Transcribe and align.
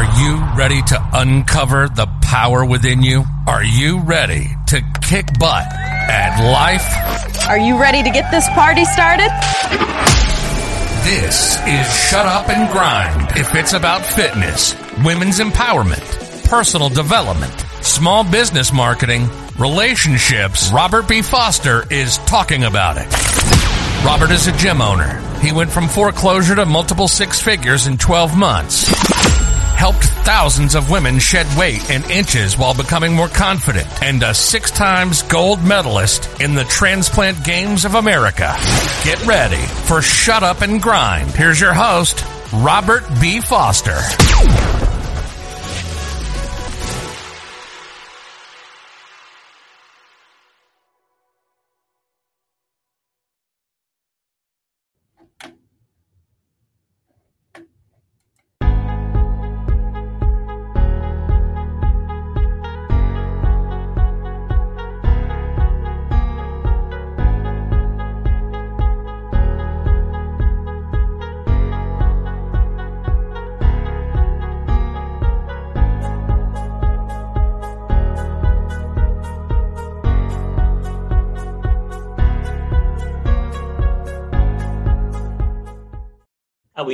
Are 0.00 0.18
you 0.18 0.42
ready 0.56 0.80
to 0.80 1.08
uncover 1.12 1.86
the 1.86 2.06
power 2.22 2.64
within 2.64 3.02
you? 3.02 3.22
Are 3.46 3.62
you 3.62 4.00
ready 4.00 4.48
to 4.68 4.80
kick 5.02 5.26
butt 5.38 5.66
at 5.70 6.40
life? 6.42 7.46
Are 7.46 7.58
you 7.58 7.78
ready 7.78 8.02
to 8.02 8.08
get 8.08 8.30
this 8.30 8.48
party 8.54 8.86
started? 8.86 9.28
This 11.04 11.58
is 11.66 12.08
Shut 12.08 12.24
Up 12.24 12.48
and 12.48 12.72
Grind. 12.72 13.36
If 13.36 13.54
it's 13.54 13.74
about 13.74 14.00
fitness, 14.06 14.74
women's 15.04 15.38
empowerment, 15.38 16.48
personal 16.48 16.88
development, 16.88 17.52
small 17.82 18.24
business 18.24 18.72
marketing, 18.72 19.28
relationships, 19.58 20.70
Robert 20.72 21.08
B. 21.08 21.20
Foster 21.20 21.84
is 21.92 22.16
talking 22.16 22.64
about 22.64 22.96
it. 22.96 23.06
Robert 24.02 24.30
is 24.30 24.46
a 24.46 24.52
gym 24.52 24.80
owner. 24.80 25.20
He 25.40 25.52
went 25.52 25.70
from 25.70 25.88
foreclosure 25.88 26.54
to 26.54 26.64
multiple 26.64 27.06
six 27.06 27.42
figures 27.42 27.86
in 27.86 27.98
12 27.98 28.34
months. 28.34 29.49
Helped 29.80 30.04
thousands 30.04 30.74
of 30.74 30.90
women 30.90 31.18
shed 31.18 31.46
weight 31.56 31.90
and 31.90 32.04
inches 32.10 32.58
while 32.58 32.74
becoming 32.74 33.14
more 33.14 33.28
confident. 33.28 33.86
And 34.02 34.22
a 34.22 34.34
six 34.34 34.70
times 34.70 35.22
gold 35.22 35.64
medalist 35.64 36.38
in 36.38 36.54
the 36.54 36.64
Transplant 36.64 37.42
Games 37.42 37.86
of 37.86 37.94
America. 37.94 38.54
Get 39.04 39.24
ready 39.24 39.56
for 39.56 40.02
Shut 40.02 40.42
Up 40.42 40.60
and 40.60 40.82
Grind. 40.82 41.30
Here's 41.30 41.58
your 41.58 41.72
host, 41.72 42.22
Robert 42.52 43.04
B. 43.22 43.40
Foster. 43.40 44.79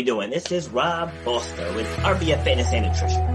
Doing? 0.07 0.31
This 0.31 0.53
is 0.53 0.69
Rob 0.69 1.11
Foster 1.25 1.73
with 1.73 1.89
RBF 1.97 2.45
Fitness 2.45 2.73
and 2.73 2.87
Nutrition. 2.87 3.27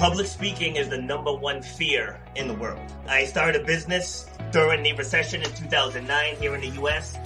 Public 0.00 0.26
speaking 0.26 0.74
is 0.74 0.88
the 0.88 1.00
number 1.00 1.32
one 1.32 1.62
fear 1.62 2.18
in 2.34 2.48
the 2.48 2.54
world. 2.54 2.80
I 3.06 3.26
started 3.26 3.62
a 3.62 3.64
business 3.64 4.28
during 4.50 4.82
the 4.82 4.92
recession 4.94 5.42
in 5.42 5.52
2009 5.52 6.36
here 6.36 6.56
in 6.56 6.60
the 6.60 6.82
US. 6.82 7.16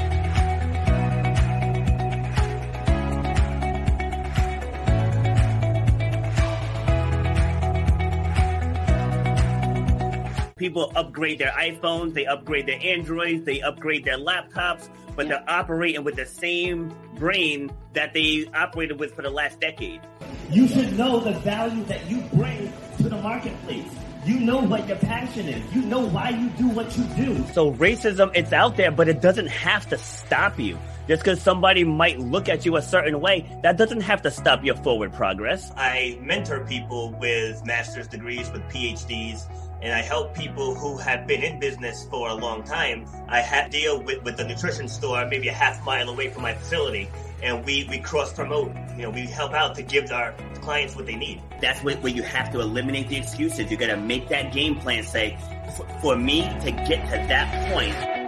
People 10.65 10.91
upgrade 10.97 11.41
their 11.41 11.51
iPhones, 11.51 12.15
they 12.15 12.25
upgrade 12.25 12.65
their 12.65 12.81
Androids, 12.81 13.45
they 13.45 13.61
upgrade 13.61 14.03
their 14.03 14.17
laptops, 14.17 14.89
but 15.15 15.29
they're 15.29 15.45
operating 15.47 16.05
with 16.05 16.17
the 16.17 16.25
same 16.25 16.91
brain 17.17 17.71
that 17.93 18.15
they 18.15 18.47
operated 18.55 18.99
with 18.99 19.15
for 19.15 19.21
the 19.21 19.29
last 19.29 19.61
decade. 19.61 20.01
You 20.49 20.67
should 20.67 20.97
know 20.97 21.21
the 21.21 21.33
value 21.33 21.85
that 21.85 22.09
you 22.09 22.23
bring 22.33 22.73
to 22.97 23.11
the 23.11 23.19
marketplace. 23.19 23.91
You 24.25 24.41
know 24.41 24.63
what 24.63 24.89
your 24.89 24.97
passion 24.97 25.51
is. 25.51 25.75
You 25.75 25.83
know 25.83 26.01
why 26.09 26.31
you 26.31 26.49
do 26.57 26.71
what 26.71 26.97
you 26.97 27.05
do. 27.09 27.45
So 27.53 27.75
racism, 27.75 28.31
it's 28.35 28.55
out 28.55 28.79
there, 28.79 28.91
but 28.91 29.07
it 29.07 29.21
doesn't 29.21 29.49
have 29.49 29.87
to 29.91 29.99
stop 29.99 30.59
you. 30.59 30.79
Just 31.07 31.23
because 31.23 31.43
somebody 31.43 31.85
might 31.85 32.19
look 32.19 32.49
at 32.49 32.65
you 32.65 32.77
a 32.77 32.83
certain 32.83 33.21
way, 33.21 33.47
that 33.63 33.77
doesn't 33.77 34.01
have 34.01 34.23
to 34.23 34.31
stop 34.31 34.65
your 34.65 34.77
forward 34.77 35.13
progress. 35.13 35.71
I 35.77 36.19
mentor 36.23 36.65
people 36.65 37.15
with 37.21 37.67
master's 37.67 38.09
degrees, 38.09 38.51
with 38.51 38.63
PhDs, 38.71 39.47
and 39.83 39.93
I 39.93 40.01
help 40.01 40.35
people 40.35 40.75
who 40.75 40.97
have 40.99 41.27
been 41.27 41.43
in 41.43 41.59
business 41.61 42.07
for 42.11 42.29
a 42.29 42.35
long 42.35 42.63
time. 42.65 43.07
I 43.29 43.41
have 43.41 43.71
deal 43.71 44.01
with, 44.03 44.23
with 44.23 44.37
the 44.37 44.45
nutrition 44.45 44.89
store 44.89 45.27
maybe 45.27 45.49
a 45.49 45.53
half 45.53 45.85
mile 45.85 46.09
away 46.09 46.31
from 46.31 46.43
my 46.43 46.55
facility, 46.55 47.11
and 47.43 47.65
we, 47.65 47.87
we 47.91 47.99
cross 47.99 48.33
promote. 48.33 48.73
You 48.97 49.03
know, 49.03 49.11
we 49.11 49.27
help 49.27 49.53
out 49.53 49.75
to 49.77 49.83
give 49.83 50.11
our 50.11 50.35
clients 50.61 50.97
what 50.97 51.07
they 51.07 51.17
need. 51.17 51.43
That's 51.61 51.83
where, 51.83 51.97
where 51.97 52.13
you 52.13 52.23
have 52.23 52.51
to 52.53 52.61
eliminate 52.61 53.09
the 53.09 53.17
excuses. 53.17 53.71
You 53.71 53.77
got 53.77 53.89
to 53.89 53.97
make 53.97 54.29
that 54.29 54.53
game 54.53 54.77
plan. 54.77 55.03
Say, 55.03 55.37
for, 55.77 55.87
for 56.01 56.17
me 56.17 56.43
to 56.63 56.71
get 56.71 57.05
to 57.11 57.17
that 57.29 57.73
point. 57.73 58.24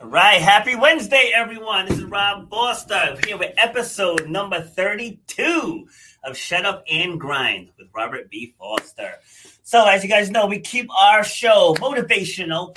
All 0.00 0.08
right, 0.08 0.40
happy 0.40 0.76
Wednesday, 0.76 1.30
everyone. 1.34 1.84
This 1.84 1.98
is 1.98 2.04
Rob 2.04 2.48
Foster 2.48 3.18
here 3.26 3.36
with 3.36 3.52
episode 3.58 4.30
number 4.30 4.62
32 4.62 5.86
of 6.24 6.38
Shut 6.38 6.64
Up 6.64 6.82
and 6.90 7.20
Grind 7.20 7.68
with 7.76 7.88
Robert 7.94 8.30
B. 8.30 8.54
Foster. 8.58 9.16
So, 9.62 9.86
as 9.86 10.02
you 10.02 10.08
guys 10.08 10.30
know, 10.30 10.46
we 10.46 10.58
keep 10.58 10.88
our 10.98 11.22
show 11.22 11.74
motivational, 11.80 12.74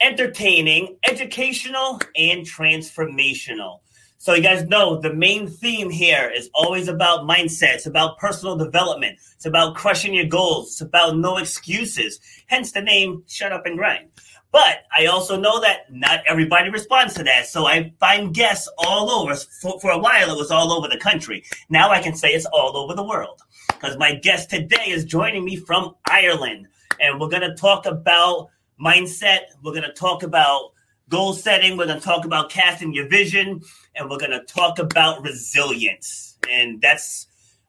entertaining, 0.00 0.98
educational, 1.04 2.00
and 2.14 2.46
transformational. 2.46 3.80
So, 4.18 4.34
you 4.34 4.42
guys 4.42 4.64
know 4.68 5.00
the 5.00 5.12
main 5.12 5.48
theme 5.48 5.90
here 5.90 6.30
is 6.32 6.48
always 6.54 6.86
about 6.86 7.28
mindset. 7.28 7.74
It's 7.74 7.86
about 7.86 8.18
personal 8.18 8.56
development. 8.56 9.18
It's 9.34 9.46
about 9.46 9.74
crushing 9.74 10.14
your 10.14 10.26
goals. 10.26 10.68
It's 10.68 10.80
about 10.80 11.16
no 11.16 11.38
excuses. 11.38 12.20
Hence 12.46 12.70
the 12.70 12.82
name 12.82 13.24
Shut 13.26 13.50
Up 13.50 13.66
and 13.66 13.76
Grind. 13.76 14.10
But 14.52 14.84
I 14.96 15.06
also 15.06 15.40
know 15.40 15.60
that 15.62 15.90
not 15.90 16.22
everybody 16.28 16.68
responds 16.68 17.14
to 17.14 17.24
that. 17.24 17.46
So 17.46 17.66
I 17.66 17.94
find 17.98 18.34
guests 18.34 18.68
all 18.76 19.10
over. 19.10 19.34
For, 19.34 19.80
for, 19.80 19.90
a 19.90 19.98
while, 19.98 20.30
it 20.30 20.36
was 20.36 20.50
all 20.50 20.72
over 20.72 20.88
the 20.88 20.98
country. 20.98 21.42
Now 21.70 21.90
I 21.90 22.02
can 22.02 22.14
say 22.14 22.28
it's 22.28 22.44
all 22.44 22.76
over 22.76 22.94
the 22.94 23.02
world. 23.02 23.40
Because 23.68 23.96
my 23.96 24.14
guest 24.14 24.50
today 24.50 24.84
is 24.88 25.06
joining 25.06 25.46
me 25.46 25.56
from 25.56 25.94
Ireland. 26.06 26.68
And 27.00 27.18
we're 27.18 27.30
going 27.30 27.48
to 27.48 27.54
talk 27.54 27.86
about 27.86 28.50
mindset. 28.78 29.40
We're 29.64 29.72
going 29.72 29.84
to 29.84 29.92
talk 29.94 30.22
about 30.22 30.72
goal 31.08 31.32
setting. 31.32 31.78
We're 31.78 31.86
going 31.86 31.98
to 31.98 32.04
talk 32.04 32.26
about 32.26 32.50
casting 32.50 32.92
your 32.92 33.08
vision. 33.08 33.62
And 33.96 34.10
we're 34.10 34.18
going 34.18 34.32
to 34.32 34.44
talk 34.44 34.78
about 34.78 35.22
resilience. 35.22 36.36
And 36.50 36.78
that's 36.82 37.26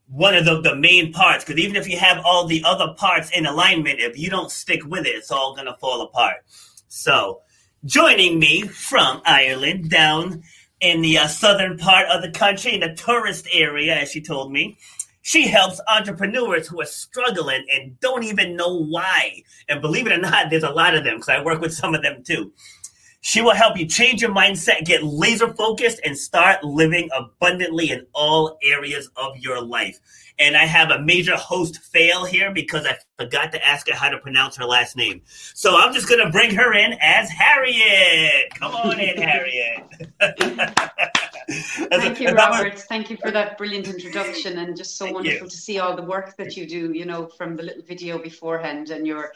one 0.08 0.36
of 0.36 0.44
the, 0.44 0.60
the 0.60 0.76
main 0.76 1.14
parts. 1.14 1.46
Because 1.46 1.62
even 1.64 1.78
if 1.78 1.88
you 1.88 1.98
have 1.98 2.22
all 2.26 2.46
the 2.46 2.62
other 2.66 2.94
parts 2.98 3.32
in 3.32 3.46
alignment, 3.46 4.02
if 4.02 4.20
you 4.20 4.30
don't 4.30 4.52
stick 4.52 4.86
with 4.86 5.06
it, 5.06 5.16
it's 5.16 5.32
all 5.32 5.56
going 5.56 5.68
to 5.68 5.78
fall 5.78 6.02
apart. 6.02 6.44
So, 6.96 7.42
joining 7.86 8.38
me 8.38 8.68
from 8.68 9.24
Ireland 9.26 9.90
down 9.90 10.44
in 10.80 11.02
the 11.02 11.18
uh, 11.18 11.28
southern 11.28 11.76
part 11.76 12.08
of 12.10 12.22
the 12.22 12.30
country, 12.30 12.76
in 12.76 12.82
the 12.82 12.94
tourist 12.94 13.48
area, 13.52 13.96
as 13.96 14.12
she 14.12 14.22
told 14.22 14.52
me, 14.52 14.78
she 15.24 15.48
helps 15.48 15.82
entrepreneurs 15.90 16.68
who 16.68 16.80
are 16.82 16.86
struggling 16.86 17.66
and 17.74 18.00
don't 18.00 18.24
even 18.24 18.56
know 18.56 18.78
why. 18.78 19.42
And 19.68 19.82
believe 19.82 20.06
it 20.06 20.14
or 20.14 20.20
not, 20.20 20.52
there's 20.52 20.62
a 20.62 20.70
lot 20.70 20.94
of 20.94 21.04
them 21.04 21.16
because 21.16 21.30
I 21.30 21.44
work 21.44 21.62
with 21.62 21.74
some 21.74 21.96
of 21.96 22.04
them 22.04 22.22
too. 22.24 22.54
She 23.26 23.42
will 23.42 23.56
help 23.56 23.78
you 23.78 23.86
change 23.86 24.22
your 24.22 24.32
mindset, 24.32 24.84
get 24.84 25.02
laser 25.02 25.54
focused, 25.54 26.02
and 26.04 26.18
start 26.18 26.62
living 26.62 27.10
abundantly 27.16 27.90
in 27.90 28.06
all 28.14 28.58
areas 28.62 29.10
of 29.16 29.38
your 29.38 29.62
life. 29.62 29.98
And 30.40 30.58
I 30.58 30.66
have 30.66 30.92
a 30.92 31.00
major 31.02 31.38
host 31.38 31.78
fail 31.78 32.26
here 32.26 32.52
because 32.52 32.86
I 32.86 32.98
forgot 33.18 33.54
to 33.54 33.66
ask 33.66 33.88
her 33.88 33.96
how 33.96 34.10
to 34.10 34.18
pronounce 34.18 34.58
her 34.58 34.66
last 34.66 34.98
name. 34.98 35.22
So 35.54 35.80
I'm 35.80 35.94
just 35.94 36.10
going 36.10 36.20
to 36.20 36.30
bring 36.32 36.54
her 36.54 36.74
in 36.74 36.98
as 37.02 37.30
Harriet. 37.30 38.54
Come 38.56 38.76
on 38.76 39.00
in, 39.00 39.22
Harriet. 39.22 39.84
Thank 41.92 42.20
you, 42.20 42.28
Robert. 42.28 42.78
Thank 42.78 43.10
you 43.10 43.16
for 43.16 43.32
that 43.32 43.58
brilliant 43.58 43.88
introduction 43.88 44.58
and 44.58 44.76
just 44.76 44.98
so 44.98 45.06
Thank 45.06 45.16
wonderful 45.16 45.46
you. 45.46 45.50
to 45.50 45.58
see 45.58 45.80
all 45.80 45.96
the 45.96 46.04
work 46.04 46.36
that 46.36 46.58
you 46.58 46.68
do, 46.68 46.92
you 46.92 47.06
know, 47.06 47.28
from 47.28 47.56
the 47.56 47.64
little 47.64 47.84
video 47.84 48.18
beforehand 48.18 48.90
and 48.90 49.08
your 49.08 49.32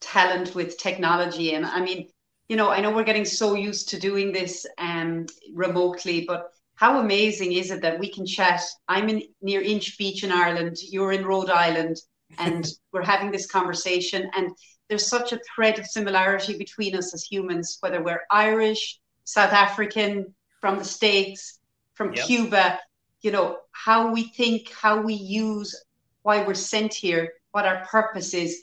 talent 0.00 0.54
with 0.54 0.76
technology. 0.76 1.54
And 1.54 1.64
I 1.64 1.80
mean, 1.80 2.10
you 2.48 2.56
know, 2.56 2.70
I 2.70 2.80
know 2.80 2.90
we're 2.90 3.04
getting 3.04 3.24
so 3.24 3.54
used 3.54 3.90
to 3.90 4.00
doing 4.00 4.32
this 4.32 4.66
um, 4.78 5.26
remotely, 5.54 6.24
but 6.26 6.50
how 6.76 7.00
amazing 7.00 7.52
is 7.52 7.70
it 7.70 7.82
that 7.82 7.98
we 7.98 8.08
can 8.08 8.24
chat? 8.24 8.62
I'm 8.88 9.08
in 9.08 9.22
near 9.42 9.60
Inch 9.60 9.98
Beach 9.98 10.24
in 10.24 10.32
Ireland, 10.32 10.76
you're 10.80 11.12
in 11.12 11.26
Rhode 11.26 11.50
Island, 11.50 11.96
and 12.38 12.66
we're 12.92 13.02
having 13.02 13.30
this 13.30 13.46
conversation. 13.46 14.30
And 14.36 14.50
there's 14.88 15.06
such 15.06 15.32
a 15.32 15.40
thread 15.54 15.78
of 15.78 15.86
similarity 15.86 16.56
between 16.56 16.96
us 16.96 17.12
as 17.12 17.24
humans, 17.24 17.78
whether 17.80 18.02
we're 18.02 18.22
Irish, 18.30 18.98
South 19.24 19.52
African, 19.52 20.34
from 20.60 20.78
the 20.78 20.84
States, 20.84 21.58
from 21.94 22.14
Yep. 22.14 22.26
Cuba, 22.26 22.78
you 23.20 23.30
know, 23.30 23.58
how 23.72 24.10
we 24.12 24.24
think, 24.24 24.72
how 24.72 25.00
we 25.02 25.14
use 25.14 25.84
why 26.22 26.46
we're 26.46 26.54
sent 26.54 26.94
here, 26.94 27.32
what 27.50 27.66
our 27.66 27.84
purpose 27.86 28.34
is. 28.34 28.62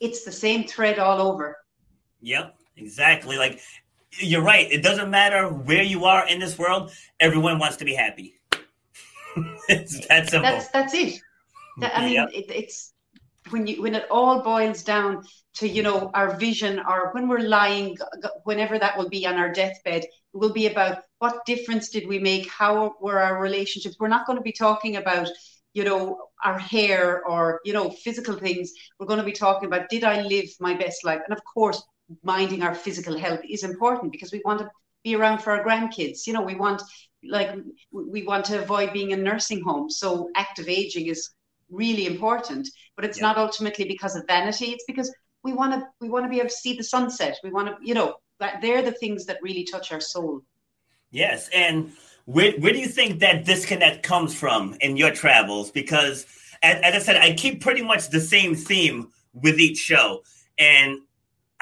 It's 0.00 0.24
the 0.24 0.32
same 0.32 0.64
thread 0.64 0.98
all 0.98 1.20
over. 1.20 1.56
Yep, 2.20 2.56
exactly. 2.76 3.36
Like 3.36 3.60
you're 4.18 4.42
right. 4.42 4.70
It 4.70 4.82
doesn't 4.82 5.10
matter 5.10 5.48
where 5.48 5.82
you 5.82 6.04
are 6.04 6.26
in 6.28 6.38
this 6.38 6.58
world. 6.58 6.92
Everyone 7.20 7.58
wants 7.58 7.76
to 7.78 7.84
be 7.84 7.94
happy. 7.94 8.34
it's 9.68 10.06
that 10.08 10.28
simple. 10.28 10.50
That's 10.50 10.68
that's 10.68 10.94
it. 10.94 11.20
That, 11.78 11.96
I 11.96 12.04
mean, 12.04 12.14
Yep. 12.14 12.28
it, 12.34 12.50
it's 12.50 12.92
when 13.50 13.66
you 13.66 13.82
when 13.82 13.94
it 13.94 14.06
all 14.10 14.42
boils 14.42 14.82
down 14.82 15.24
to 15.54 15.68
you 15.68 15.82
know 15.82 16.10
our 16.14 16.36
vision, 16.36 16.80
or 16.80 17.10
when 17.12 17.28
we're 17.28 17.38
lying, 17.40 17.96
whenever 18.44 18.78
that 18.78 18.96
will 18.96 19.08
be 19.08 19.26
on 19.26 19.36
our 19.36 19.50
deathbed, 19.50 20.04
it 20.04 20.10
will 20.32 20.52
be 20.52 20.66
about 20.66 20.98
what 21.18 21.44
difference 21.46 21.88
did 21.88 22.06
we 22.06 22.18
make? 22.18 22.48
How 22.50 22.94
were 23.00 23.20
our 23.20 23.40
relationships? 23.40 23.96
We're 23.98 24.08
not 24.08 24.26
going 24.26 24.38
to 24.38 24.42
be 24.42 24.52
talking 24.52 24.96
about 24.96 25.28
you 25.72 25.84
know 25.84 26.28
our 26.44 26.58
hair 26.58 27.24
or 27.26 27.60
you 27.64 27.72
know 27.72 27.90
physical 27.90 28.34
things. 28.34 28.72
We're 28.98 29.06
going 29.06 29.20
to 29.20 29.24
be 29.24 29.32
talking 29.32 29.66
about 29.66 29.88
did 29.88 30.04
I 30.04 30.22
live 30.22 30.48
my 30.60 30.74
best 30.74 31.04
life? 31.04 31.20
And 31.26 31.36
of 31.36 31.42
course, 31.44 31.82
minding 32.22 32.62
our 32.62 32.74
physical 32.74 33.18
health 33.18 33.40
is 33.48 33.64
important 33.64 34.12
because 34.12 34.32
we 34.32 34.42
want 34.44 34.60
to 34.60 34.70
be 35.04 35.16
around 35.16 35.38
for 35.38 35.52
our 35.52 35.64
grandkids. 35.64 36.26
You 36.26 36.32
know, 36.32 36.42
we 36.42 36.54
want 36.54 36.82
like 37.24 37.50
we 37.92 38.24
want 38.24 38.44
to 38.46 38.62
avoid 38.62 38.92
being 38.92 39.10
in 39.12 39.22
nursing 39.22 39.62
homes. 39.62 39.98
So 39.98 40.30
active 40.36 40.68
aging 40.68 41.06
is 41.06 41.30
really 41.70 42.06
important, 42.06 42.68
but 42.96 43.04
it's 43.04 43.18
Yeah. 43.18 43.28
not 43.28 43.38
ultimately 43.38 43.84
because 43.86 44.16
of 44.16 44.26
vanity. 44.26 44.66
It's 44.72 44.84
because 44.86 45.12
we 45.42 45.52
want 45.52 45.72
to 45.74 45.86
we 46.00 46.08
want 46.08 46.24
to 46.24 46.30
be 46.30 46.38
able 46.38 46.48
to 46.48 46.54
see 46.54 46.76
the 46.76 46.84
sunset. 46.84 47.38
We 47.42 47.50
want 47.50 47.68
to, 47.68 47.76
you 47.82 47.94
know, 47.94 48.16
that 48.40 48.60
they're 48.62 48.82
the 48.82 48.92
things 48.92 49.26
that 49.26 49.38
really 49.42 49.64
touch 49.64 49.92
our 49.92 50.00
soul. 50.00 50.42
Yes, 51.10 51.48
and 51.54 51.92
where 52.24 52.52
where 52.52 52.72
do 52.72 52.78
you 52.78 52.88
think 52.88 53.20
that 53.20 53.44
disconnect 53.44 54.02
comes 54.02 54.34
from 54.34 54.76
in 54.80 54.96
your 54.96 55.10
travels? 55.10 55.70
Because 55.70 56.26
as, 56.62 56.80
as 56.82 56.94
I 56.94 56.98
said, 57.00 57.16
I 57.16 57.34
keep 57.34 57.60
pretty 57.60 57.82
much 57.82 58.08
the 58.08 58.20
same 58.20 58.54
theme 58.54 59.12
with 59.32 59.58
each 59.58 59.78
show, 59.78 60.22
and 60.58 61.00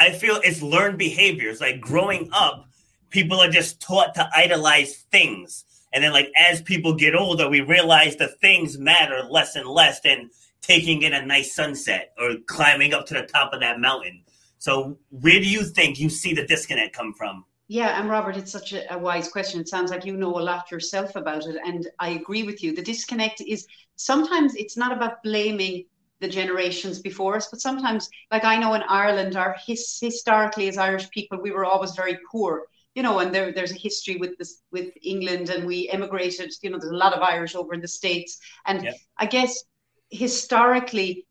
I 0.00 0.12
feel 0.12 0.40
it's 0.42 0.62
learned 0.62 0.96
behaviors. 0.96 1.60
Like 1.60 1.80
growing 1.80 2.30
up, 2.32 2.66
people 3.10 3.38
are 3.38 3.50
just 3.50 3.80
taught 3.82 4.14
to 4.14 4.28
idolize 4.34 4.96
things, 5.12 5.66
and 5.92 6.02
then 6.02 6.12
like 6.12 6.32
as 6.36 6.62
people 6.62 6.94
get 6.94 7.14
older, 7.14 7.48
we 7.48 7.60
realize 7.60 8.16
the 8.16 8.28
things 8.28 8.78
matter 8.78 9.22
less 9.28 9.56
and 9.56 9.68
less 9.68 10.00
than 10.00 10.30
taking 10.62 11.02
in 11.02 11.12
a 11.12 11.24
nice 11.24 11.54
sunset 11.54 12.12
or 12.18 12.36
climbing 12.46 12.94
up 12.94 13.06
to 13.06 13.14
the 13.14 13.22
top 13.22 13.52
of 13.52 13.60
that 13.60 13.78
mountain. 13.78 14.22
So, 14.58 14.98
where 15.10 15.38
do 15.38 15.48
you 15.48 15.64
think 15.64 16.00
you 16.00 16.08
see 16.08 16.32
the 16.32 16.46
disconnect 16.46 16.96
come 16.96 17.12
from? 17.12 17.44
Yeah, 17.68 18.00
and 18.00 18.08
Robert, 18.08 18.36
it's 18.36 18.50
such 18.50 18.72
a, 18.72 18.92
a 18.92 18.98
wise 18.98 19.28
question. 19.28 19.60
It 19.60 19.68
sounds 19.68 19.90
like 19.90 20.04
you 20.04 20.16
know 20.16 20.38
a 20.38 20.40
lot 20.40 20.70
yourself 20.70 21.14
about 21.14 21.46
it, 21.46 21.56
and 21.64 21.86
I 21.98 22.10
agree 22.10 22.42
with 22.42 22.64
you. 22.64 22.74
The 22.74 22.82
disconnect 22.82 23.42
is 23.42 23.66
sometimes 23.96 24.54
it's 24.54 24.76
not 24.78 24.92
about 24.92 25.22
blaming 25.22 25.84
the 26.20 26.28
generations 26.28 27.00
before 27.00 27.36
us, 27.36 27.48
but 27.50 27.60
sometimes, 27.60 28.08
like 28.30 28.44
I 28.44 28.56
know 28.56 28.74
in 28.74 28.82
Ireland, 28.88 29.36
our 29.36 29.56
his, 29.66 29.98
historically 30.00 30.68
as 30.68 30.78
Irish 30.78 31.08
people, 31.10 31.40
we 31.40 31.50
were 31.50 31.64
always 31.64 31.92
very 31.94 32.18
poor. 32.30 32.64
You 32.94 33.02
know, 33.04 33.20
and 33.20 33.32
there, 33.34 33.52
there's 33.52 33.72
a 33.72 33.78
history 33.78 34.16
with 34.16 34.36
this 34.38 34.62
with 34.72 34.90
England, 35.02 35.48
and 35.50 35.66
we 35.66 35.88
emigrated. 35.90 36.52
You 36.62 36.70
know, 36.70 36.78
there's 36.78 36.92
a 36.92 36.96
lot 36.96 37.14
of 37.14 37.22
Irish 37.22 37.54
over 37.54 37.72
in 37.74 37.80
the 37.80 37.88
states, 37.88 38.38
and 38.66 38.82
Yep. 38.84 38.94
I 39.18 39.26
guess 39.26 39.64
historically, 40.10 41.26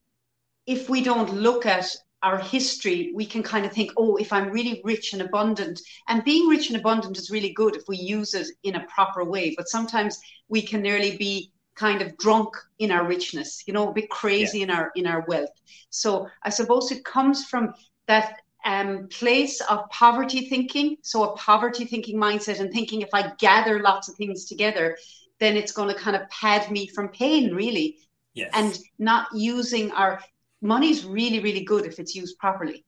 if 0.65 0.89
we 0.89 1.01
don't 1.03 1.33
look 1.33 1.65
at 1.65 1.87
our 2.21 2.37
history, 2.37 3.11
we 3.15 3.25
can 3.25 3.43
kind 3.43 3.65
of 3.65 3.71
think, 3.71 3.91
oh, 3.97 4.17
if 4.17 4.33
I'm 4.33 4.51
really 4.51 4.81
rich 4.83 5.13
and 5.13 5.21
abundant, 5.21 5.79
and 6.07 6.23
being 6.23 6.47
rich 6.47 6.69
and 6.69 6.77
abundant 6.77 7.17
is 7.17 7.31
really 7.31 7.53
good 7.53 7.75
if 7.75 7.83
we 7.87 7.97
use 7.97 8.33
it 8.33 8.47
in 8.63 8.75
a 8.75 8.85
proper 8.87 9.23
way. 9.23 9.53
But 9.55 9.69
sometimes 9.69 10.19
we 10.49 10.61
can 10.61 10.81
nearly 10.81 11.17
be 11.17 11.51
kind 11.79 12.01
of 12.01 12.17
drunk 12.17 12.49
in 12.79 12.91
our 12.91 13.05
richness, 13.07 13.63
you 13.65 13.73
know, 13.73 13.89
a 13.89 13.93
bit 13.93 14.09
crazy 14.09 14.61
in 14.61 14.69
our 14.69 14.91
in 14.95 15.07
our 15.07 15.25
wealth. 15.27 15.55
So 15.89 16.27
I 16.43 16.49
suppose 16.49 16.91
it 16.91 17.05
comes 17.05 17.45
from 17.45 17.73
that 18.07 18.41
um, 18.65 19.07
place 19.07 19.61
of 19.61 19.89
poverty 19.89 20.49
thinking. 20.49 20.97
So 21.01 21.23
a 21.23 21.37
poverty 21.37 21.85
thinking 21.85 22.17
mindset 22.17 22.59
and 22.59 22.71
thinking 22.71 23.01
if 23.01 23.13
I 23.13 23.31
gather 23.39 23.81
lots 23.81 24.09
of 24.09 24.15
things 24.15 24.45
together, 24.45 24.97
then 25.39 25.55
it's 25.55 25.71
going 25.71 25.89
to 25.89 25.99
kind 25.99 26.17
of 26.17 26.29
pad 26.29 26.69
me 26.69 26.87
from 26.87 27.09
pain, 27.09 27.55
really 27.55 27.97
Yes, 28.33 28.51
and 28.53 28.77
not 28.99 29.27
using 29.33 29.91
our 29.91 30.21
money's 30.61 31.03
really 31.03 31.39
really 31.39 31.63
good 31.63 31.85
if 31.85 31.99
it's 31.99 32.15
used 32.15 32.37
properly 32.37 32.85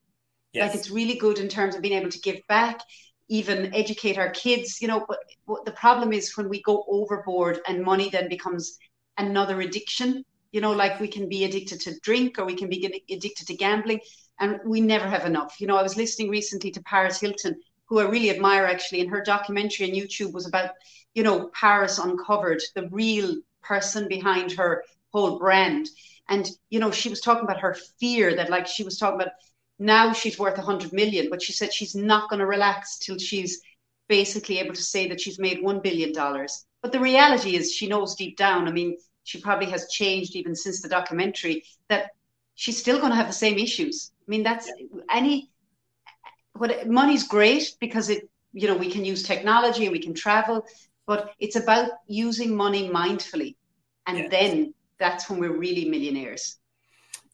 yes. 0.54 0.68
like 0.68 0.78
it's 0.78 0.92
really 0.92 1.16
good 1.16 1.40
in 1.40 1.48
terms 1.48 1.76
of 1.76 1.82
being 1.82 2.00
able 2.00 2.12
to 2.12 2.20
give 2.20 2.40
back 2.48 2.82
even 3.32 3.74
educate 3.74 4.18
our 4.18 4.30
kids 4.32 4.82
you 4.82 4.88
know 4.88 5.04
but 5.08 5.20
what 5.46 5.66
the 5.66 5.72
problem 5.84 6.14
is 6.14 6.36
when 6.38 6.50
we 6.50 6.62
go 6.64 6.84
overboard 6.88 7.60
and 7.68 7.84
money 7.84 8.10
then 8.10 8.28
becomes 8.30 8.78
another 9.18 9.62
addiction 9.62 10.24
you 10.52 10.62
know 10.62 10.74
like 10.74 11.00
we 11.00 11.08
can 11.08 11.28
be 11.30 11.46
addicted 11.46 11.80
to 11.80 12.00
drink 12.02 12.38
or 12.38 12.46
we 12.46 12.56
can 12.56 12.70
be 12.70 13.04
addicted 13.10 13.48
to 13.48 13.56
gambling 13.56 14.00
and 14.40 14.60
we 14.66 14.82
never 14.82 15.08
have 15.08 15.26
enough. 15.26 15.56
You 15.60 15.68
know 15.68 15.78
i 15.78 15.84
was 15.84 15.98
listening 15.98 16.30
recently 16.30 16.72
to 16.72 16.84
paris 16.84 17.20
hilton 17.20 17.56
who 17.86 18.00
i 18.00 18.04
really 18.04 18.30
admire 18.30 18.66
actually 18.66 19.02
and 19.02 19.10
her 19.10 19.24
documentary 19.24 19.90
on 19.90 19.96
youtube 19.96 20.34
was 20.34 20.48
about 20.48 20.72
you 21.14 21.24
know 21.24 21.50
paris 21.54 22.00
uncovered 22.00 22.62
the 22.76 22.88
real 22.92 23.38
person 23.64 24.08
behind 24.08 24.52
her 24.52 24.84
whole 25.12 25.38
brand. 25.38 25.88
And 26.30 26.50
you 26.70 26.80
know 26.80 26.92
she 26.92 27.10
was 27.10 27.22
talking 27.22 27.44
about 27.44 27.60
her 27.60 27.76
fear 28.00 28.36
that 28.36 28.50
like 28.50 28.68
she 28.68 28.84
was 28.84 28.98
talking 28.98 29.22
about 29.22 29.34
now 29.82 30.14
she's 30.14 30.40
worth 30.40 30.58
100 30.58 30.94
million 30.94 31.28
but 31.30 31.42
she 31.42 31.54
said 31.54 31.74
she's 31.74 31.96
not 31.96 32.30
going 32.30 32.40
to 32.40 32.46
relax 32.46 32.98
till 33.00 33.18
she's 33.18 33.62
basically 34.08 34.60
able 34.60 34.76
to 34.76 34.84
say 34.84 35.08
that 35.08 35.22
she's 35.22 35.40
made 35.40 35.64
1 35.64 35.80
billion 35.82 36.14
dollars. 36.14 36.66
But 36.84 36.92
the 36.92 37.00
reality 37.00 37.56
is 37.56 37.74
she 37.74 37.88
knows 37.88 38.16
deep 38.16 38.38
down 38.38 38.68
i 38.68 38.72
mean 38.72 38.98
she 39.24 39.40
probably 39.42 39.70
has 39.72 39.90
changed 39.90 40.36
even 40.36 40.56
since 40.56 40.82
the 40.82 40.90
documentary 40.90 41.64
that 41.90 42.12
she's 42.56 42.78
still 42.78 43.00
going 43.00 43.12
to 43.12 43.16
have 43.16 43.28
the 43.28 43.34
same 43.46 43.58
issues. 43.60 44.12
I 44.28 44.32
mean 44.32 44.44
that's 44.44 44.70
any 45.10 45.52
what 46.54 46.88
money's 46.88 47.28
great 47.28 47.76
because 47.80 48.10
it 48.10 48.30
you 48.54 48.68
know 48.68 48.78
we 48.78 48.92
can 48.92 49.06
use 49.06 49.24
technology 49.24 49.86
and 49.86 49.92
we 49.94 50.00
can 50.02 50.14
travel 50.14 50.66
but 51.08 51.32
it's 51.40 51.56
about 51.56 51.90
using 52.08 52.56
money 52.56 52.90
mindfully. 52.90 53.56
And 54.08 54.18
Yes. 54.18 54.32
then 54.32 54.74
that's 55.00 55.30
when 55.30 55.40
we're 55.40 55.58
really 55.58 55.90
millionaires. 55.90 56.58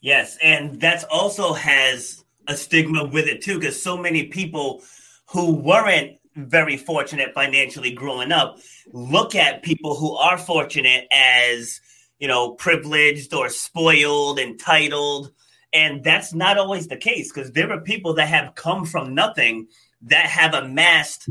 Yes, 0.01 0.37
and 0.41 0.79
that's 0.79 1.03
also 1.05 1.53
has 1.53 2.23
a 2.47 2.55
stigma 2.55 3.05
with 3.05 3.27
it 3.27 3.41
too, 3.41 3.59
because 3.59 3.81
so 3.81 3.97
many 3.97 4.23
people 4.27 4.81
who 5.29 5.55
weren't 5.55 6.17
very 6.35 6.77
fortunate 6.77 7.33
financially 7.33 7.91
growing 7.91 8.31
up 8.31 8.59
look 8.93 9.35
at 9.35 9.63
people 9.63 9.95
who 9.95 10.15
are 10.15 10.37
fortunate 10.37 11.07
as 11.11 11.81
you 12.19 12.27
know 12.27 12.51
privileged 12.51 13.33
or 13.33 13.49
spoiled, 13.49 14.39
entitled, 14.39 15.31
and 15.73 16.03
that's 16.03 16.33
not 16.33 16.57
always 16.57 16.87
the 16.87 16.97
case 16.97 17.31
because 17.31 17.51
there 17.51 17.71
are 17.71 17.81
people 17.81 18.13
that 18.13 18.27
have 18.27 18.55
come 18.55 18.85
from 18.85 19.13
nothing 19.15 19.67
that 20.03 20.25
have 20.27 20.53
amassed 20.53 21.27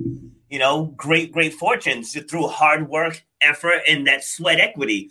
you 0.50 0.58
know 0.58 0.87
great 0.96 1.32
great 1.32 1.54
fortunes 1.54 2.12
through 2.28 2.49
hard 2.49 2.88
work, 2.88 3.25
effort, 3.40 3.80
and 3.88 4.06
that 4.06 4.25
sweat 4.25 4.61
equity, 4.61 5.11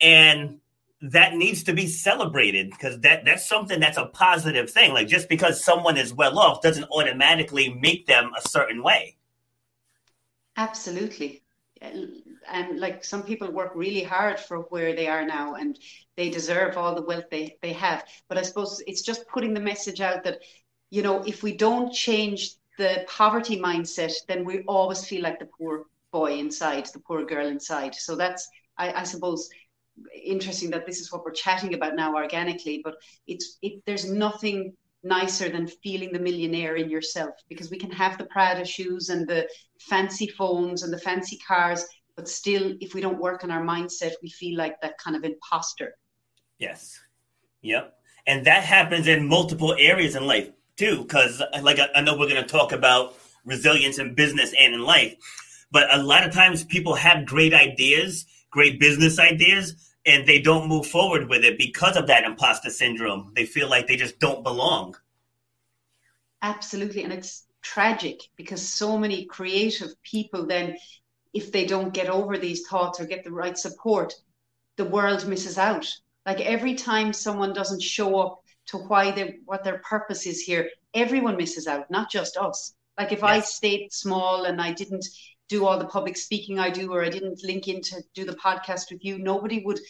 and 0.00 0.58
that 1.02 1.34
needs 1.34 1.64
to 1.64 1.72
be 1.72 1.86
celebrated 1.86 2.70
because 2.70 3.00
that 3.00 3.24
that's 3.24 3.48
something 3.48 3.80
that's 3.80 3.96
a 3.96 4.06
positive 4.06 4.70
thing. 4.70 4.92
Like 4.92 5.08
just 5.08 5.28
because 5.28 5.64
someone 5.64 5.96
is 5.96 6.12
well 6.12 6.38
off 6.38 6.60
doesn't 6.60 6.90
automatically 6.90 7.72
make 7.74 8.06
them 8.06 8.32
a 8.36 8.48
certain 8.48 8.82
way. 8.82 9.16
Absolutely. 10.56 11.42
And 11.80 12.78
like 12.78 13.02
some 13.02 13.22
people 13.22 13.50
work 13.50 13.72
really 13.74 14.02
hard 14.02 14.38
for 14.38 14.58
where 14.68 14.94
they 14.94 15.08
are 15.08 15.24
now 15.24 15.54
and 15.54 15.78
they 16.16 16.28
deserve 16.28 16.76
all 16.76 16.94
the 16.94 17.02
wealth 17.02 17.24
they, 17.30 17.56
they 17.62 17.72
have. 17.72 18.04
But 18.28 18.36
I 18.36 18.42
suppose 18.42 18.82
it's 18.86 19.00
just 19.00 19.26
putting 19.28 19.54
the 19.54 19.60
message 19.60 20.02
out 20.02 20.24
that, 20.24 20.40
you 20.90 21.02
know, 21.02 21.22
if 21.22 21.42
we 21.42 21.56
don't 21.56 21.94
change 21.94 22.56
the 22.76 23.06
poverty 23.08 23.58
mindset, 23.58 24.12
then 24.28 24.44
we 24.44 24.60
always 24.64 25.06
feel 25.06 25.22
like 25.22 25.38
the 25.38 25.46
poor 25.46 25.86
boy 26.12 26.38
inside, 26.38 26.86
the 26.92 26.98
poor 26.98 27.24
girl 27.24 27.46
inside. 27.46 27.94
So 27.94 28.16
that's, 28.16 28.46
I, 28.76 28.92
I 28.92 29.02
suppose, 29.04 29.48
interesting 30.24 30.70
that 30.70 30.86
this 30.86 31.00
is 31.00 31.12
what 31.12 31.24
we're 31.24 31.32
chatting 31.32 31.74
about 31.74 31.96
now 31.96 32.14
organically, 32.14 32.80
but 32.82 32.94
it's 33.26 33.58
it 33.62 33.82
there's 33.86 34.10
nothing 34.10 34.74
nicer 35.02 35.48
than 35.48 35.66
feeling 35.66 36.12
the 36.12 36.18
millionaire 36.18 36.76
in 36.76 36.90
yourself 36.90 37.30
because 37.48 37.70
we 37.70 37.78
can 37.78 37.90
have 37.90 38.18
the 38.18 38.26
Prada 38.26 38.64
shoes 38.64 39.08
and 39.08 39.26
the 39.26 39.48
fancy 39.80 40.26
phones 40.26 40.82
and 40.82 40.92
the 40.92 40.98
fancy 40.98 41.38
cars, 41.46 41.86
but 42.16 42.28
still, 42.28 42.74
if 42.80 42.94
we 42.94 43.00
don't 43.00 43.18
work 43.18 43.44
on 43.44 43.50
our 43.50 43.62
mindset, 43.62 44.12
we 44.22 44.28
feel 44.28 44.58
like 44.58 44.78
that 44.82 44.98
kind 44.98 45.16
of 45.16 45.24
imposter. 45.24 45.94
Yes. 46.58 47.00
Yep. 47.62 47.94
And 48.26 48.46
that 48.46 48.62
happens 48.64 49.08
in 49.08 49.26
multiple 49.26 49.74
areas 49.78 50.14
in 50.14 50.26
life 50.26 50.50
too, 50.76 51.02
because 51.02 51.42
like 51.62 51.78
I, 51.78 51.88
I 51.96 52.00
know 52.02 52.16
we're 52.16 52.28
going 52.28 52.42
to 52.42 52.48
talk 52.48 52.72
about 52.72 53.14
resilience 53.44 53.98
in 53.98 54.14
business 54.14 54.54
and 54.58 54.74
in 54.74 54.80
life, 54.80 55.14
but 55.72 55.92
a 55.94 56.02
lot 56.02 56.24
of 56.24 56.32
times 56.32 56.64
people 56.64 56.94
have 56.94 57.26
great 57.26 57.54
ideas, 57.54 58.26
great 58.50 58.80
business 58.80 59.18
ideas, 59.18 59.90
and 60.06 60.26
they 60.26 60.40
don't 60.40 60.68
move 60.68 60.86
forward 60.86 61.28
with 61.28 61.44
it 61.44 61.58
because 61.58 61.96
of 61.96 62.06
that 62.06 62.24
imposter 62.24 62.70
syndrome. 62.70 63.32
They 63.34 63.46
feel 63.46 63.68
like 63.68 63.86
they 63.86 63.96
just 63.96 64.18
don't 64.18 64.42
belong. 64.42 64.96
Absolutely. 66.42 67.04
And 67.04 67.12
it's 67.12 67.46
tragic 67.62 68.22
because 68.36 68.66
so 68.66 68.96
many 68.96 69.26
creative 69.26 69.90
people 70.02 70.46
then, 70.46 70.76
if 71.34 71.52
they 71.52 71.66
don't 71.66 71.92
get 71.92 72.08
over 72.08 72.38
these 72.38 72.66
thoughts 72.66 72.98
or 73.00 73.04
get 73.04 73.24
the 73.24 73.30
right 73.30 73.56
support, 73.56 74.14
the 74.76 74.84
world 74.84 75.26
misses 75.28 75.58
out. 75.58 75.86
Like 76.26 76.40
every 76.40 76.74
time 76.74 77.12
someone 77.12 77.52
doesn't 77.52 77.82
show 77.82 78.18
up 78.18 78.42
to 78.66 78.78
why 78.78 79.10
they 79.10 79.38
what 79.44 79.64
their 79.64 79.78
purpose 79.78 80.26
is 80.26 80.40
here, 80.40 80.70
everyone 80.94 81.36
misses 81.36 81.66
out, 81.66 81.90
not 81.90 82.10
just 82.10 82.36
us. 82.36 82.74
Like 82.98 83.12
if 83.12 83.20
yes. 83.20 83.28
I 83.28 83.40
stayed 83.40 83.92
small 83.92 84.44
and 84.44 84.60
I 84.60 84.72
didn't 84.72 85.06
do 85.50 85.66
all 85.66 85.78
the 85.78 85.84
public 85.84 86.16
speaking 86.16 86.58
I 86.58 86.70
do, 86.70 86.92
or 86.92 87.04
I 87.04 87.10
didn't 87.10 87.44
link 87.44 87.68
in 87.68 87.82
to 87.82 88.02
do 88.14 88.24
the 88.24 88.36
podcast 88.36 88.90
with 88.90 89.04
you, 89.04 89.18
nobody 89.18 89.62
would 89.64 89.80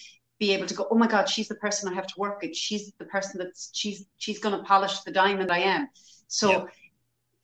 be 0.40 0.52
able 0.52 0.66
to 0.66 0.74
go, 0.74 0.88
oh 0.90 0.96
my 0.96 1.06
God, 1.06 1.28
she's 1.28 1.48
the 1.48 1.54
person 1.54 1.88
I 1.88 1.94
have 1.94 2.06
to 2.08 2.14
work 2.16 2.40
with. 2.42 2.56
She's 2.56 2.90
the 2.98 3.04
person 3.04 3.38
that's 3.38 3.70
she's 3.72 4.06
she's 4.16 4.40
gonna 4.40 4.64
polish 4.64 5.00
the 5.00 5.12
diamond 5.12 5.52
I 5.52 5.58
am. 5.58 5.88
So 6.28 6.66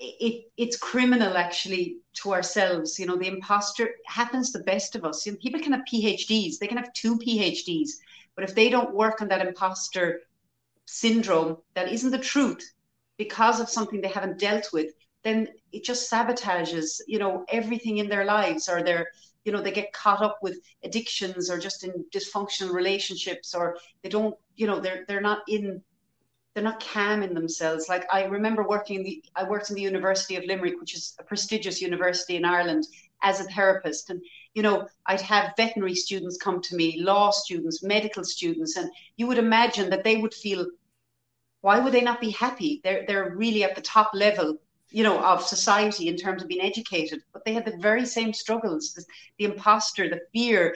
it 0.01 0.45
it's 0.57 0.79
criminal 0.79 1.37
actually 1.37 1.99
to 2.15 2.33
ourselves. 2.33 2.99
You 2.99 3.07
know, 3.07 3.17
the 3.17 3.29
imposter 3.29 3.91
happens 4.07 4.51
the 4.51 4.65
best 4.65 4.97
of 4.97 5.05
us. 5.05 5.27
You 5.27 5.33
know, 5.33 5.39
people 5.39 5.61
can 5.61 5.73
have 5.73 5.83
PhDs, 5.93 6.59
they 6.59 6.67
can 6.67 6.79
have 6.79 6.93
two 6.95 7.19
PhDs, 7.19 7.91
but 8.35 8.45
if 8.45 8.55
they 8.55 8.71
don't 8.71 8.95
work 8.95 9.21
on 9.21 9.29
that 9.29 9.47
imposter 9.47 10.23
syndrome 10.87 11.59
that 11.75 11.93
isn't 11.93 12.11
the 12.11 12.19
truth 12.19 12.73
because 13.19 13.61
of 13.61 13.69
something 13.69 14.01
they 14.01 14.09
haven't 14.09 14.39
dealt 14.39 14.69
with, 14.73 14.93
then 15.27 15.49
it 15.73 15.85
just 15.85 16.11
sabotages, 16.11 17.01
you 17.07 17.19
know, 17.19 17.45
everything 17.49 17.99
in 17.99 18.09
their 18.09 18.25
lives 18.25 18.69
or 18.69 18.83
their 18.83 19.09
you 19.45 19.53
know 19.53 19.61
they 19.61 19.71
get 19.71 19.93
caught 19.93 20.23
up 20.23 20.39
with 20.43 20.59
addictions 20.85 21.51
or 21.51 21.59
just 21.59 21.85
in 21.85 22.05
dysfunctional 22.13 22.73
relationships 22.73 23.55
or 23.55 23.77
they 24.03 24.09
don't 24.09 24.35
you 24.57 24.67
know 24.67 24.81
they're 24.81 25.05
they're 25.07 25.21
not 25.21 25.43
in 25.47 25.81
they're 26.57 26.65
not 26.65 26.83
calm 26.83 27.23
in 27.23 27.35
themselves. 27.35 27.87
Like 27.87 28.07
I 28.11 28.25
remember 28.25 28.67
working 28.67 28.97
in 28.97 29.05
the, 29.05 29.23
I 29.37 29.45
worked 29.45 29.69
in 29.69 29.77
the 29.77 29.83
University 29.83 30.37
of 30.37 30.45
Limerick, 30.45 30.81
which 30.81 30.95
is 30.95 31.15
a 31.21 31.23
prestigious 31.23 31.83
university 31.83 32.37
in 32.37 32.47
Ireland, 32.47 32.87
as 33.23 33.41
a 33.41 33.45
therapist. 33.45 34.09
And, 34.09 34.23
you 34.55 34.63
know, 34.63 34.89
I'd 35.05 35.21
have 35.21 35.53
veterinary 35.59 35.95
students 35.95 36.39
come 36.39 36.63
to 36.63 36.75
me, 36.75 37.03
law 37.03 37.31
students, 37.31 37.83
medical 37.83 38.25
students, 38.25 38.79
and 38.79 38.91
you 39.19 39.27
would 39.27 39.37
imagine 39.37 39.91
that 39.91 40.03
they 40.03 40.17
would 40.17 40.33
feel, 40.33 40.67
why 41.61 41.79
would 41.79 41.93
they 41.93 42.01
not 42.01 42.23
be 42.23 42.31
happy? 42.31 42.81
They're, 42.83 43.05
they're 43.07 43.35
really 43.37 43.63
at 43.63 43.75
the 43.75 43.83
top 43.83 44.13
level, 44.15 44.57
you 44.91 45.03
know, 45.03 45.19
of 45.23 45.43
society 45.43 46.09
in 46.09 46.17
terms 46.17 46.43
of 46.43 46.49
being 46.49 46.65
educated, 46.65 47.23
but 47.33 47.45
they 47.45 47.55
had 47.55 47.65
the 47.65 47.77
very 47.79 48.07
same 48.07 48.33
struggles, 48.33 48.93
the, 48.95 49.05
the 49.39 49.45
imposter, 49.45 50.09
the 50.09 50.21
fear, 50.33 50.75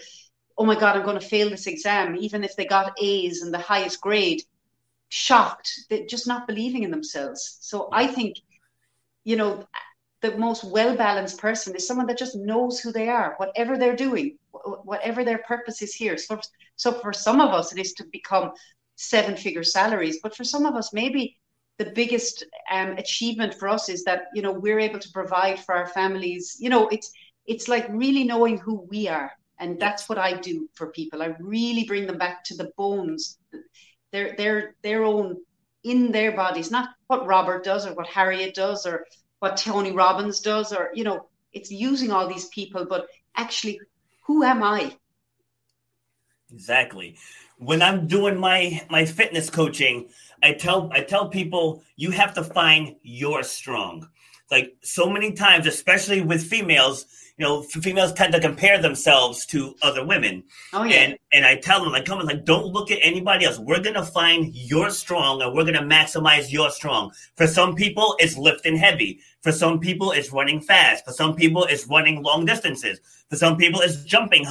oh 0.61 0.65
my 0.65 0.79
God, 0.79 0.95
I'm 0.95 1.05
going 1.05 1.19
to 1.19 1.27
fail 1.27 1.49
this 1.49 1.67
exam, 1.67 2.17
even 2.17 2.45
if 2.45 2.55
they 2.55 2.67
got 2.67 2.93
A's 3.01 3.41
and 3.41 3.53
the 3.53 3.59
highest 3.59 4.01
grade 4.01 4.43
shocked, 5.09 5.87
that 5.89 6.07
just 6.09 6.27
not 6.27 6.47
believing 6.47 6.83
in 6.83 6.91
themselves. 6.91 7.59
So 7.63 7.89
I 7.93 8.07
think, 8.07 8.37
you 9.25 9.37
know, 9.37 9.65
the 10.21 10.37
most 10.37 10.65
well 10.65 10.95
balanced 10.97 11.39
person 11.39 11.75
is 11.75 11.87
someone 11.87 12.07
that 12.09 12.19
just 12.19 12.37
knows 12.37 12.79
who 12.79 12.93
they 12.93 13.09
are, 13.09 13.35
whatever 13.39 13.79
they're 13.79 13.97
doing, 13.97 14.37
whatever 14.53 15.25
their 15.25 15.39
purpose 15.39 15.81
is 15.81 15.95
here. 15.95 16.19
So, 16.19 16.39
so 16.77 16.93
for 16.93 17.15
some 17.15 17.41
of 17.41 17.55
us, 17.55 17.73
it 17.73 17.79
is 17.79 17.95
to 17.95 18.05
become 18.13 18.53
seven 18.97 19.37
figure 19.37 19.65
salaries, 19.65 20.19
but 20.23 20.37
for 20.37 20.45
some 20.45 20.67
of 20.67 20.75
us, 20.75 20.93
maybe 20.93 21.39
the 21.81 21.91
biggest 21.93 22.45
um, 22.71 22.91
achievement 23.05 23.55
for 23.55 23.67
us 23.67 23.89
is 23.89 24.05
that 24.05 24.25
you 24.35 24.43
know 24.43 24.53
we're 24.53 24.79
able 24.79 24.99
to 24.99 25.11
provide 25.13 25.59
for 25.59 25.75
our 25.75 25.87
families. 25.87 26.57
You 26.61 26.69
know, 26.69 26.89
it's 26.89 27.11
it's 27.47 27.69
like 27.69 27.87
really 27.89 28.25
knowing 28.25 28.59
who 28.59 28.87
we 28.93 29.09
are, 29.09 29.33
and 29.59 29.81
that's 29.81 30.09
what 30.09 30.19
I 30.19 30.35
do 30.35 30.69
for 30.75 30.89
people. 30.89 31.23
I 31.23 31.35
really 31.41 31.85
bring 31.85 32.07
them 32.07 32.19
back 32.19 32.45
to 32.45 32.55
the 32.57 32.71
bones 32.77 33.39
their 34.13 34.35
their 34.37 34.75
their 34.83 35.05
own 35.05 35.37
in 35.83 36.13
their 36.13 36.33
bodies, 36.33 36.71
not 36.71 36.91
what 37.07 37.27
Robert 37.27 37.65
does 37.65 37.87
or 37.87 37.95
what 37.95 38.07
Harriet 38.07 38.55
does 38.55 38.85
or 38.85 39.07
what 39.39 39.57
Tony 39.57 39.93
Robbins 39.93 40.41
does, 40.41 40.73
or 40.73 40.91
you 40.95 41.05
know, 41.05 41.29
it's 41.53 41.71
using 41.71 42.11
all 42.11 42.29
these 42.29 42.49
people, 42.49 42.85
but 42.85 43.07
actually, 43.37 43.81
who 44.27 44.45
am 44.45 44.63
I? 44.63 44.97
Exactly. 46.53 47.17
When 47.57 47.81
I'm 47.83 48.07
doing 48.07 48.39
my 48.39 48.83
my 48.91 49.05
fitness 49.05 49.49
coaching, 49.51 50.09
I 50.43 50.53
tell 50.53 50.91
I 50.93 51.01
tell 51.01 51.29
people 51.29 51.83
you 51.97 52.11
have 52.11 52.35
to 52.35 52.45
find 52.45 52.97
your 53.03 53.43
strong. 53.43 54.09
Like 54.51 54.77
so 54.83 55.09
many 55.09 55.33
times, 55.33 55.67
especially 55.67 56.23
with 56.23 56.43
females, 56.43 57.07
you 57.37 57.47
know, 57.47 57.63
females 57.63 58.13
tend 58.13 58.33
to 58.33 58.41
compare 58.41 58.83
themselves 58.83 59.47
to 59.47 59.75
other 59.81 60.05
women. 60.05 60.43
Oh 60.73 60.83
yeah. 60.85 60.97
And 60.97 61.19
and 61.33 61.47
I 61.47 61.57
tell 61.57 61.83
them 61.83 61.93
like, 61.93 62.05
come 62.05 62.19
on, 62.19 62.27
like, 62.27 62.45
don't 62.45 62.67
look 62.67 62.91
at 62.91 62.99
anybody 63.01 63.45
else. 63.45 63.59
We're 63.59 63.81
gonna 63.81 64.05
find 64.05 64.55
your 64.55 64.91
strong, 64.91 65.41
and 65.41 65.55
we're 65.55 65.65
gonna 65.65 65.83
maximize 65.83 66.51
your 66.51 66.71
strong. 66.71 67.13
For 67.37 67.47
some 67.47 67.77
people, 67.77 68.17
it's 68.19 68.37
lifting 68.37 68.77
heavy. 68.77 69.21
For 69.43 69.53
some 69.53 69.79
people, 69.79 70.11
it's 70.11 70.33
running 70.33 70.61
fast. 70.61 71.05
For 71.05 71.13
some 71.13 71.35
people, 71.37 71.65
it's 71.65 71.87
running 71.87 72.23
long 72.23 72.45
distances. 72.45 73.01
For 73.29 73.37
some 73.37 73.57
people, 73.57 73.81
it's 73.81 74.05
jumping. 74.05 74.47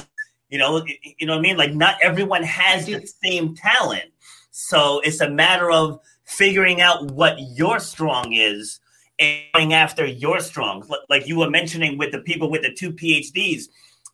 You 0.48 0.58
know, 0.58 0.84
you 1.18 1.26
know 1.26 1.34
what 1.34 1.38
I 1.38 1.42
mean. 1.42 1.56
Like, 1.56 1.74
not 1.74 1.96
everyone 2.02 2.42
has 2.42 2.86
the 2.86 3.06
same 3.22 3.54
talent, 3.54 4.10
so 4.60 5.00
it's 5.00 5.20
a 5.20 5.30
matter 5.30 5.70
of 5.70 6.00
figuring 6.24 6.82
out 6.82 7.10
what 7.12 7.38
your 7.40 7.80
strong 7.80 8.34
is 8.34 8.78
and 9.18 9.42
going 9.54 9.72
after 9.72 10.04
your 10.04 10.40
strong. 10.40 10.86
Like 11.08 11.26
you 11.26 11.38
were 11.38 11.48
mentioning 11.48 11.96
with 11.96 12.12
the 12.12 12.20
people 12.20 12.50
with 12.50 12.62
the 12.62 12.72
two 12.72 12.92
PhDs, 12.92 13.64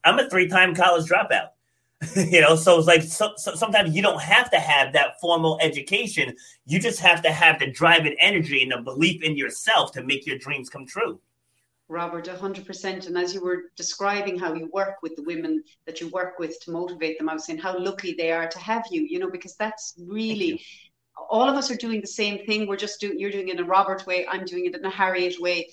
I'm 0.04 0.18
a 0.20 0.30
three 0.30 0.46
time 0.46 0.74
college 0.74 1.10
dropout. 1.10 1.48
you 2.30 2.40
know, 2.40 2.54
so 2.54 2.78
it's 2.78 2.86
like 2.86 3.02
so, 3.02 3.32
so 3.36 3.54
sometimes 3.54 3.94
you 3.96 4.02
don't 4.02 4.20
have 4.20 4.50
to 4.52 4.58
have 4.58 4.92
that 4.92 5.20
formal 5.20 5.58
education. 5.62 6.36
You 6.64 6.78
just 6.78 7.00
have 7.00 7.22
to 7.22 7.32
have 7.32 7.58
the 7.58 7.70
drive 7.70 8.06
and 8.06 8.16
energy 8.20 8.62
and 8.62 8.70
the 8.70 8.82
belief 8.82 9.24
in 9.24 9.36
yourself 9.36 9.92
to 9.92 10.04
make 10.04 10.26
your 10.26 10.38
dreams 10.38 10.68
come 10.68 10.86
true. 10.86 11.20
Robert, 11.88 12.26
100%. 12.26 13.06
And 13.06 13.16
as 13.16 13.32
you 13.32 13.42
were 13.42 13.64
describing 13.76 14.38
how 14.38 14.54
you 14.54 14.68
work 14.72 14.96
with 15.02 15.14
the 15.16 15.22
women 15.22 15.62
that 15.86 16.00
you 16.00 16.08
work 16.08 16.38
with 16.38 16.58
to 16.62 16.72
motivate 16.72 17.18
them, 17.18 17.28
I 17.28 17.34
was 17.34 17.46
saying 17.46 17.60
how 17.60 17.78
lucky 17.78 18.14
they 18.14 18.32
are 18.32 18.48
to 18.48 18.58
have 18.58 18.84
you, 18.90 19.02
you 19.02 19.18
know, 19.18 19.30
because 19.30 19.54
that's 19.56 19.94
really 19.98 20.60
all 21.30 21.48
of 21.48 21.56
us 21.56 21.70
are 21.70 21.76
doing 21.76 22.00
the 22.00 22.06
same 22.06 22.44
thing. 22.44 22.66
We're 22.66 22.76
just 22.76 23.00
doing, 23.00 23.18
you're 23.18 23.30
doing 23.30 23.48
it 23.48 23.58
in 23.58 23.64
a 23.64 23.68
Robert 23.68 24.06
way, 24.06 24.26
I'm 24.26 24.44
doing 24.44 24.66
it 24.66 24.74
in 24.74 24.84
a 24.84 24.90
Harriet 24.90 25.40
way. 25.40 25.68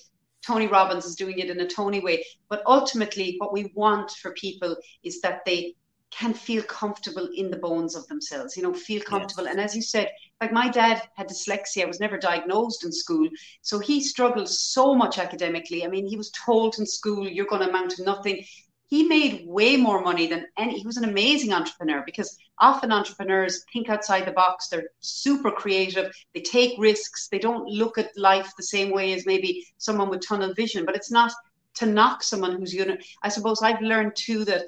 Tony 0.46 0.66
Robbins 0.66 1.06
is 1.06 1.16
doing 1.16 1.38
it 1.38 1.50
in 1.50 1.60
a 1.60 1.66
Tony 1.66 2.00
way. 2.00 2.24
But 2.48 2.62
ultimately, 2.66 3.36
what 3.38 3.52
we 3.52 3.72
want 3.74 4.10
for 4.10 4.32
people 4.32 4.76
is 5.02 5.20
that 5.22 5.40
they 5.46 5.74
can 6.16 6.34
feel 6.34 6.62
comfortable 6.62 7.28
in 7.34 7.50
the 7.50 7.56
bones 7.56 7.94
of 7.96 8.06
themselves, 8.06 8.56
you 8.56 8.62
know, 8.62 8.72
feel 8.72 9.02
comfortable. 9.02 9.44
Yes. 9.44 9.52
And 9.52 9.60
as 9.60 9.74
you 9.74 9.82
said, 9.82 10.10
like 10.40 10.52
my 10.52 10.68
dad 10.68 11.02
had 11.16 11.28
dyslexia, 11.28 11.86
was 11.86 12.00
never 12.00 12.18
diagnosed 12.18 12.84
in 12.84 12.92
school. 12.92 13.28
So 13.62 13.78
he 13.78 14.00
struggled 14.00 14.48
so 14.48 14.94
much 14.94 15.18
academically. 15.18 15.84
I 15.84 15.88
mean, 15.88 16.06
he 16.06 16.16
was 16.16 16.30
told 16.30 16.78
in 16.78 16.86
school, 16.86 17.28
you're 17.28 17.46
going 17.46 17.62
to 17.62 17.68
amount 17.68 17.92
to 17.92 18.04
nothing 18.04 18.44
he 18.86 19.08
made 19.08 19.46
way 19.46 19.76
more 19.76 20.02
money 20.02 20.26
than 20.26 20.46
any 20.56 20.78
he 20.78 20.86
was 20.86 20.96
an 20.96 21.08
amazing 21.08 21.52
entrepreneur 21.52 22.02
because 22.04 22.36
often 22.58 22.92
entrepreneurs 22.92 23.64
think 23.72 23.88
outside 23.88 24.26
the 24.26 24.32
box 24.32 24.68
they're 24.68 24.90
super 25.00 25.50
creative 25.50 26.14
they 26.34 26.40
take 26.40 26.78
risks 26.78 27.28
they 27.28 27.38
don't 27.38 27.66
look 27.66 27.98
at 27.98 28.16
life 28.16 28.52
the 28.56 28.62
same 28.62 28.90
way 28.92 29.12
as 29.12 29.26
maybe 29.26 29.66
someone 29.78 30.10
with 30.10 30.26
tunnel 30.26 30.54
vision 30.54 30.84
but 30.84 30.94
it's 30.94 31.10
not 31.10 31.32
to 31.74 31.86
knock 31.86 32.22
someone 32.22 32.56
who's 32.56 32.74
you 32.74 32.84
know 32.84 32.96
i 33.22 33.28
suppose 33.28 33.62
i've 33.62 33.80
learned 33.80 34.14
too 34.14 34.44
that 34.44 34.64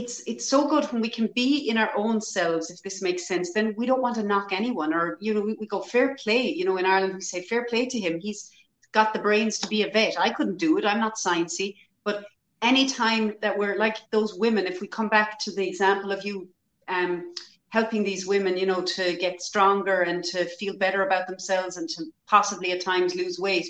it's 0.00 0.22
it's 0.26 0.46
so 0.48 0.68
good 0.68 0.84
when 0.86 1.02
we 1.02 1.08
can 1.08 1.28
be 1.34 1.68
in 1.70 1.76
our 1.76 1.92
own 1.96 2.20
selves 2.20 2.70
if 2.70 2.80
this 2.82 3.02
makes 3.02 3.26
sense 3.26 3.52
then 3.52 3.74
we 3.76 3.86
don't 3.86 4.02
want 4.02 4.14
to 4.14 4.22
knock 4.22 4.52
anyone 4.52 4.92
or 4.94 5.18
you 5.20 5.34
know 5.34 5.40
we, 5.40 5.54
we 5.60 5.66
go 5.66 5.80
fair 5.80 6.14
play 6.22 6.42
you 6.58 6.64
know 6.64 6.76
in 6.76 6.86
ireland 6.86 7.14
we 7.14 7.20
say 7.20 7.42
fair 7.42 7.64
play 7.64 7.84
to 7.86 7.98
him. 7.98 8.20
He's 8.20 8.50
got 8.92 9.12
the 9.12 9.18
brains 9.18 9.58
to 9.58 9.68
be 9.68 9.82
a 9.82 9.90
vet. 9.90 10.18
I 10.18 10.30
couldn't 10.30 10.58
do 10.58 10.78
it. 10.78 10.84
I'm 10.84 11.00
not 11.00 11.16
sciencey. 11.16 11.76
But 12.04 12.24
anytime 12.62 13.34
that 13.40 13.56
we're 13.56 13.76
like 13.76 13.96
those 14.10 14.34
women, 14.34 14.66
if 14.66 14.80
we 14.80 14.86
come 14.86 15.08
back 15.08 15.38
to 15.40 15.52
the 15.52 15.66
example 15.66 16.12
of 16.12 16.24
you 16.24 16.48
um, 16.88 17.34
helping 17.68 18.02
these 18.02 18.26
women, 18.26 18.56
you 18.56 18.66
know, 18.66 18.82
to 18.82 19.16
get 19.16 19.42
stronger 19.42 20.02
and 20.02 20.24
to 20.24 20.46
feel 20.46 20.76
better 20.76 21.06
about 21.06 21.26
themselves 21.26 21.76
and 21.76 21.88
to 21.90 22.04
possibly 22.26 22.72
at 22.72 22.80
times 22.80 23.14
lose 23.14 23.38
weight, 23.38 23.68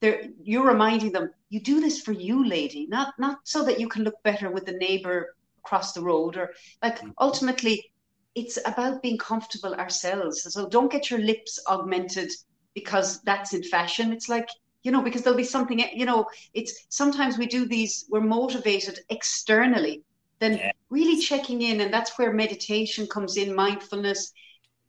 they're, 0.00 0.22
you're 0.42 0.66
reminding 0.66 1.12
them, 1.12 1.30
you 1.48 1.60
do 1.60 1.80
this 1.80 2.00
for 2.00 2.12
you, 2.12 2.46
lady, 2.46 2.86
not 2.88 3.14
not 3.18 3.38
so 3.44 3.64
that 3.64 3.78
you 3.78 3.88
can 3.88 4.04
look 4.04 4.20
better 4.22 4.50
with 4.50 4.64
the 4.66 4.72
neighbor 4.72 5.34
across 5.64 5.92
the 5.92 6.02
road, 6.02 6.36
or 6.36 6.52
like 6.82 6.98
mm-hmm. 6.98 7.10
ultimately, 7.20 7.92
it's 8.34 8.58
about 8.64 9.02
being 9.02 9.18
comfortable 9.18 9.74
ourselves. 9.74 10.42
So 10.52 10.68
don't 10.68 10.90
get 10.90 11.10
your 11.10 11.20
lips 11.20 11.60
augmented 11.68 12.30
because 12.74 13.20
that's 13.22 13.52
in 13.52 13.62
fashion. 13.62 14.12
It's 14.12 14.28
like 14.28 14.48
you 14.82 14.90
know, 14.90 15.02
because 15.02 15.22
there'll 15.22 15.36
be 15.36 15.44
something, 15.44 15.78
you 15.94 16.04
know, 16.04 16.26
it's 16.54 16.86
sometimes 16.88 17.38
we 17.38 17.46
do 17.46 17.66
these, 17.66 18.06
we're 18.10 18.20
motivated 18.20 18.98
externally, 19.10 20.02
then 20.40 20.54
yeah. 20.54 20.72
really 20.90 21.20
checking 21.20 21.62
in. 21.62 21.80
And 21.80 21.92
that's 21.92 22.18
where 22.18 22.32
meditation 22.32 23.06
comes 23.06 23.36
in, 23.36 23.54
mindfulness, 23.54 24.32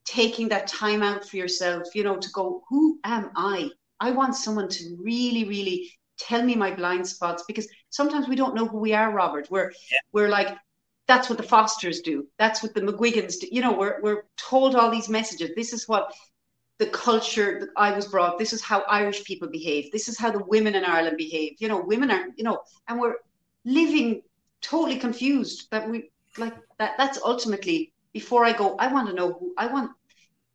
taking 0.06 0.50
that 0.50 0.68
time 0.68 1.04
out 1.04 1.28
for 1.28 1.38
yourself, 1.38 1.84
you 1.94 2.04
know, 2.04 2.18
to 2.18 2.30
go, 2.32 2.64
who 2.70 3.00
am 3.04 3.30
I? 3.36 3.70
I 4.00 4.12
want 4.12 4.36
someone 4.36 4.68
to 4.70 4.98
really, 5.00 5.46
really 5.46 5.92
tell 6.18 6.44
me 6.44 6.56
my 6.56 6.72
blind 6.72 7.08
spots 7.08 7.44
because 7.48 7.68
sometimes 7.94 8.28
we 8.28 8.36
don't 8.36 8.56
know 8.56 8.66
who 8.66 8.80
we 8.80 8.94
are, 8.94 9.12
Robert. 9.12 9.48
We're, 9.52 9.72
yeah. 9.92 10.00
we're 10.12 10.30
like, 10.30 10.58
that's 11.08 11.30
what 11.30 11.38
the 11.38 11.44
Fosters 11.44 12.02
do. 12.02 12.28
That's 12.40 12.64
what 12.64 12.74
the 12.74 12.82
McGuigans 12.82 13.40
do. 13.40 13.48
You 13.52 13.62
know, 13.62 13.74
we're, 13.74 14.02
we're 14.02 14.24
told 14.36 14.76
all 14.76 14.90
these 14.90 15.10
messages. 15.10 15.52
This 15.56 15.74
is 15.74 15.88
what 15.88 16.14
the 16.80 16.88
culture 16.88 17.60
that 17.60 17.70
I 17.78 17.94
was 17.96 18.08
brought. 18.08 18.40
This 18.40 18.52
is 18.52 18.62
how 18.62 18.82
Irish 18.90 19.24
people 19.24 19.48
behave. 19.48 19.92
This 19.92 20.08
is 20.08 20.18
how 20.18 20.32
the 20.32 20.44
women 20.44 20.76
in 20.76 20.84
Ireland 20.84 21.18
behave. 21.18 21.54
You 21.60 21.68
know, 21.68 21.82
women 21.82 22.10
are, 22.10 22.26
you 22.36 22.44
know, 22.44 22.62
and 22.88 23.00
we're 23.00 23.18
living 23.64 24.24
totally 24.62 24.98
confused 24.98 25.68
that 25.70 25.88
we 25.88 26.10
like 26.38 26.56
that. 26.80 26.96
That's 26.98 27.20
ultimately 27.24 27.94
before 28.12 28.44
I 28.44 28.54
go, 28.54 28.76
I 28.78 28.88
want 28.92 29.08
to 29.10 29.14
know 29.14 29.34
who 29.34 29.54
I 29.58 29.68
want 29.68 29.92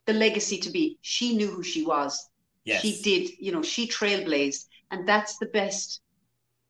the 0.06 0.12
legacy 0.12 0.58
to 0.58 0.70
be. 0.70 0.98
She 1.02 1.36
knew 1.36 1.48
who 1.48 1.62
she 1.62 1.84
was. 1.84 2.28
Yes. 2.64 2.82
She 2.82 3.00
did, 3.02 3.30
you 3.38 3.52
know, 3.52 3.62
she 3.62 3.86
trailblazed. 3.86 4.66
And 4.90 5.06
that's 5.06 5.38
the 5.38 5.46
best, 5.46 6.00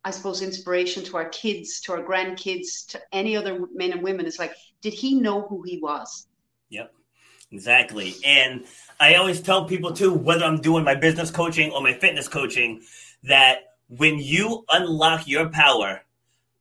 I 0.08 0.10
suppose, 0.10 0.40
inspiration 0.40 1.04
to 1.04 1.18
our 1.18 1.28
kids, 1.28 1.82
to 1.82 1.92
our 1.92 2.02
grandkids, 2.02 2.86
to 2.86 3.00
any 3.12 3.36
other 3.36 3.66
men 3.74 3.92
and 3.92 4.02
women. 4.02 4.24
It's 4.24 4.38
like, 4.38 4.54
did 4.80 4.94
he 4.94 5.20
know 5.20 5.42
who 5.42 5.62
he 5.62 5.80
was? 5.80 6.26
Yep, 6.70 6.94
exactly. 7.52 8.14
And 8.24 8.64
I 8.98 9.16
always 9.16 9.42
tell 9.42 9.66
people 9.66 9.92
too, 9.92 10.14
whether 10.14 10.46
I'm 10.46 10.62
doing 10.62 10.82
my 10.82 10.94
business 10.94 11.30
coaching 11.30 11.72
or 11.72 11.82
my 11.82 11.92
fitness 11.92 12.26
coaching, 12.26 12.80
that 13.24 13.74
when 13.88 14.18
you 14.18 14.64
unlock 14.70 15.28
your 15.28 15.50
power, 15.50 16.00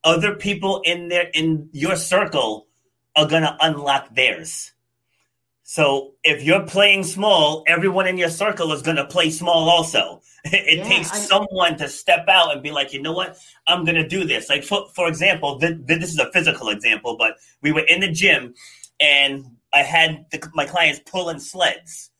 other 0.04 0.36
people 0.36 0.82
in 0.84 1.08
there 1.08 1.32
in 1.34 1.70
your 1.72 1.96
circle 1.96 2.68
are 3.16 3.30
gonna 3.30 3.56
unlock 3.62 4.14
theirs. 4.14 4.74
So 5.70 6.14
if 6.24 6.44
you're 6.44 6.66
playing 6.66 7.04
small, 7.04 7.66
everyone 7.68 8.08
in 8.08 8.18
your 8.18 8.30
circle 8.30 8.72
is 8.72 8.82
gonna 8.82 9.06
play 9.06 9.30
small 9.30 9.70
also. 9.70 10.22
It 10.46 10.78
yeah, 10.78 10.84
takes 10.86 11.12
I, 11.12 11.18
someone 11.18 11.76
to 11.78 11.90
step 11.90 12.26
out 12.30 12.54
and 12.54 12.64
be 12.64 12.72
like, 12.72 12.94
you 12.94 13.02
know 13.02 13.12
what, 13.12 13.38
I'm 13.68 13.84
gonna 13.84 14.08
do 14.08 14.24
this. 14.24 14.48
Like 14.48 14.64
for, 14.64 14.88
for 14.96 15.10
example, 15.10 15.60
th- 15.60 15.86
th- 15.86 16.00
this 16.00 16.10
is 16.10 16.20
a 16.20 16.32
physical 16.32 16.70
example, 16.70 17.18
but 17.18 17.36
we 17.62 17.74
were 17.74 17.82
in 17.82 18.00
the 18.00 18.10
gym 18.10 18.54
and 19.02 19.44
I 19.74 19.82
had 19.82 20.26
the, 20.32 20.50
my 20.54 20.66
clients 20.66 21.02
pulling 21.06 21.40
sleds. 21.40 22.12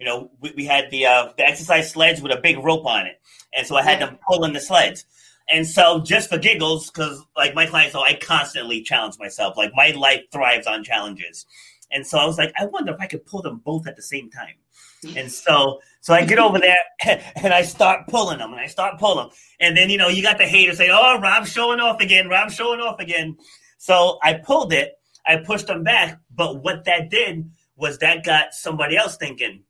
You 0.00 0.06
know, 0.06 0.32
we, 0.40 0.52
we 0.56 0.64
had 0.64 0.90
the 0.90 1.06
uh, 1.06 1.32
the 1.36 1.46
exercise 1.46 1.92
sleds 1.92 2.20
with 2.20 2.32
a 2.32 2.40
big 2.40 2.58
rope 2.58 2.86
on 2.86 3.06
it, 3.06 3.20
and 3.56 3.64
so 3.64 3.76
I 3.76 3.82
had 3.82 4.00
yeah. 4.00 4.06
them 4.06 4.18
pulling 4.28 4.52
the 4.52 4.60
sleds. 4.60 5.04
And 5.48 5.64
so, 5.64 6.00
just 6.00 6.28
for 6.28 6.38
giggles, 6.38 6.90
because 6.90 7.24
like 7.36 7.54
my 7.54 7.66
clients 7.66 7.94
know, 7.94 8.02
I 8.02 8.14
constantly 8.14 8.82
challenge 8.82 9.16
myself. 9.20 9.56
Like 9.56 9.70
my 9.76 9.90
life 9.90 10.24
thrives 10.32 10.66
on 10.66 10.82
challenges. 10.82 11.46
And 11.90 12.06
so 12.06 12.18
I 12.18 12.26
was 12.26 12.38
like, 12.38 12.52
I 12.58 12.66
wonder 12.66 12.92
if 12.92 13.00
I 13.00 13.06
could 13.06 13.24
pull 13.26 13.42
them 13.42 13.60
both 13.64 13.86
at 13.86 13.96
the 13.96 14.02
same 14.02 14.30
time. 14.30 14.54
And 15.16 15.30
so, 15.30 15.78
so 16.00 16.14
I 16.14 16.24
get 16.24 16.38
over 16.38 16.58
there 16.58 16.78
and 17.36 17.52
I 17.52 17.62
start 17.62 18.08
pulling 18.08 18.38
them 18.38 18.50
and 18.50 18.60
I 18.60 18.66
start 18.66 18.98
pulling 18.98 19.28
them. 19.28 19.36
And 19.60 19.76
then, 19.76 19.88
you 19.88 19.98
know, 19.98 20.08
you 20.08 20.20
got 20.20 20.38
the 20.38 20.46
haters 20.46 20.78
say, 20.78 20.88
oh, 20.90 21.20
Rob's 21.20 21.52
showing 21.52 21.78
off 21.78 22.00
again. 22.00 22.28
Rob's 22.28 22.54
showing 22.54 22.80
off 22.80 22.98
again. 22.98 23.36
So 23.78 24.18
I 24.24 24.34
pulled 24.34 24.72
it. 24.72 24.94
I 25.24 25.36
pushed 25.36 25.68
them 25.68 25.84
back. 25.84 26.18
But 26.34 26.62
what 26.64 26.86
that 26.86 27.10
did 27.10 27.48
was 27.76 27.98
that 27.98 28.24
got 28.24 28.52
somebody 28.52 28.96
else 28.96 29.16
thinking, 29.16 29.62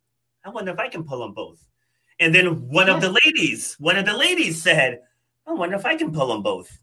I 0.44 0.50
wonder 0.50 0.72
if 0.72 0.78
I 0.78 0.88
can 0.88 1.04
pull 1.04 1.18
them 1.18 1.34
both. 1.34 1.58
And 2.18 2.34
then 2.34 2.68
one 2.68 2.86
yeah. 2.86 2.94
of 2.94 3.00
the 3.02 3.12
ladies, 3.24 3.74
one 3.78 3.96
of 3.96 4.06
the 4.06 4.16
ladies 4.16 4.62
said, 4.62 5.00
I 5.46 5.52
wonder 5.52 5.76
if 5.76 5.84
I 5.84 5.96
can 5.96 6.12
pull 6.12 6.28
them 6.28 6.42
both. 6.42 6.78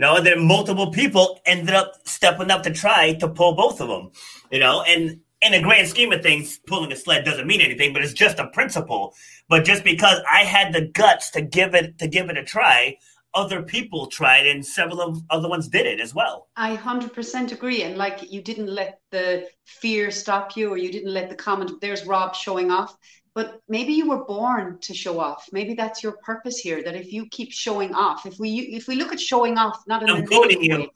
You 0.00 0.06
know, 0.06 0.16
and 0.16 0.24
then 0.24 0.46
multiple 0.46 0.90
people 0.90 1.40
ended 1.44 1.74
up 1.74 1.92
stepping 2.06 2.50
up 2.50 2.62
to 2.62 2.70
try 2.70 3.12
to 3.20 3.28
pull 3.28 3.54
both 3.54 3.82
of 3.82 3.88
them. 3.88 4.12
You 4.50 4.58
know, 4.58 4.80
and 4.80 5.20
in 5.42 5.52
the 5.52 5.60
grand 5.60 5.88
scheme 5.88 6.10
of 6.10 6.22
things, 6.22 6.58
pulling 6.66 6.90
a 6.90 6.96
sled 6.96 7.26
doesn't 7.26 7.46
mean 7.46 7.60
anything, 7.60 7.92
but 7.92 8.00
it's 8.00 8.14
just 8.14 8.38
a 8.38 8.48
principle. 8.48 9.14
But 9.50 9.66
just 9.66 9.84
because 9.84 10.18
I 10.32 10.44
had 10.44 10.72
the 10.72 10.86
guts 10.86 11.30
to 11.32 11.42
give 11.42 11.74
it 11.74 11.98
to 11.98 12.08
give 12.08 12.30
it 12.30 12.38
a 12.38 12.44
try, 12.44 12.96
other 13.34 13.62
people 13.62 14.06
tried 14.06 14.46
and 14.46 14.64
several 14.64 15.02
of 15.02 15.22
other 15.28 15.50
ones 15.50 15.68
did 15.68 15.84
it 15.84 16.00
as 16.00 16.14
well. 16.14 16.48
I 16.56 16.78
100% 16.78 17.52
agree. 17.52 17.82
And 17.82 17.98
like 17.98 18.32
you 18.32 18.40
didn't 18.40 18.68
let 18.68 19.00
the 19.10 19.48
fear 19.66 20.10
stop 20.10 20.56
you 20.56 20.70
or 20.70 20.78
you 20.78 20.90
didn't 20.90 21.12
let 21.12 21.28
the 21.28 21.36
comment, 21.36 21.78
there's 21.82 22.06
Rob 22.06 22.34
showing 22.34 22.70
off 22.70 22.96
but 23.34 23.60
maybe 23.68 23.92
you 23.92 24.08
were 24.08 24.24
born 24.24 24.78
to 24.80 24.94
show 24.94 25.20
off 25.20 25.46
maybe 25.52 25.74
that's 25.74 26.02
your 26.02 26.12
purpose 26.24 26.58
here 26.58 26.82
that 26.82 26.94
if 26.94 27.12
you 27.12 27.26
keep 27.30 27.52
showing 27.52 27.94
off 27.94 28.26
if 28.26 28.38
we 28.38 28.60
if 28.74 28.88
we 28.88 28.96
look 28.96 29.12
at 29.12 29.20
showing 29.20 29.58
off 29.58 29.82
not 29.86 30.02
in 30.02 30.10
I'm 30.10 30.26
quoting 30.26 30.62
you 30.62 30.90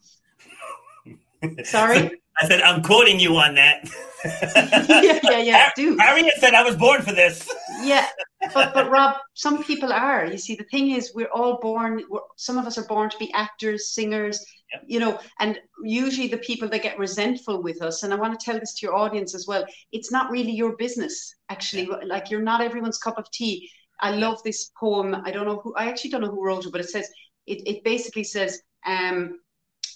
way, 1.43 1.57
sorry 1.65 2.11
I 2.41 2.49
said 2.49 2.61
I'm 2.63 2.83
quoting 2.83 3.21
you 3.21 3.37
on 3.37 3.55
that. 3.55 3.89
yeah, 5.03 5.21
yeah, 5.23 5.39
yeah. 5.39 5.71
Do 5.77 5.97
Harriet 5.99 6.35
said 6.39 6.55
I 6.55 6.65
was 6.65 6.77
born 6.77 7.03
for 7.03 7.13
this. 7.13 7.49
yeah, 7.83 8.07
but 8.55 8.75
but 8.75 8.91
Rob, 8.91 9.17
some 9.35 9.63
people 9.63 9.93
are. 9.93 10.27
You 10.27 10.39
see, 10.39 10.57
the 10.57 10.65
thing 10.65 10.93
is, 10.93 11.13
we're 11.15 11.29
all 11.29 11.59
born. 11.61 12.03
We're, 12.11 12.21
some 12.37 12.59
of 12.59 12.67
us 12.67 12.77
are 12.79 12.87
born 12.87 13.11
to 13.11 13.19
be 13.19 13.33
actors, 13.35 13.93
singers. 13.93 14.45
You 14.87 15.01
know, 15.01 15.21
and 15.39 15.59
usually 15.83 16.29
the 16.29 16.39
people 16.39 16.69
that 16.69 16.83
get 16.83 16.99
resentful 16.99 17.63
with 17.63 17.83
us, 17.83 18.03
and 18.03 18.13
I 18.13 18.17
want 18.17 18.39
to 18.39 18.45
tell 18.45 18.59
this 18.59 18.75
to 18.75 18.87
your 18.87 18.95
audience 18.95 19.35
as 19.35 19.47
well. 19.47 19.65
It's 19.93 20.11
not 20.11 20.31
really 20.31 20.53
your 20.53 20.77
business, 20.77 21.35
actually. 21.49 21.89
Yeah. 21.91 22.07
Like 22.07 22.31
you're 22.31 22.43
not 22.43 22.61
everyone's 22.61 22.99
cup 22.99 23.19
of 23.19 23.31
tea. 23.31 23.71
I 24.01 24.11
love 24.11 24.43
this 24.43 24.71
poem. 24.79 25.15
I 25.15 25.31
don't 25.31 25.47
know 25.47 25.61
who. 25.63 25.75
I 25.75 25.89
actually 25.89 26.11
don't 26.11 26.23
know 26.23 26.31
who 26.31 26.45
wrote 26.45 26.67
it, 26.67 26.73
but 26.73 26.81
it 26.81 26.91
says 26.91 27.09
it. 27.47 27.67
It 27.67 27.85
basically 27.85 28.25
says. 28.25 28.61
Um, 28.87 29.41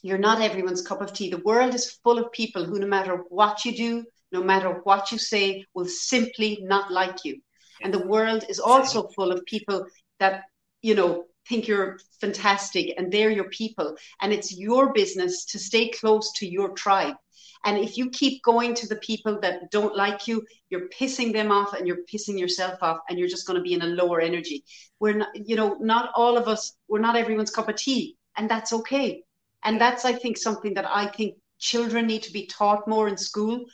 you're 0.02 0.18
not 0.18 0.40
everyone's 0.40 0.82
cup 0.82 1.00
of 1.00 1.12
tea. 1.12 1.30
The 1.30 1.42
world 1.44 1.74
is 1.74 1.98
full 2.04 2.18
of 2.18 2.30
people 2.32 2.64
who, 2.64 2.78
no 2.78 2.86
matter 2.86 3.24
what 3.30 3.64
you 3.64 3.76
do, 3.76 4.04
no 4.30 4.42
matter 4.42 4.80
what 4.84 5.10
you 5.10 5.18
say, 5.18 5.64
will 5.74 5.86
simply 5.86 6.58
not 6.62 6.92
like 6.92 7.24
you. 7.24 7.40
And 7.82 7.92
the 7.92 8.06
world 8.06 8.44
is 8.48 8.60
also 8.60 9.08
full 9.08 9.32
of 9.32 9.44
people 9.46 9.86
that, 10.20 10.44
you 10.82 10.94
know, 10.94 11.24
think 11.48 11.66
you're 11.66 11.98
fantastic 12.20 12.94
and 12.96 13.10
they're 13.10 13.30
your 13.30 13.48
people. 13.50 13.96
And 14.20 14.32
it's 14.32 14.56
your 14.56 14.92
business 14.92 15.44
to 15.46 15.58
stay 15.58 15.88
close 15.88 16.32
to 16.34 16.46
your 16.46 16.70
tribe. 16.70 17.16
And 17.64 17.76
if 17.76 17.98
you 17.98 18.10
keep 18.10 18.42
going 18.42 18.74
to 18.74 18.86
the 18.86 18.96
people 18.96 19.40
that 19.40 19.70
don't 19.70 19.96
like 19.96 20.28
you, 20.28 20.44
you're 20.70 20.88
pissing 20.88 21.32
them 21.32 21.50
off 21.50 21.74
and 21.74 21.86
you're 21.86 22.04
pissing 22.12 22.38
yourself 22.38 22.78
off 22.82 22.98
and 23.08 23.18
you're 23.18 23.28
just 23.28 23.46
going 23.46 23.56
to 23.56 23.62
be 23.62 23.74
in 23.74 23.82
a 23.82 23.86
lower 23.86 24.20
energy. 24.20 24.64
We're 25.00 25.14
not, 25.14 25.28
you 25.34 25.56
know, 25.56 25.76
not 25.80 26.10
all 26.14 26.36
of 26.36 26.46
us, 26.46 26.74
we're 26.88 27.00
not 27.00 27.16
everyone's 27.16 27.50
cup 27.50 27.68
of 27.68 27.76
tea. 27.76 28.16
And 28.36 28.48
that's 28.48 28.72
okay. 28.72 29.22
And 29.64 29.80
that's, 29.80 30.04
I 30.04 30.12
think, 30.12 30.36
something 30.36 30.74
that 30.74 30.86
I 30.88 31.08
think 31.08 31.34
children 31.58 32.06
need 32.06 32.22
to 32.22 32.32
be 32.32 32.46
taught 32.46 32.86
more 32.86 33.08
in 33.08 33.16
school. 33.16 33.64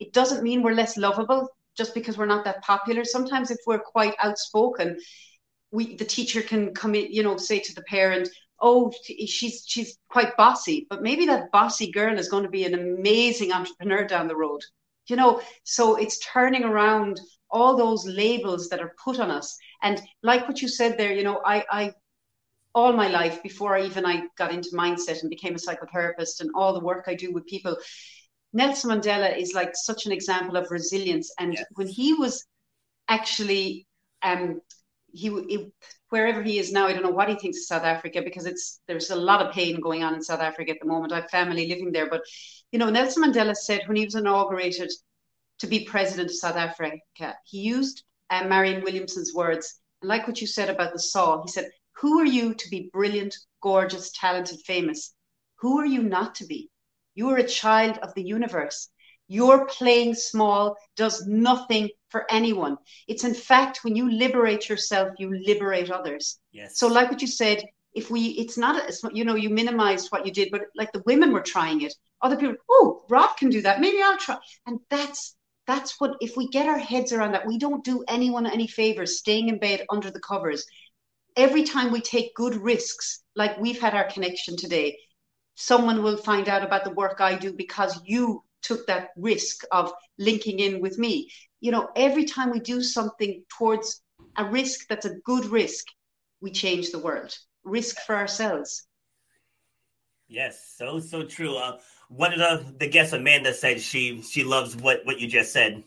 It 0.00 0.14
doesn't 0.14 0.42
mean 0.42 0.62
we're 0.62 0.72
less 0.72 0.96
lovable 0.96 1.48
just 1.76 1.94
because 1.94 2.16
we're 2.16 2.26
not 2.26 2.44
that 2.44 2.62
popular. 2.62 3.04
Sometimes, 3.04 3.50
if 3.50 3.58
we're 3.66 3.78
quite 3.78 4.14
outspoken, 4.22 4.96
we 5.74 5.96
the 5.96 6.04
teacher 6.04 6.42
can 6.42 6.72
come 6.72 6.94
in, 6.94 7.12
you 7.12 7.22
know, 7.22 7.36
say 7.36 7.58
to 7.58 7.74
the 7.74 7.82
parent, 7.82 8.28
"Oh, 8.60 8.92
she's 9.26 9.64
she's 9.66 9.98
quite 10.08 10.36
bossy," 10.36 10.86
but 10.88 11.02
maybe 11.02 11.26
that 11.26 11.50
bossy 11.52 11.90
girl 11.90 12.18
is 12.18 12.28
going 12.28 12.44
to 12.44 12.56
be 12.58 12.64
an 12.64 12.74
amazing 12.74 13.52
entrepreneur 13.52 14.04
down 14.06 14.28
the 14.28 14.36
road. 14.36 14.62
You 15.08 15.16
know, 15.16 15.42
so 15.64 15.96
it's 15.96 16.18
turning 16.20 16.64
around 16.64 17.20
all 17.50 17.76
those 17.76 18.06
labels 18.06 18.68
that 18.68 18.80
are 18.80 18.94
put 19.04 19.20
on 19.20 19.30
us. 19.30 19.56
And 19.82 20.00
like 20.22 20.48
what 20.48 20.62
you 20.62 20.68
said 20.68 20.96
there, 20.96 21.12
you 21.12 21.24
know, 21.24 21.40
I 21.44 21.64
I 21.70 21.94
all 22.74 22.92
my 22.92 23.08
life 23.08 23.42
before 23.42 23.76
I 23.76 23.84
even 23.84 24.06
I 24.06 24.24
got 24.36 24.52
into 24.52 24.70
mindset 24.70 25.20
and 25.20 25.30
became 25.30 25.54
a 25.54 25.64
psychotherapist 25.66 26.40
and 26.40 26.50
all 26.54 26.72
the 26.72 26.86
work 26.90 27.04
I 27.06 27.14
do 27.14 27.32
with 27.32 27.46
people. 27.46 27.76
Nelson 28.52 28.90
Mandela 28.90 29.36
is 29.36 29.52
like 29.54 29.72
such 29.74 30.06
an 30.06 30.12
example 30.12 30.56
of 30.56 30.70
resilience. 30.70 31.32
And 31.38 31.54
yes. 31.54 31.64
when 31.74 31.88
he 31.88 32.14
was 32.14 32.44
actually, 33.08 33.86
um, 34.22 34.60
he, 35.14 35.28
he, 35.48 35.72
wherever 36.08 36.42
he 36.42 36.58
is 36.58 36.72
now, 36.72 36.86
I 36.86 36.92
don't 36.92 37.02
know 37.02 37.10
what 37.10 37.28
he 37.28 37.36
thinks 37.36 37.58
of 37.58 37.64
South 37.64 37.84
Africa 37.84 38.20
because 38.22 38.46
it's 38.46 38.80
there's 38.88 39.10
a 39.10 39.16
lot 39.16 39.44
of 39.44 39.52
pain 39.52 39.80
going 39.80 40.02
on 40.02 40.14
in 40.14 40.22
South 40.22 40.40
Africa 40.40 40.72
at 40.72 40.78
the 40.80 40.86
moment. 40.86 41.12
I 41.12 41.20
have 41.20 41.30
family 41.30 41.68
living 41.68 41.92
there, 41.92 42.10
but 42.10 42.22
you 42.72 42.78
know, 42.78 42.90
Nelson 42.90 43.22
Mandela 43.22 43.54
said 43.54 43.82
when 43.86 43.96
he 43.96 44.04
was 44.04 44.16
inaugurated 44.16 44.90
to 45.60 45.66
be 45.66 45.84
president 45.84 46.30
of 46.30 46.36
South 46.36 46.56
Africa, 46.56 47.34
he 47.44 47.60
used 47.60 48.02
uh, 48.30 48.44
Marianne 48.44 48.82
Williamson's 48.82 49.32
words. 49.32 49.80
And 50.02 50.08
like 50.08 50.26
what 50.26 50.40
you 50.40 50.46
said 50.46 50.68
about 50.68 50.92
the 50.92 50.98
saw, 50.98 51.42
he 51.42 51.48
said, 51.48 51.70
who 51.92 52.18
are 52.18 52.26
you 52.26 52.54
to 52.54 52.70
be 52.70 52.90
brilliant, 52.92 53.36
gorgeous, 53.62 54.10
talented, 54.12 54.58
famous? 54.66 55.14
Who 55.60 55.78
are 55.78 55.86
you 55.86 56.02
not 56.02 56.34
to 56.36 56.46
be? 56.46 56.70
You 57.14 57.30
are 57.30 57.36
a 57.36 57.46
child 57.48 57.98
of 57.98 58.12
the 58.14 58.22
universe. 58.22 58.90
Your 59.28 59.66
playing 59.66 60.14
small 60.14 60.76
does 60.96 61.26
nothing 61.26 61.90
for 62.08 62.24
anyone. 62.30 62.76
It's 63.08 63.24
in 63.24 63.34
fact 63.34 63.80
when 63.82 63.96
you 63.96 64.10
liberate 64.10 64.68
yourself, 64.68 65.08
you 65.18 65.34
liberate 65.44 65.90
others. 65.90 66.38
Yes. 66.52 66.78
So, 66.78 66.86
like 66.86 67.10
what 67.10 67.22
you 67.22 67.28
said, 67.28 67.64
if 67.94 68.10
we, 68.10 68.26
it's 68.26 68.58
not, 68.58 68.90
you 69.12 69.24
know, 69.24 69.36
you 69.36 69.50
minimized 69.50 70.08
what 70.10 70.26
you 70.26 70.32
did, 70.32 70.48
but 70.50 70.62
like 70.76 70.92
the 70.92 71.02
women 71.06 71.32
were 71.32 71.40
trying 71.40 71.80
it. 71.82 71.94
Other 72.22 72.36
people, 72.36 72.56
oh, 72.70 73.04
Rob 73.08 73.36
can 73.36 73.50
do 73.50 73.62
that. 73.62 73.80
Maybe 73.80 74.02
I'll 74.02 74.18
try. 74.18 74.38
And 74.66 74.80
that's 74.90 75.36
that's 75.66 75.98
what 75.98 76.16
if 76.20 76.36
we 76.36 76.48
get 76.48 76.68
our 76.68 76.78
heads 76.78 77.12
around 77.12 77.32
that, 77.32 77.46
we 77.46 77.56
don't 77.56 77.84
do 77.84 78.04
anyone 78.08 78.46
any 78.46 78.66
favors 78.66 79.18
staying 79.18 79.48
in 79.48 79.58
bed 79.58 79.86
under 79.90 80.10
the 80.10 80.20
covers 80.20 80.66
every 81.36 81.64
time 81.64 81.90
we 81.90 82.00
take 82.00 82.34
good 82.34 82.54
risks, 82.54 83.22
like 83.34 83.58
we've 83.58 83.80
had 83.80 83.94
our 83.94 84.04
connection 84.04 84.56
today, 84.56 84.98
someone 85.54 86.02
will 86.02 86.16
find 86.16 86.48
out 86.48 86.62
about 86.62 86.84
the 86.84 86.90
work 86.90 87.20
I 87.20 87.36
do 87.36 87.52
because 87.52 88.00
you 88.04 88.42
took 88.64 88.86
that 88.86 89.10
risk 89.16 89.64
of 89.70 89.92
linking 90.18 90.58
in 90.58 90.80
with 90.80 90.98
me. 90.98 91.30
You 91.60 91.70
know, 91.70 91.88
every 91.94 92.24
time 92.24 92.50
we 92.50 92.60
do 92.60 92.82
something 92.82 93.44
towards 93.56 94.02
a 94.36 94.44
risk 94.44 94.86
that's 94.88 95.06
a 95.06 95.14
good 95.24 95.44
risk, 95.46 95.84
we 96.40 96.50
change 96.50 96.90
the 96.90 96.98
world. 96.98 97.34
Risk 97.64 97.96
for 98.06 98.16
ourselves. 98.16 98.86
Yes, 100.28 100.74
so 100.76 101.00
so 101.00 101.24
true. 101.24 101.56
Uh, 101.56 101.78
one 102.08 102.32
of 102.32 102.38
the 102.38 102.74
the 102.78 102.88
guests, 102.88 103.12
Amanda, 103.12 103.52
said 103.52 103.80
she 103.80 104.22
she 104.22 104.42
loves 104.42 104.74
what 104.76 105.00
what 105.04 105.20
you 105.20 105.28
just 105.28 105.52
said. 105.52 105.84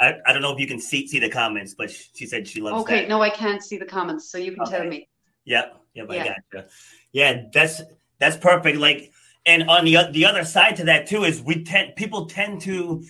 I, 0.00 0.14
I 0.26 0.32
don't 0.32 0.42
know 0.42 0.52
if 0.52 0.58
you 0.58 0.66
can 0.66 0.80
see 0.80 1.06
see 1.06 1.20
the 1.20 1.28
comments, 1.30 1.74
but 1.74 1.90
she 1.90 2.26
said 2.26 2.48
she 2.48 2.60
loves. 2.60 2.82
Okay, 2.82 3.02
that. 3.02 3.08
no, 3.08 3.22
I 3.22 3.30
can't 3.30 3.62
see 3.62 3.78
the 3.78 3.86
comments, 3.86 4.30
so 4.30 4.38
you 4.38 4.52
can 4.52 4.62
okay. 4.62 4.78
tell 4.78 4.86
me. 4.86 5.08
Yep, 5.44 5.76
yep, 5.94 6.06
yeah. 6.10 6.22
I 6.22 6.36
gotcha. 6.52 6.68
Yeah, 7.12 7.42
that's 7.52 7.82
that's 8.18 8.36
perfect. 8.36 8.78
Like 8.78 9.11
and 9.46 9.68
on 9.68 9.84
the 9.84 9.96
the 10.12 10.24
other 10.24 10.44
side 10.44 10.76
to 10.76 10.84
that 10.84 11.06
too 11.06 11.24
is 11.24 11.42
we 11.42 11.64
tend 11.64 11.96
people 11.96 12.26
tend 12.26 12.60
to 12.62 13.04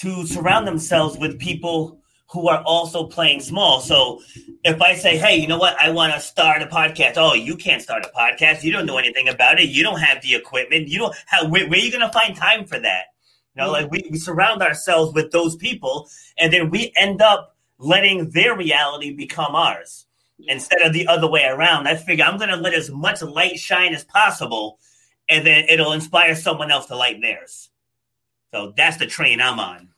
to 0.00 0.26
surround 0.26 0.66
themselves 0.66 1.16
with 1.18 1.38
people 1.38 2.02
who 2.32 2.48
are 2.48 2.62
also 2.62 3.06
playing 3.06 3.40
small. 3.40 3.80
So 3.80 4.20
if 4.64 4.80
I 4.80 4.94
say, 4.94 5.18
hey, 5.18 5.36
you 5.36 5.46
know 5.46 5.58
what, 5.58 5.76
I 5.78 5.90
want 5.90 6.14
to 6.14 6.20
start 6.20 6.62
a 6.62 6.66
podcast. 6.66 7.14
Oh, 7.16 7.34
you 7.34 7.56
can't 7.56 7.82
start 7.82 8.06
a 8.06 8.18
podcast. 8.18 8.62
You 8.62 8.72
don't 8.72 8.86
know 8.86 8.96
anything 8.96 9.28
about 9.28 9.60
it. 9.60 9.68
You 9.68 9.82
don't 9.82 10.00
have 10.00 10.22
the 10.22 10.34
equipment. 10.34 10.88
You 10.88 10.98
don't 10.98 11.14
have. 11.26 11.50
Where, 11.50 11.68
where 11.68 11.78
are 11.78 11.82
you 11.82 11.90
going 11.90 12.00
to 12.06 12.12
find 12.12 12.34
time 12.34 12.64
for 12.64 12.78
that? 12.78 13.04
You 13.54 13.62
know, 13.62 13.70
like 13.70 13.90
we, 13.90 14.08
we 14.10 14.18
surround 14.18 14.62
ourselves 14.62 15.12
with 15.12 15.30
those 15.30 15.56
people, 15.56 16.08
and 16.38 16.50
then 16.50 16.70
we 16.70 16.90
end 16.96 17.20
up 17.20 17.54
letting 17.78 18.30
their 18.30 18.56
reality 18.56 19.12
become 19.12 19.54
ours 19.54 20.06
instead 20.48 20.80
of 20.80 20.94
the 20.94 21.06
other 21.06 21.28
way 21.28 21.44
around. 21.44 21.86
I 21.86 21.96
figure 21.96 22.24
I'm 22.24 22.38
going 22.38 22.50
to 22.50 22.56
let 22.56 22.72
as 22.72 22.90
much 22.90 23.20
light 23.20 23.58
shine 23.58 23.94
as 23.94 24.04
possible, 24.04 24.78
and 25.28 25.46
then 25.46 25.64
it'll 25.68 25.92
inspire 25.92 26.34
someone 26.34 26.70
else 26.70 26.86
to 26.86 26.96
light 26.96 27.20
theirs. 27.20 27.70
So 28.52 28.72
that's 28.76 28.98
the 28.98 29.06
train 29.06 29.40
I'm 29.40 29.58
on. 29.58 29.88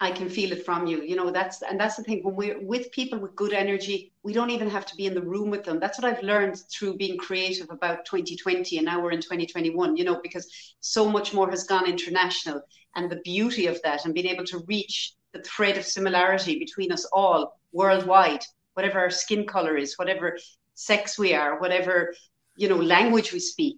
I 0.00 0.10
can 0.10 0.28
feel 0.28 0.52
it 0.52 0.64
from 0.64 0.86
you. 0.86 1.02
You 1.02 1.16
know, 1.16 1.30
that's 1.30 1.62
and 1.62 1.78
that's 1.78 1.96
the 1.96 2.02
thing. 2.02 2.22
When 2.22 2.34
we're 2.34 2.60
with 2.60 2.90
people 2.92 3.18
with 3.18 3.36
good 3.36 3.52
energy, 3.52 4.12
we 4.22 4.32
don't 4.32 4.50
even 4.50 4.68
have 4.68 4.84
to 4.86 4.96
be 4.96 5.06
in 5.06 5.14
the 5.14 5.22
room 5.22 5.50
with 5.50 5.64
them. 5.64 5.78
That's 5.78 5.98
what 5.98 6.04
I've 6.04 6.22
learned 6.22 6.60
through 6.70 6.96
being 6.96 7.16
creative 7.16 7.70
about 7.70 8.04
2020, 8.04 8.76
and 8.76 8.84
now 8.84 9.00
we're 9.00 9.12
in 9.12 9.22
2021. 9.22 9.96
You 9.96 10.04
know, 10.04 10.20
because 10.22 10.76
so 10.80 11.08
much 11.08 11.32
more 11.32 11.48
has 11.48 11.64
gone 11.64 11.88
international, 11.88 12.60
and 12.96 13.10
the 13.10 13.20
beauty 13.24 13.66
of 13.66 13.80
that, 13.82 14.04
and 14.04 14.12
being 14.12 14.26
able 14.26 14.44
to 14.46 14.64
reach 14.66 15.14
the 15.32 15.42
thread 15.42 15.78
of 15.78 15.84
similarity 15.84 16.58
between 16.58 16.92
us 16.92 17.06
all 17.12 17.58
worldwide, 17.72 18.44
whatever 18.74 18.98
our 18.98 19.10
skin 19.10 19.46
color 19.46 19.76
is, 19.76 19.96
whatever 19.96 20.36
sex 20.74 21.18
we 21.18 21.34
are, 21.34 21.60
whatever 21.60 22.14
you 22.56 22.68
know 22.68 22.76
language 22.76 23.32
we 23.32 23.40
speak. 23.40 23.76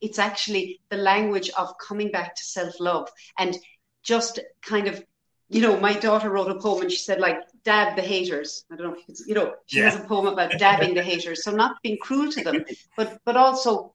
It's 0.00 0.18
actually 0.18 0.80
the 0.90 0.96
language 0.96 1.50
of 1.56 1.78
coming 1.78 2.10
back 2.10 2.34
to 2.36 2.44
self 2.44 2.78
love 2.80 3.08
and 3.38 3.56
just 4.02 4.40
kind 4.62 4.86
of 4.86 5.02
you 5.48 5.60
know, 5.60 5.78
my 5.78 5.92
daughter 5.92 6.30
wrote 6.30 6.50
a 6.50 6.58
poem 6.58 6.82
and 6.82 6.90
she 6.90 6.98
said, 6.98 7.20
like, 7.20 7.38
dab 7.64 7.96
the 7.96 8.02
haters. 8.02 8.64
I 8.72 8.76
don't 8.76 8.88
know 8.88 8.94
if 8.94 9.08
you, 9.08 9.14
you 9.28 9.34
know, 9.34 9.54
she 9.66 9.78
yeah. 9.78 9.90
has 9.90 10.00
a 10.00 10.04
poem 10.04 10.26
about 10.26 10.52
dabbing 10.58 10.94
the 10.94 11.02
haters. 11.02 11.44
So 11.44 11.50
not 11.52 11.76
being 11.82 11.98
cruel 11.98 12.32
to 12.32 12.42
them, 12.42 12.64
but 12.96 13.20
but 13.24 13.36
also 13.36 13.94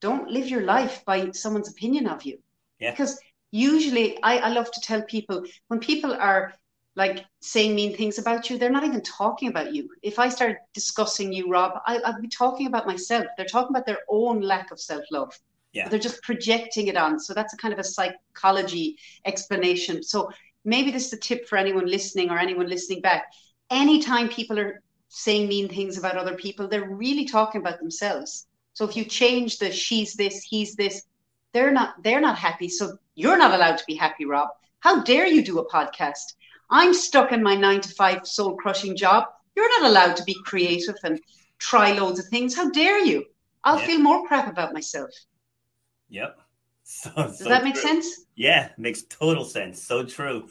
don't 0.00 0.30
live 0.30 0.48
your 0.48 0.62
life 0.62 1.04
by 1.04 1.30
someone's 1.30 1.68
opinion 1.68 2.06
of 2.06 2.24
you. 2.24 2.38
Yeah. 2.80 2.90
Because 2.90 3.20
usually 3.50 4.20
I, 4.22 4.38
I 4.38 4.48
love 4.48 4.70
to 4.70 4.80
tell 4.80 5.02
people 5.02 5.44
when 5.68 5.80
people 5.80 6.12
are 6.12 6.54
like 6.96 7.26
saying 7.40 7.74
mean 7.74 7.94
things 7.94 8.18
about 8.18 8.48
you, 8.48 8.58
they're 8.58 8.70
not 8.70 8.84
even 8.84 9.02
talking 9.02 9.48
about 9.48 9.74
you. 9.74 9.88
If 10.02 10.18
I 10.18 10.30
start 10.30 10.56
discussing 10.72 11.30
you, 11.32 11.50
Rob, 11.50 11.78
I, 11.86 12.00
I'd 12.04 12.22
be 12.22 12.28
talking 12.28 12.66
about 12.66 12.86
myself. 12.86 13.26
They're 13.36 13.46
talking 13.46 13.70
about 13.76 13.86
their 13.86 14.00
own 14.08 14.40
lack 14.40 14.70
of 14.72 14.80
self 14.80 15.04
love. 15.12 15.38
Yeah. 15.72 15.90
They're 15.90 15.98
just 15.98 16.22
projecting 16.22 16.88
it 16.88 16.96
on. 16.96 17.20
So 17.20 17.34
that's 17.34 17.52
a 17.52 17.56
kind 17.58 17.74
of 17.74 17.78
a 17.78 17.84
psychology 17.84 18.96
explanation. 19.26 20.02
So 20.02 20.30
maybe 20.64 20.90
this 20.90 21.08
is 21.08 21.12
a 21.12 21.18
tip 21.18 21.46
for 21.46 21.58
anyone 21.58 21.86
listening 21.86 22.30
or 22.30 22.38
anyone 22.38 22.66
listening 22.66 23.02
back. 23.02 23.26
Anytime 23.70 24.30
people 24.30 24.58
are 24.58 24.82
saying 25.08 25.48
mean 25.48 25.68
things 25.68 25.98
about 25.98 26.16
other 26.16 26.34
people, 26.34 26.66
they're 26.66 26.88
really 26.88 27.26
talking 27.26 27.60
about 27.60 27.78
themselves. 27.78 28.46
So 28.72 28.88
if 28.88 28.96
you 28.96 29.04
change 29.04 29.58
the 29.58 29.70
she's 29.70 30.14
this, 30.14 30.42
he's 30.42 30.74
this, 30.76 31.02
they're 31.52 31.72
not 31.72 32.02
they're 32.02 32.20
not 32.22 32.38
happy. 32.38 32.70
So 32.70 32.96
you're 33.14 33.38
not 33.38 33.52
allowed 33.52 33.76
to 33.76 33.84
be 33.86 33.94
happy, 33.94 34.24
Rob. 34.24 34.48
How 34.80 35.02
dare 35.02 35.26
you 35.26 35.44
do 35.44 35.58
a 35.58 35.68
podcast? 35.68 36.34
I'm 36.70 36.94
stuck 36.94 37.32
in 37.32 37.42
my 37.42 37.54
nine 37.54 37.80
to 37.80 37.88
five 37.88 38.26
soul 38.26 38.56
crushing 38.56 38.96
job. 38.96 39.24
You're 39.54 39.80
not 39.80 39.90
allowed 39.90 40.16
to 40.16 40.24
be 40.24 40.36
creative 40.44 40.96
and 41.04 41.20
try 41.58 41.92
loads 41.92 42.18
of 42.18 42.26
things. 42.26 42.54
How 42.54 42.70
dare 42.70 42.98
you? 42.98 43.24
I'll 43.64 43.78
yep. 43.78 43.86
feel 43.86 43.98
more 44.00 44.26
crap 44.26 44.48
about 44.48 44.72
myself. 44.72 45.10
Yep. 46.08 46.38
So, 46.88 47.10
Does 47.16 47.40
so 47.40 47.48
that 47.48 47.64
make 47.64 47.76
sense? 47.76 48.26
Yeah, 48.36 48.68
makes 48.78 49.02
total 49.02 49.44
sense. 49.44 49.82
So 49.82 50.04
true. 50.04 50.48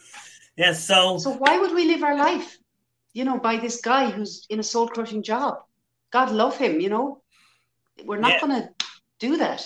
Yeah. 0.58 0.74
So. 0.74 1.18
So 1.18 1.32
why 1.32 1.58
would 1.60 1.74
we 1.74 1.86
live 1.86 2.04
our 2.04 2.18
life, 2.18 2.58
you 3.14 3.24
know, 3.24 3.40
by 3.40 3.56
this 3.56 3.80
guy 3.80 4.10
who's 4.12 4.46
in 4.50 4.60
a 4.60 4.64
soul 4.64 4.90
crushing 4.90 5.24
job? 5.24 5.60
God 6.12 6.32
love 6.32 6.58
him. 6.58 6.82
You 6.82 6.90
know, 6.90 7.22
we're 8.04 8.20
not 8.20 8.34
yeah. 8.34 8.40
going 8.42 8.62
to 8.64 8.70
do 9.20 9.38
that. 9.38 9.66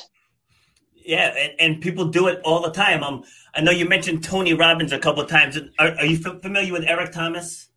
Yeah, 1.10 1.34
and, 1.36 1.54
and, 1.60 1.82
people 1.82 2.06
do 2.06 2.28
it 2.28 2.40
all 2.44 2.62
the 2.62 2.70
time. 2.70 3.02
Um, 3.02 3.24
I 3.56 3.62
know 3.62 3.72
you 3.72 3.90
mentioned 3.90 4.24
Tony 4.24 4.54
Robbins 4.54 4.92
a 4.92 5.00
couple 5.00 5.24
of 5.24 5.28
times. 5.28 5.58
Are, 5.80 5.88
are 5.98 6.06
you 6.06 6.18
familiar 6.18 6.72
with 6.72 6.84
Eric 6.84 7.14
Thomas? 7.14 7.68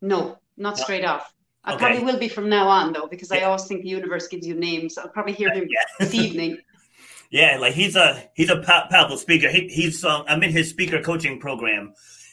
No, 0.00 0.38
not 0.56 0.78
no. 0.78 0.82
straight 0.82 1.04
off. 1.04 1.34
I 1.64 1.74
okay. 1.74 1.84
probably 1.84 2.02
will 2.02 2.18
be 2.18 2.28
from 2.28 2.48
now 2.48 2.66
on 2.66 2.94
though, 2.94 3.06
because 3.08 3.30
yeah. 3.30 3.40
I 3.40 3.42
always 3.42 3.66
think 3.66 3.82
the 3.82 3.90
universe 3.90 4.26
gives 4.26 4.46
you 4.46 4.54
names. 4.54 4.96
I'll 4.96 5.10
probably 5.10 5.34
hear 5.34 5.52
him 5.52 5.68
yeah. 5.68 5.82
this 6.00 6.14
evening. 6.14 6.56
Yeah, 7.30 7.58
like 7.60 7.74
he's 7.74 7.94
a 7.94 8.24
he's 8.32 8.48
a 8.48 8.62
powerful 8.62 9.18
speaker. 9.18 9.50
He, 9.50 9.68
he's 9.68 10.02
um, 10.02 10.24
I'm 10.26 10.42
in 10.42 10.50
his 10.50 10.70
speaker 10.70 11.02
coaching 11.02 11.40
program, 11.40 11.92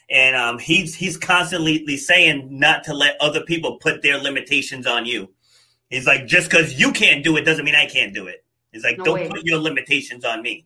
and 0.10 0.38
um, 0.38 0.58
he's 0.58 0.96
he's 0.96 1.18
constantly 1.18 1.98
saying 1.98 2.48
not 2.50 2.86
to 2.86 2.94
let 2.94 3.18
other 3.20 3.44
people 3.44 3.76
put 3.76 4.04
their 4.04 4.20
limitations 4.20 4.88
on 4.88 5.06
you. 5.06 5.34
He's 5.90 6.08
like, 6.08 6.28
just 6.28 6.50
because 6.50 6.80
you 6.80 6.94
can't 6.94 7.26
do 7.26 7.36
it 7.36 7.42
doesn't 7.42 7.66
mean 7.66 7.76
I 7.76 7.88
can't 7.88 8.14
do 8.14 8.28
it. 8.28 8.46
He's 8.78 8.84
like, 8.84 8.98
no 9.00 9.06
don't 9.06 9.14
way. 9.16 9.30
put 9.30 9.44
your 9.44 9.60
limitations 9.60 10.24
on 10.24 10.42
me. 10.42 10.66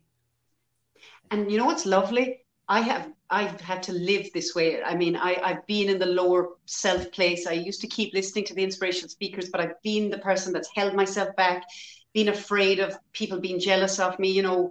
And 1.30 1.50
you 1.50 1.58
know 1.58 1.64
what's 1.64 1.86
lovely? 1.86 2.44
I 2.68 2.80
have 2.80 3.10
I've 3.30 3.60
had 3.60 3.82
to 3.84 3.92
live 3.92 4.30
this 4.34 4.54
way. 4.54 4.82
I 4.82 4.94
mean, 4.94 5.16
I, 5.16 5.40
I've 5.42 5.66
been 5.66 5.88
in 5.88 5.98
the 5.98 6.06
lower 6.06 6.50
self 6.66 7.10
place. 7.12 7.46
I 7.46 7.52
used 7.52 7.80
to 7.80 7.86
keep 7.86 8.12
listening 8.12 8.44
to 8.46 8.54
the 8.54 8.62
inspirational 8.62 9.08
speakers, 9.08 9.48
but 9.48 9.60
I've 9.60 9.80
been 9.82 10.10
the 10.10 10.18
person 10.18 10.52
that's 10.52 10.68
held 10.74 10.94
myself 10.94 11.34
back 11.36 11.64
being 12.12 12.28
afraid 12.28 12.78
of 12.78 12.98
people 13.14 13.40
being 13.40 13.58
jealous 13.58 13.98
of 13.98 14.18
me, 14.18 14.30
you 14.30 14.42
know, 14.42 14.70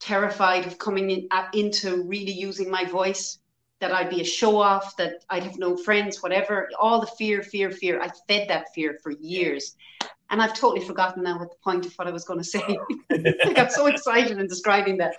terrified 0.00 0.66
of 0.66 0.78
coming 0.78 1.10
in, 1.10 1.28
uh, 1.30 1.46
into 1.54 2.02
really 2.02 2.32
using 2.32 2.68
my 2.68 2.84
voice, 2.84 3.38
that 3.78 3.92
I'd 3.92 4.10
be 4.10 4.20
a 4.20 4.24
show 4.24 4.58
off, 4.58 4.96
that 4.96 5.24
I'd 5.30 5.44
have 5.44 5.58
no 5.58 5.76
friends, 5.76 6.22
whatever. 6.22 6.68
All 6.78 7.00
the 7.00 7.06
fear, 7.06 7.42
fear, 7.42 7.70
fear. 7.70 8.02
I 8.02 8.10
fed 8.26 8.48
that 8.48 8.74
fear 8.74 8.98
for 9.02 9.12
years. 9.12 9.76
And 10.30 10.40
I've 10.40 10.54
totally 10.54 10.86
forgotten 10.86 11.24
now 11.24 11.38
what 11.38 11.50
the 11.50 11.56
point 11.62 11.86
of 11.86 11.94
what 11.94 12.06
I 12.06 12.12
was 12.12 12.24
going 12.24 12.38
to 12.38 12.44
say. 12.44 12.62
I 13.10 13.52
got 13.52 13.72
so 13.72 13.86
excited 13.86 14.38
in 14.38 14.46
describing 14.46 14.98
that. 14.98 15.14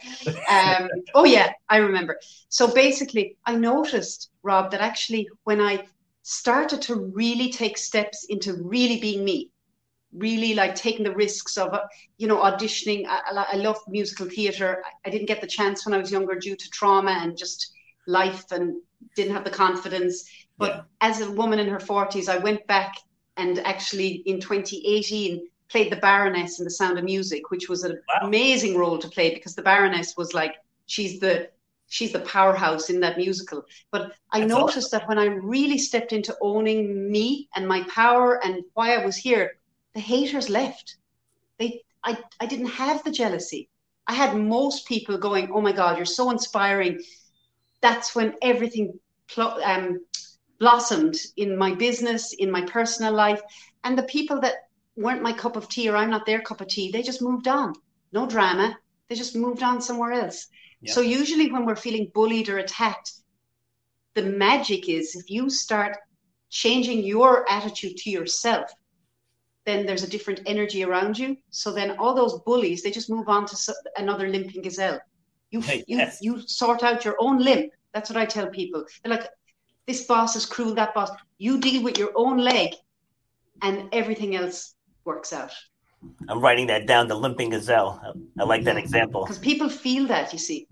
Um, 0.49 0.89
oh, 1.13 1.25
yeah, 1.25 1.51
I 1.69 1.77
remember. 1.77 2.17
So 2.49 2.73
basically, 2.73 3.35
I 3.45 3.55
noticed, 3.55 4.31
Rob, 4.41 4.71
that 4.71 4.81
actually 4.81 5.27
when 5.43 5.59
I 5.59 5.85
started 6.23 6.81
to 6.83 6.95
really 6.95 7.51
take 7.51 7.77
steps 7.77 8.25
into 8.29 8.53
really 8.63 8.99
being 8.99 9.25
me, 9.25 9.51
really 10.13 10.53
like 10.53 10.75
taking 10.75 11.03
the 11.03 11.15
risks 11.15 11.57
of 11.57 11.77
you 12.17 12.27
know 12.27 12.37
auditioning 12.37 13.05
i, 13.07 13.45
I 13.53 13.55
love 13.55 13.77
musical 13.87 14.27
theater 14.27 14.83
I, 15.05 15.09
didn't 15.09 15.27
get 15.27 15.39
the 15.39 15.47
chance 15.47 15.85
when 15.85 15.93
i 15.93 15.97
was 15.97 16.11
younger 16.11 16.35
due 16.35 16.55
to 16.55 16.69
trauma 16.69 17.11
and 17.11 17.37
just 17.37 17.71
life 18.07 18.51
and 18.51 18.81
didn't 19.15 19.33
have 19.33 19.45
the 19.45 19.51
confidence 19.51 20.29
but 20.57 20.71
yeah. 20.75 20.81
as 20.99 21.21
a 21.21 21.31
woman 21.31 21.59
in 21.59 21.69
her 21.69 21.77
40s 21.77 22.27
i 22.27 22.37
went 22.37 22.67
back 22.67 22.95
and 23.37 23.59
actually 23.59 24.23
in 24.25 24.39
2018 24.39 25.47
played 25.69 25.91
the 25.91 25.97
baroness 25.97 26.59
in 26.59 26.65
the 26.65 26.71
sound 26.71 26.97
of 26.97 27.03
music 27.03 27.49
which 27.49 27.69
was 27.69 27.83
an 27.83 27.99
wow. 28.09 28.27
amazing 28.27 28.77
role 28.77 28.97
to 28.97 29.07
play 29.07 29.33
because 29.33 29.55
the 29.55 29.61
baroness 29.61 30.15
was 30.17 30.33
like 30.33 30.55
she's 30.85 31.19
the 31.19 31.49
she's 31.91 32.13
the 32.13 32.21
powerhouse 32.21 32.89
in 32.89 33.01
that 33.01 33.17
musical. 33.17 33.65
But 33.91 34.13
I 34.31 34.39
That's 34.39 34.49
noticed 34.49 34.93
awesome. 34.93 34.99
that 34.99 35.09
when 35.09 35.19
I 35.19 35.25
really 35.25 35.77
stepped 35.77 36.13
into 36.13 36.35
owning 36.41 37.11
me 37.11 37.49
and 37.53 37.67
my 37.67 37.83
power 37.93 38.43
and 38.43 38.63
why 38.73 38.95
I 38.95 39.05
was 39.05 39.17
here, 39.17 39.57
the 39.93 39.99
haters 39.99 40.49
left. 40.49 40.95
They, 41.59 41.83
I, 42.03 42.17
I 42.39 42.45
didn't 42.45 42.67
have 42.67 43.03
the 43.03 43.11
jealousy. 43.11 43.69
I 44.07 44.13
had 44.13 44.35
most 44.35 44.87
people 44.87 45.17
going, 45.17 45.51
"Oh 45.53 45.61
my 45.61 45.73
God, 45.73 45.97
you're 45.97 46.05
so 46.05 46.31
inspiring." 46.31 47.03
That's 47.81 48.15
when 48.15 48.35
everything 48.41 48.99
pl- 49.27 49.59
um, 49.63 49.99
blossomed 50.61 51.17
in 51.35 51.57
my 51.57 51.75
business, 51.75 52.33
in 52.33 52.49
my 52.49 52.61
personal 52.61 53.13
life, 53.13 53.41
and 53.83 53.97
the 53.97 54.03
people 54.03 54.39
that 54.39 54.67
weren't 54.95 55.21
my 55.21 55.33
cup 55.33 55.55
of 55.57 55.67
tea 55.67 55.89
or 55.89 55.97
I'm 55.97 56.11
not 56.11 56.25
their 56.25 56.41
cup 56.41 56.61
of 56.61 56.67
tea, 56.69 56.91
they 56.91 57.01
just 57.01 57.21
moved 57.21 57.47
on. 57.47 57.73
No 58.13 58.25
drama. 58.25 58.77
They 59.09 59.15
just 59.15 59.35
moved 59.35 59.63
on 59.63 59.81
somewhere 59.81 60.13
else. 60.13 60.47
Yep. 60.81 60.95
So 60.95 61.01
usually 61.01 61.51
when 61.51 61.65
we're 61.65 61.75
feeling 61.75 62.11
bullied 62.13 62.47
or 62.47 62.59
attacked, 62.59 63.11
the 64.13 64.23
magic 64.23 64.87
is 64.87 65.15
if 65.15 65.29
you 65.29 65.49
start 65.49 65.97
changing 66.49 67.03
your 67.03 67.49
attitude 67.49 67.97
to 67.97 68.09
yourself 68.09 68.71
then 69.65 69.85
there's 69.85 70.03
a 70.03 70.09
different 70.09 70.41
energy 70.45 70.83
around 70.83 71.17
you. 71.17 71.37
So 71.49 71.71
then 71.71 71.97
all 71.97 72.15
those 72.15 72.39
bullies, 72.41 72.81
they 72.81 72.91
just 72.91 73.09
move 73.09 73.27
on 73.29 73.45
to 73.45 73.73
another 73.97 74.27
limping 74.27 74.61
gazelle. 74.61 74.99
You 75.51 75.61
hey, 75.69 75.83
you 75.87 75.97
yes. 75.97 76.19
you 76.21 76.41
sort 76.47 76.83
out 76.83 77.05
your 77.05 77.15
own 77.19 77.39
limp. 77.39 77.71
That's 77.93 78.09
what 78.09 78.17
I 78.17 78.25
tell 78.25 78.47
people. 78.47 78.85
They're 79.03 79.11
like, 79.11 79.27
this 79.87 80.05
boss 80.05 80.35
is 80.35 80.45
cruel, 80.45 80.75
that 80.75 80.93
boss. 80.93 81.11
You 81.37 81.59
deal 81.59 81.83
with 81.83 81.97
your 81.97 82.11
own 82.15 82.37
leg, 82.37 82.75
and 83.61 83.89
everything 83.91 84.35
else 84.35 84.75
works 85.05 85.33
out. 85.33 85.51
I'm 86.27 86.39
writing 86.39 86.67
that 86.67 86.87
down. 86.87 87.07
The 87.07 87.15
limping 87.15 87.49
gazelle. 87.49 87.99
I, 88.03 88.41
I 88.41 88.45
like 88.45 88.63
that 88.63 88.77
example 88.77 89.23
because 89.23 89.39
people 89.39 89.69
feel 89.69 90.07
that. 90.07 90.33
You 90.33 90.39
see. 90.39 90.67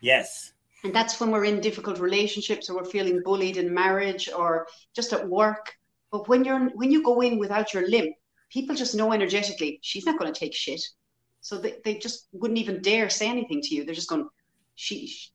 Yes. 0.00 0.52
And 0.82 0.94
that's 0.94 1.20
when 1.20 1.30
we're 1.30 1.44
in 1.44 1.60
difficult 1.60 1.98
relationships, 1.98 2.70
or 2.70 2.76
we're 2.76 2.84
feeling 2.84 3.20
bullied 3.22 3.56
in 3.56 3.72
marriage, 3.72 4.30
or 4.34 4.66
just 4.94 5.12
at 5.12 5.28
work. 5.28 5.74
But 6.10 6.28
when 6.28 6.44
you're 6.44 6.70
when 6.70 6.90
you 6.90 7.02
go 7.02 7.20
in 7.20 7.38
without 7.38 7.74
your 7.74 7.86
limp, 7.88 8.14
people 8.50 8.74
just 8.74 8.94
know 8.94 9.12
energetically 9.12 9.78
she's 9.82 10.06
not 10.06 10.18
going 10.18 10.32
to 10.32 10.38
take 10.38 10.54
shit. 10.54 10.82
So 11.40 11.58
they, 11.58 11.76
they 11.84 11.94
just 11.94 12.28
wouldn't 12.32 12.58
even 12.58 12.82
dare 12.82 13.08
say 13.08 13.28
anything 13.28 13.62
to 13.62 13.74
you. 13.74 13.84
They're 13.84 13.94
just 13.94 14.10
going, 14.10 14.28
she, 14.74 15.06
she 15.06 15.30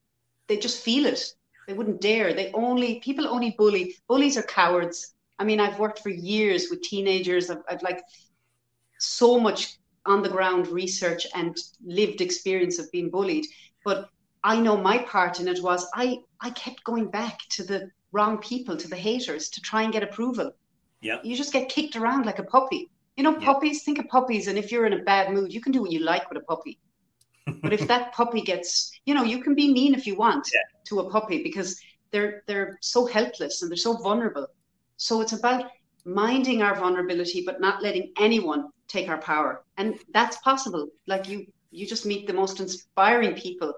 they 0.47 0.57
just 0.57 0.83
feel 0.83 1.05
it. 1.07 1.23
They 1.67 1.73
wouldn't 1.73 2.01
dare. 2.01 2.33
They 2.33 2.51
only, 2.53 2.99
people 2.99 3.27
only 3.27 3.55
bully. 3.57 3.95
Bullies 4.07 4.37
are 4.37 4.43
cowards. 4.43 5.13
I 5.39 5.43
mean, 5.43 5.59
I've 5.59 5.79
worked 5.79 5.99
for 5.99 6.09
years 6.09 6.67
with 6.69 6.81
teenagers. 6.81 7.49
I've, 7.49 7.63
I've 7.69 7.81
like 7.81 8.01
so 8.99 9.39
much 9.39 9.77
on 10.05 10.21
the 10.21 10.29
ground 10.29 10.67
research 10.67 11.25
and 11.33 11.57
lived 11.83 12.21
experience 12.21 12.79
of 12.79 12.91
being 12.91 13.09
bullied. 13.09 13.45
But 13.83 14.09
I 14.43 14.59
know 14.59 14.77
my 14.77 14.99
part 14.99 15.39
in 15.39 15.47
it 15.47 15.61
was 15.61 15.87
I, 15.95 16.19
I 16.39 16.51
kept 16.51 16.83
going 16.83 17.09
back 17.09 17.39
to 17.49 17.63
the 17.63 17.89
wrong 18.11 18.37
people, 18.37 18.77
to 18.77 18.87
the 18.87 18.95
haters, 18.95 19.49
to 19.49 19.61
try 19.61 19.81
and 19.81 19.91
get 19.91 20.03
approval. 20.03 20.51
Yeah. 21.01 21.17
You 21.23 21.35
just 21.35 21.51
get 21.51 21.69
kicked 21.69 21.95
around 21.95 22.25
like 22.25 22.39
a 22.39 22.43
puppy. 22.43 22.89
You 23.17 23.23
know, 23.23 23.37
Yeah. 23.37 23.45
puppies, 23.45 23.83
think 23.83 23.97
of 23.99 24.07
puppies, 24.07 24.47
and 24.47 24.57
if 24.57 24.71
you're 24.71 24.85
in 24.85 24.93
a 24.93 25.03
bad 25.03 25.33
mood, 25.33 25.51
you 25.51 25.61
can 25.61 25.71
do 25.71 25.81
what 25.81 25.91
you 25.91 25.99
like 25.99 26.29
with 26.29 26.37
a 26.37 26.45
puppy. 26.45 26.79
But 27.61 27.73
if 27.73 27.87
that 27.87 28.13
puppy 28.13 28.41
gets, 28.41 28.91
you 29.05 29.13
know, 29.13 29.23
you 29.23 29.41
can 29.41 29.55
be 29.55 29.71
mean 29.71 29.93
if 29.93 30.07
you 30.07 30.15
want 30.15 30.49
Yeah. 30.53 30.61
to 30.85 30.99
a 31.01 31.09
puppy 31.09 31.43
because 31.43 31.79
they're 32.11 32.43
they're 32.47 32.77
so 32.81 33.05
helpless 33.05 33.61
and 33.61 33.69
they're 33.69 33.77
so 33.77 33.97
vulnerable. 33.97 34.47
So 34.97 35.21
it's 35.21 35.33
about 35.33 35.71
minding 36.05 36.61
our 36.61 36.75
vulnerability, 36.75 37.43
but 37.45 37.59
not 37.59 37.81
letting 37.83 38.11
anyone 38.19 38.69
take 38.87 39.09
our 39.09 39.17
power. 39.17 39.63
And 39.77 39.99
that's 40.13 40.37
possible. 40.37 40.87
Like 41.07 41.27
you 41.29 41.45
you 41.71 41.85
just 41.85 42.05
meet 42.05 42.25
the 42.27 42.33
most 42.33 42.59
inspiring 42.59 43.35
people 43.35 43.73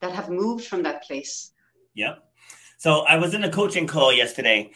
that 0.00 0.12
have 0.12 0.28
moved 0.30 0.64
from 0.66 0.82
that 0.82 1.02
place. 1.04 1.52
Yeah. 1.94 2.14
So 2.78 3.00
I 3.02 3.16
was 3.18 3.34
in 3.34 3.44
a 3.44 3.50
coaching 3.50 3.86
call 3.86 4.12
yesterday. 4.12 4.72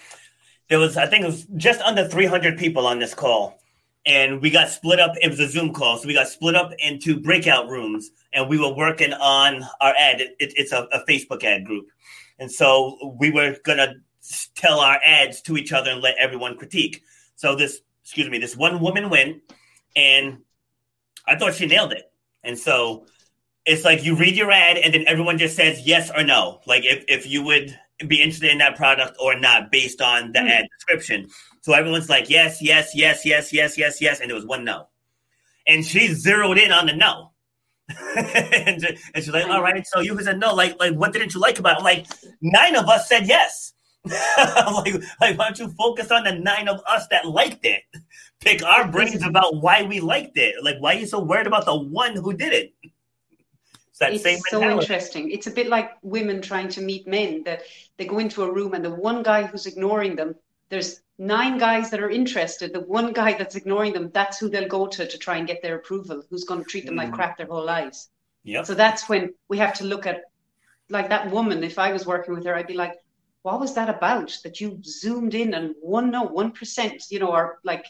There 0.68 0.78
was, 0.78 0.96
I 0.96 1.06
think 1.06 1.24
it 1.24 1.26
was 1.26 1.46
just 1.56 1.80
under 1.80 2.06
300 2.06 2.58
people 2.58 2.86
on 2.86 2.98
this 2.98 3.14
call. 3.14 3.58
And 4.06 4.40
we 4.40 4.50
got 4.50 4.68
split 4.68 5.00
up. 5.00 5.14
It 5.20 5.28
was 5.28 5.40
a 5.40 5.48
Zoom 5.48 5.72
call. 5.72 5.98
So 5.98 6.06
we 6.06 6.14
got 6.14 6.28
split 6.28 6.54
up 6.54 6.72
into 6.78 7.20
breakout 7.20 7.68
rooms 7.68 8.10
and 8.32 8.48
we 8.48 8.58
were 8.58 8.72
working 8.72 9.12
on 9.12 9.64
our 9.80 9.94
ad. 9.98 10.20
It, 10.20 10.34
it's 10.38 10.72
a, 10.72 10.84
a 10.92 11.04
Facebook 11.06 11.42
ad 11.42 11.64
group. 11.64 11.88
And 12.38 12.50
so 12.50 13.16
we 13.18 13.30
were 13.30 13.54
to 13.54 13.94
tell 14.54 14.78
our 14.78 15.00
ads 15.04 15.40
to 15.42 15.56
each 15.56 15.72
other 15.72 15.90
and 15.90 16.00
let 16.00 16.16
everyone 16.18 16.56
critique. 16.56 17.02
So 17.34 17.56
this, 17.56 17.80
excuse 18.04 18.28
me, 18.30 18.38
this 18.38 18.56
one 18.56 18.80
woman 18.80 19.10
went 19.10 19.42
and 19.96 20.38
I 21.26 21.36
thought 21.36 21.54
she 21.54 21.66
nailed 21.66 21.92
it. 21.92 22.10
And 22.44 22.56
so 22.56 23.06
it's 23.64 23.84
like 23.84 24.04
you 24.04 24.14
read 24.14 24.36
your 24.36 24.52
ad 24.52 24.78
and 24.78 24.94
then 24.94 25.04
everyone 25.08 25.38
just 25.38 25.56
says 25.56 25.86
yes 25.86 26.10
or 26.16 26.22
no. 26.22 26.60
Like 26.66 26.84
if, 26.84 27.04
if 27.08 27.26
you 27.26 27.42
would 27.42 27.76
be 28.06 28.20
interested 28.22 28.50
in 28.50 28.58
that 28.58 28.76
product 28.76 29.16
or 29.20 29.38
not 29.38 29.70
based 29.72 30.00
on 30.00 30.32
the 30.32 30.40
Hmm. 30.40 30.48
ad 30.48 30.66
description. 30.76 31.28
So 31.62 31.72
everyone's 31.72 32.08
like 32.08 32.28
yes, 32.30 32.60
yes, 32.60 32.94
yes, 32.94 33.24
yes, 33.24 33.52
yes, 33.52 33.78
yes, 33.78 34.00
yes, 34.00 34.20
and 34.20 34.30
there 34.30 34.36
was 34.36 34.46
one 34.46 34.64
no. 34.64 34.88
And 35.66 35.84
she 35.84 36.08
zeroed 36.14 36.58
in 36.58 36.72
on 36.72 36.86
the 36.86 36.94
no. 36.94 37.32
and, 38.16 38.84
and 38.84 38.98
she's 39.14 39.28
like, 39.28 39.46
all 39.48 39.62
right, 39.62 39.86
so 39.86 40.00
you 40.00 40.20
said 40.20 40.38
no. 40.38 40.54
Like, 40.54 40.78
like 40.80 40.94
what 40.94 41.12
didn't 41.12 41.34
you 41.34 41.40
like 41.40 41.58
about 41.58 41.76
it? 41.76 41.78
I'm 41.78 41.84
like, 41.84 42.06
nine 42.40 42.76
of 42.76 42.88
us 42.88 43.08
said 43.08 43.26
yes. 43.26 43.72
I'm 44.36 44.74
like, 44.74 44.94
like, 45.20 45.38
why 45.38 45.46
don't 45.46 45.58
you 45.58 45.68
focus 45.70 46.10
on 46.10 46.24
the 46.24 46.32
nine 46.32 46.68
of 46.68 46.80
us 46.88 47.06
that 47.10 47.26
liked 47.26 47.64
it? 47.64 47.82
Pick 48.40 48.62
our 48.62 48.86
brains 48.86 49.24
about 49.24 49.56
why 49.56 49.82
we 49.82 49.98
liked 50.00 50.36
it. 50.36 50.54
Like, 50.62 50.76
why 50.78 50.94
are 50.94 50.98
you 50.98 51.06
so 51.06 51.20
worried 51.20 51.46
about 51.46 51.64
the 51.64 51.76
one 51.76 52.14
who 52.14 52.32
did 52.32 52.52
it? 52.52 52.72
It's 54.00 54.22
that 54.22 54.30
it's 54.30 54.50
so 54.50 54.62
interesting. 54.62 55.30
It's 55.30 55.46
a 55.46 55.50
bit 55.50 55.68
like 55.68 55.92
women 56.02 56.42
trying 56.42 56.68
to 56.70 56.82
meet 56.82 57.06
men 57.06 57.44
that 57.44 57.62
they 57.96 58.04
go 58.04 58.18
into 58.18 58.42
a 58.42 58.52
room 58.52 58.74
and 58.74 58.84
the 58.84 58.90
one 58.90 59.22
guy 59.22 59.44
who's 59.44 59.66
ignoring 59.66 60.16
them, 60.16 60.34
there's 60.68 61.00
nine 61.18 61.56
guys 61.56 61.90
that 61.90 62.00
are 62.00 62.10
interested. 62.10 62.74
The 62.74 62.80
one 62.80 63.14
guy 63.14 63.32
that's 63.38 63.56
ignoring 63.56 63.94
them, 63.94 64.10
that's 64.12 64.38
who 64.38 64.50
they'll 64.50 64.68
go 64.68 64.86
to 64.86 65.06
to 65.06 65.18
try 65.18 65.36
and 65.38 65.46
get 65.46 65.62
their 65.62 65.76
approval, 65.76 66.22
who's 66.28 66.44
going 66.44 66.62
to 66.62 66.68
treat 66.68 66.84
them 66.84 66.96
like 66.96 67.10
Mhm. 67.10 67.14
crap 67.14 67.38
their 67.38 67.46
whole 67.46 67.64
lives. 67.64 68.10
Yep. 68.44 68.66
So 68.66 68.74
that's 68.74 69.08
when 69.08 69.34
we 69.48 69.58
have 69.58 69.74
to 69.74 69.84
look 69.84 70.06
at, 70.06 70.24
like 70.90 71.08
that 71.08 71.30
woman, 71.30 71.64
if 71.64 71.78
I 71.78 71.92
was 71.92 72.04
working 72.04 72.34
with 72.34 72.44
her, 72.44 72.54
I'd 72.54 72.66
be 72.66 72.74
like, 72.74 72.96
what 73.42 73.60
was 73.60 73.74
that 73.74 73.88
about 73.88 74.36
that 74.44 74.60
you 74.60 74.78
zoomed 74.84 75.34
in 75.34 75.54
and 75.54 75.74
one, 75.80 76.10
no, 76.10 76.24
1%, 76.24 77.10
you 77.10 77.18
know, 77.18 77.32
or 77.32 77.60
like 77.64 77.86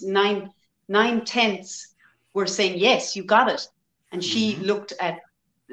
nine, 0.00 0.50
nine 0.88 1.24
tenths 1.24 1.94
were 2.32 2.46
saying, 2.46 2.78
yes, 2.78 3.14
you 3.14 3.24
got 3.24 3.50
it. 3.50 3.68
And 4.12 4.24
she 4.24 4.56
looked 4.56 4.92
at 5.00 5.20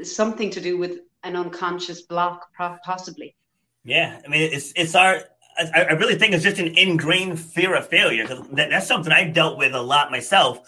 something 0.03 0.49
to 0.51 0.61
do 0.61 0.77
with 0.77 0.99
an 1.23 1.35
unconscious 1.35 2.01
block, 2.01 2.47
possibly. 2.83 3.35
Yeah, 3.83 4.19
I 4.23 4.27
mean, 4.27 4.49
it's 4.51 4.73
it's 4.75 4.95
our. 4.95 5.21
I, 5.57 5.83
I 5.89 5.93
really 5.93 6.15
think 6.15 6.33
it's 6.33 6.43
just 6.43 6.59
an 6.59 6.77
ingrained 6.77 7.39
fear 7.39 7.75
of 7.75 7.87
failure. 7.87 8.27
That, 8.27 8.69
that's 8.69 8.87
something 8.87 9.11
I 9.11 9.29
dealt 9.29 9.57
with 9.57 9.73
a 9.73 9.81
lot 9.81 10.11
myself. 10.11 10.59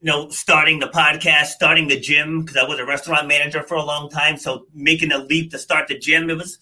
You 0.00 0.10
know, 0.10 0.28
starting 0.30 0.78
the 0.78 0.88
podcast, 0.88 1.46
starting 1.46 1.88
the 1.88 1.98
gym 1.98 2.40
because 2.40 2.56
I 2.56 2.64
was 2.64 2.78
a 2.78 2.86
restaurant 2.86 3.28
manager 3.28 3.62
for 3.62 3.74
a 3.74 3.84
long 3.84 4.08
time. 4.10 4.36
So 4.36 4.66
making 4.74 5.12
a 5.12 5.18
leap 5.18 5.50
to 5.50 5.58
start 5.58 5.88
the 5.88 5.98
gym, 5.98 6.30
it 6.30 6.36
was. 6.36 6.58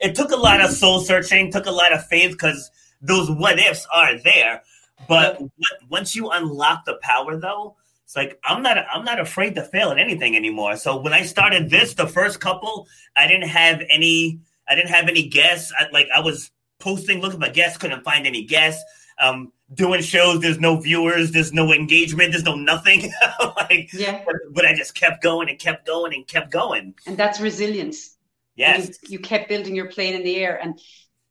It 0.00 0.14
took 0.14 0.30
a 0.30 0.36
lot 0.36 0.60
of 0.60 0.70
soul 0.70 1.00
searching, 1.00 1.50
took 1.50 1.66
a 1.66 1.72
lot 1.72 1.92
of 1.92 2.06
faith 2.06 2.30
because 2.32 2.70
those 3.00 3.30
what 3.30 3.58
ifs 3.58 3.86
are 3.92 4.18
there. 4.18 4.62
But 5.08 5.40
once 5.88 6.14
you 6.16 6.30
unlock 6.30 6.84
the 6.84 6.98
power, 7.02 7.36
though, 7.36 7.76
it's 8.08 8.16
like 8.16 8.38
I'm 8.42 8.62
not 8.62 8.78
I'm 8.90 9.04
not 9.04 9.20
afraid 9.20 9.54
to 9.56 9.62
fail 9.62 9.90
at 9.90 9.98
anything 9.98 10.34
anymore. 10.34 10.78
So 10.78 10.96
when 10.96 11.12
I 11.12 11.24
started 11.24 11.68
this, 11.68 11.92
the 11.92 12.06
first 12.06 12.40
couple, 12.40 12.88
I 13.14 13.26
didn't 13.26 13.50
have 13.50 13.82
any 13.90 14.40
I 14.66 14.74
didn't 14.74 14.88
have 14.88 15.08
any 15.08 15.28
guests. 15.28 15.74
I, 15.78 15.90
like 15.92 16.06
I 16.14 16.20
was 16.20 16.50
posting, 16.80 17.20
looking 17.20 17.38
for 17.38 17.50
guests, 17.50 17.76
couldn't 17.76 18.04
find 18.04 18.26
any 18.26 18.44
guests. 18.44 18.82
Um, 19.20 19.52
doing 19.74 20.00
shows, 20.00 20.40
there's 20.40 20.58
no 20.58 20.80
viewers, 20.80 21.32
there's 21.32 21.52
no 21.52 21.70
engagement, 21.70 22.30
there's 22.32 22.44
no 22.44 22.54
nothing. 22.54 23.12
like, 23.56 23.90
Yeah. 23.92 24.22
but, 24.24 24.36
but 24.52 24.64
I 24.64 24.74
just 24.74 24.94
kept 24.94 25.22
going 25.22 25.50
and 25.50 25.58
kept 25.58 25.86
going 25.86 26.14
and 26.14 26.26
kept 26.26 26.50
going. 26.50 26.94
And 27.06 27.18
that's 27.18 27.40
resilience. 27.40 28.16
Yes. 28.56 28.88
You, 29.02 29.08
you 29.10 29.18
kept 29.18 29.50
building 29.50 29.74
your 29.76 29.90
plane 29.90 30.14
in 30.14 30.22
the 30.24 30.36
air. 30.36 30.58
And 30.62 30.80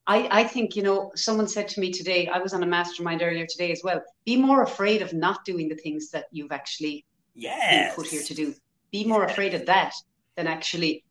I, 0.07 0.27
I 0.31 0.43
think, 0.45 0.75
you 0.75 0.83
know, 0.83 1.11
someone 1.15 1.47
said 1.49 1.67
to 1.69 1.81
me 1.81 1.91
today, 1.91 2.27
I 2.27 2.39
was 2.39 2.53
on 2.53 2.63
a 2.63 2.65
mastermind 2.65 3.21
earlier 3.21 3.45
today 3.45 3.71
as 3.73 3.81
well. 3.83 4.01
Be 4.25 4.37
more 4.37 4.63
afraid 4.63 5.01
of 5.01 5.13
not 5.13 5.43
doing 5.43 5.67
the 5.67 5.75
things 5.75 6.09
that 6.11 6.25
you've 6.31 6.53
actually 6.53 7.05
been 7.35 7.43
Yes. 7.43 7.95
put 7.95 8.07
here 8.07 8.23
to 8.23 8.33
do. 8.33 8.55
Be 8.91 9.05
more 9.05 9.25
afraid 9.25 9.53
of 9.53 9.65
that 9.65 9.93
than 10.37 10.47
actually 10.47 11.03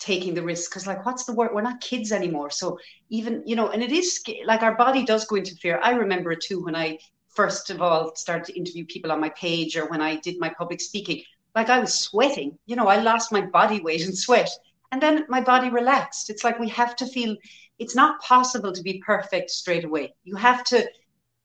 taking 0.00 0.34
the 0.34 0.42
risk. 0.42 0.68
Because, 0.70 0.86
like, 0.86 1.06
what's 1.06 1.24
the 1.24 1.32
word? 1.32 1.50
We're 1.54 1.62
not 1.62 1.80
kids 1.80 2.10
anymore. 2.10 2.50
So, 2.50 2.76
even, 3.08 3.44
you 3.46 3.54
know, 3.54 3.68
and 3.68 3.82
it 3.82 3.92
is 3.92 4.20
like 4.44 4.62
our 4.62 4.74
body 4.74 5.04
does 5.04 5.26
go 5.26 5.36
into 5.36 5.54
fear. 5.54 5.78
I 5.82 5.92
remember 5.92 6.32
it 6.32 6.40
too 6.40 6.64
when 6.64 6.74
I 6.74 6.98
first 7.28 7.70
of 7.70 7.80
all 7.80 8.16
started 8.16 8.44
to 8.46 8.58
interview 8.58 8.84
people 8.84 9.12
on 9.12 9.20
my 9.20 9.30
page 9.30 9.76
or 9.76 9.88
when 9.88 10.02
I 10.02 10.16
did 10.16 10.40
my 10.40 10.52
public 10.58 10.80
speaking. 10.80 11.22
Like, 11.54 11.68
I 11.68 11.78
was 11.78 11.94
sweating. 11.94 12.58
You 12.66 12.74
know, 12.74 12.88
I 12.88 13.00
lost 13.00 13.30
my 13.30 13.42
body 13.42 13.80
weight 13.80 14.02
in 14.02 14.12
sweat. 14.12 14.50
And 14.92 15.00
then 15.00 15.24
my 15.28 15.40
body 15.40 15.70
relaxed. 15.70 16.30
It's 16.30 16.44
like 16.44 16.58
we 16.58 16.68
have 16.70 16.96
to 16.96 17.06
feel 17.06 17.36
it's 17.78 17.94
not 17.94 18.20
possible 18.20 18.72
to 18.72 18.82
be 18.82 19.02
perfect 19.04 19.50
straight 19.50 19.84
away. 19.84 20.14
You 20.24 20.36
have 20.36 20.64
to 20.64 20.88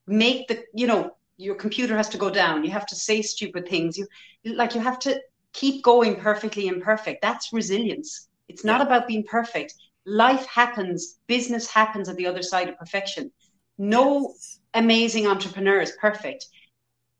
make 0.08 0.48
the, 0.48 0.64
you 0.74 0.88
know, 0.88 1.12
your 1.38 1.56
computer 1.56 1.96
has 1.98 2.10
to 2.10 2.18
go 2.18 2.30
down. 2.30 2.64
You 2.64 2.72
have 2.72 2.86
to 2.88 2.96
say 2.96 3.22
stupid 3.22 3.68
things. 3.68 3.98
You 3.98 4.08
like 4.46 4.76
you 4.76 4.82
have 4.82 5.00
to 5.00 5.22
keep 5.54 5.84
going 5.84 6.16
perfectly 6.16 6.68
imperfect. 6.68 7.22
That's 7.22 7.54
resilience. 7.54 8.28
It's 8.48 8.64
not 8.64 8.82
about 8.82 9.08
being 9.08 9.24
perfect. 9.24 9.74
Life 10.06 10.46
happens, 10.46 11.18
business 11.28 11.68
happens 11.68 12.10
at 12.10 12.16
the 12.16 12.28
other 12.28 12.44
side 12.44 12.70
of 12.70 12.78
perfection. 12.78 13.32
No 13.78 14.34
amazing 14.74 15.28
entrepreneur 15.28 15.82
is 15.82 15.94
perfect. 16.00 16.46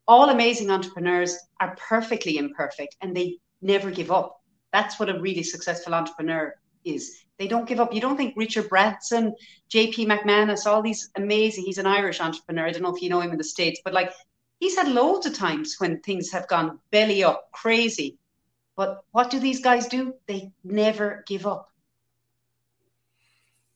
All 0.06 0.30
amazing 0.30 0.70
entrepreneurs 0.70 1.36
are 1.60 1.76
perfectly 1.76 2.38
imperfect 2.38 2.96
and 3.02 3.14
they 3.14 3.38
never 3.60 3.90
give 3.90 4.10
up. 4.10 4.40
That's 4.76 5.00
what 5.00 5.08
a 5.08 5.18
really 5.18 5.42
successful 5.42 5.94
entrepreneur 5.94 6.54
is. 6.84 7.24
They 7.38 7.48
don't 7.48 7.66
give 7.66 7.80
up. 7.80 7.94
You 7.94 8.00
don't 8.02 8.18
think 8.18 8.34
Richard 8.36 8.68
Branson, 8.68 9.34
JP 9.70 10.06
McManus, 10.06 10.66
all 10.66 10.82
these 10.82 11.08
amazing, 11.16 11.64
he's 11.64 11.78
an 11.78 11.86
Irish 11.86 12.20
entrepreneur. 12.20 12.66
I 12.66 12.72
don't 12.72 12.82
know 12.82 12.94
if 12.94 13.00
you 13.00 13.08
know 13.08 13.22
him 13.22 13.30
in 13.30 13.38
the 13.38 13.50
States, 13.56 13.80
but 13.82 13.94
like 13.94 14.12
he's 14.60 14.76
had 14.76 14.88
loads 14.88 15.24
of 15.24 15.32
times 15.32 15.76
when 15.78 16.00
things 16.00 16.30
have 16.30 16.46
gone 16.48 16.78
belly 16.90 17.24
up, 17.24 17.50
crazy. 17.52 18.18
But 18.76 19.02
what 19.12 19.30
do 19.30 19.38
these 19.38 19.62
guys 19.62 19.86
do? 19.86 20.12
They 20.26 20.52
never 20.62 21.24
give 21.26 21.46
up. 21.46 21.72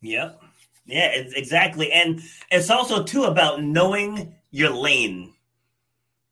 Yep. 0.03 0.39
Yeah, 0.85 1.13
exactly. 1.15 1.93
And 1.93 2.21
it's 2.51 2.69
also 2.69 3.05
too 3.05 3.25
about 3.25 3.63
knowing 3.63 4.35
your 4.51 4.69
lane. 4.69 5.33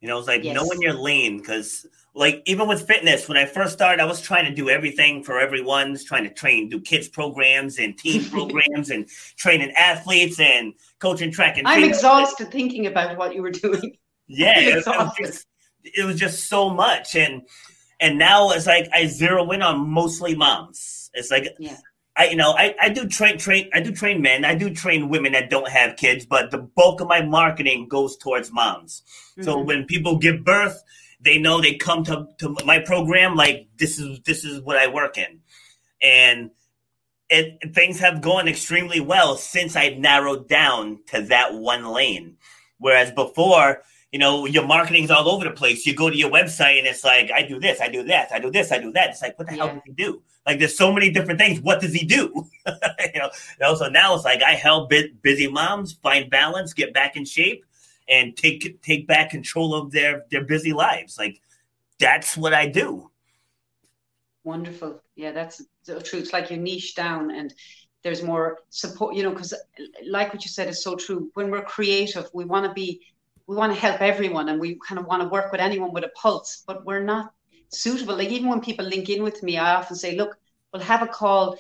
You 0.01 0.09
know, 0.09 0.19
it's 0.19 0.29
like 0.29 0.45
Yes. 0.45 0.55
knowing 0.55 0.81
your 0.81 0.95
lane 0.95 1.39
because 1.39 1.87
like 2.15 2.43
even 2.47 2.67
with 2.69 2.87
fitness, 2.87 3.29
when 3.29 3.37
I 3.37 3.47
first 3.47 3.73
started, 3.73 4.03
I 4.03 4.07
was 4.07 4.21
trying 4.21 4.45
to 4.47 4.55
do 4.55 4.69
everything 4.69 5.23
for 5.23 5.39
everyone, 5.39 5.93
just 5.93 6.07
trying 6.07 6.25
to 6.25 6.31
train, 6.33 6.69
do 6.69 6.81
kids 6.81 7.09
programs 7.09 7.79
and 7.79 7.97
team 7.97 8.25
programs 8.31 8.91
and 8.91 9.09
training 9.37 9.73
athletes 9.73 10.41
and 10.41 10.75
coaching 10.99 11.31
track 11.31 11.59
and 11.59 11.69
I'm 11.69 11.85
exhausted 11.85 12.51
thinking 12.51 12.87
about 12.87 13.17
what 13.17 13.35
you 13.35 13.43
were 13.43 13.51
doing. 13.51 13.97
Yeah, 14.31 14.59
it, 14.61 14.77
it 14.77 14.87
was 14.87 15.11
just, 15.19 15.47
it 15.83 16.05
was 16.05 16.21
just 16.21 16.51
so 16.51 16.69
much, 16.69 17.17
and 17.17 17.41
and 17.99 18.19
now 18.19 18.51
it's 18.51 18.67
like 18.67 18.87
I 18.93 19.07
zero 19.07 19.51
in 19.53 19.63
on 19.63 19.89
mostly 19.89 20.35
moms. 20.35 21.11
It's 21.15 21.31
like 21.31 21.49
Yeah. 21.59 21.79
I 22.19 22.27
you 22.27 22.37
know 22.37 22.53
I, 22.59 22.75
I 22.81 22.89
do 22.91 23.07
train 23.09 23.39
train 23.39 23.71
I 23.73 23.81
do 23.81 23.93
train 23.93 24.21
men 24.21 24.45
I 24.45 24.55
do 24.57 24.75
train 24.75 25.09
women 25.09 25.33
that 25.33 25.49
don't 25.49 25.69
have 25.69 25.97
kids, 25.97 26.27
but 26.27 26.51
the 26.51 26.59
bulk 26.59 27.01
of 27.01 27.09
my 27.09 27.23
marketing 27.23 27.89
goes 27.89 28.17
towards 28.17 28.53
moms. 28.53 29.03
So 29.41 29.57
Mhm. 29.57 29.67
when 29.67 29.85
people 29.87 30.19
give 30.19 30.45
birth 30.45 30.83
they 31.21 31.39
know 31.39 31.61
they 31.61 31.75
come 31.75 32.05
to, 32.05 32.29
to 32.39 32.55
my 32.65 32.79
program 32.81 33.35
like 33.35 33.69
this 33.77 33.99
is 33.99 34.21
this 34.25 34.45
is 34.45 34.61
what 34.61 34.77
I 34.77 34.89
work 34.89 35.17
in, 35.19 35.41
and 36.03 36.51
it 37.29 37.75
things 37.75 38.01
have 38.01 38.21
gone 38.21 38.49
extremely 38.49 39.01
well 39.01 39.37
since 39.37 39.77
I 39.77 39.91
narrowed 39.91 40.49
down 40.49 41.01
to 41.09 41.23
that 41.23 41.55
one 41.55 41.87
lane. 41.87 42.37
Whereas 42.79 43.11
before, 43.11 43.83
you 44.13 44.19
know, 44.19 44.47
your 44.47 44.67
marketing's 44.67 45.11
all 45.11 45.29
over 45.29 45.45
the 45.45 45.51
place. 45.51 45.85
You 45.85 45.95
go 45.95 46.09
to 46.09 46.17
your 46.17 46.31
website 46.31 46.79
and 46.79 46.87
it's 46.87 47.05
like, 47.05 47.31
I 47.31 47.43
do 47.43 47.61
this, 47.61 47.81
I 47.81 47.89
do 47.89 48.05
that, 48.05 48.33
I 48.33 48.39
do 48.39 48.51
this, 48.51 48.73
I 48.73 48.79
do 48.79 48.91
that. 48.93 49.11
It's 49.11 49.23
like, 49.23 49.39
what 49.39 49.49
the 49.49 49.57
yeah. 49.57 49.67
hell 49.67 49.75
does 49.75 49.83
he 49.85 49.93
do? 49.93 50.23
Like, 50.47 50.59
there's 50.59 50.79
so 50.79 50.93
many 50.93 51.11
different 51.11 51.39
things. 51.39 51.61
What 51.61 51.81
does 51.81 51.93
he 51.93 52.07
do? 52.07 52.47
you 52.67 53.21
know, 53.21 53.31
and 53.61 53.63
also 53.63 53.91
now 53.91 54.15
it's 54.15 54.25
like 54.25 54.43
I 54.43 54.53
help 54.53 54.91
busy 55.23 55.49
moms 55.49 55.93
find 55.93 56.31
balance, 56.31 56.73
get 56.73 56.95
back 56.95 57.17
in 57.17 57.27
shape, 57.27 57.65
and 58.09 58.35
take 58.35 58.81
take 58.81 59.07
back 59.07 59.31
control 59.31 59.75
of 59.75 59.91
their 59.91 60.25
their 60.31 60.45
busy 60.45 60.73
lives. 60.73 61.19
Like, 61.19 61.43
that's 61.99 62.35
what 62.35 62.55
I 62.55 62.67
do. 62.67 63.11
Wonderful. 64.45 65.03
Yeah, 65.17 65.33
that's 65.33 65.63
truth. 65.85 66.15
It's 66.15 66.33
like 66.33 66.51
you 66.51 66.57
niche 66.57 66.95
down 66.95 67.31
and 67.31 67.53
there's 68.03 68.23
more 68.23 68.59
support, 68.71 69.15
you 69.15 69.23
know, 69.23 69.31
because 69.31 69.53
like 70.09 70.33
what 70.33 70.45
you 70.45 70.49
said 70.51 70.69
is 70.69 70.83
so 70.83 70.97
true. 70.97 71.31
When 71.35 71.51
we're 71.51 71.63
creative, 71.63 72.31
we 72.33 72.45
want 72.45 72.65
to 72.65 72.73
be, 72.73 73.03
we 73.49 73.57
want 73.57 73.73
to 73.73 73.81
help 73.81 74.01
everyone 74.03 74.51
and 74.51 74.61
we 74.61 74.79
kind 74.87 75.01
of 75.01 75.07
want 75.07 75.23
to 75.23 75.29
work 75.29 75.51
with 75.51 75.61
anyone 75.61 75.93
with 75.93 76.05
a 76.05 76.11
pulse, 76.11 76.63
but 76.67 76.85
we're 76.85 77.03
not 77.03 77.33
suitable. 77.71 78.15
Like 78.15 78.29
even 78.29 78.49
when 78.49 78.61
people 78.61 78.85
link 78.85 79.09
in 79.09 79.23
with 79.23 79.43
me, 79.43 79.57
I 79.57 79.75
often 79.75 79.97
say, 79.97 80.17
look, 80.17 80.37
we'll 80.73 80.83
have 80.83 81.03
a 81.03 81.07
call 81.07 81.59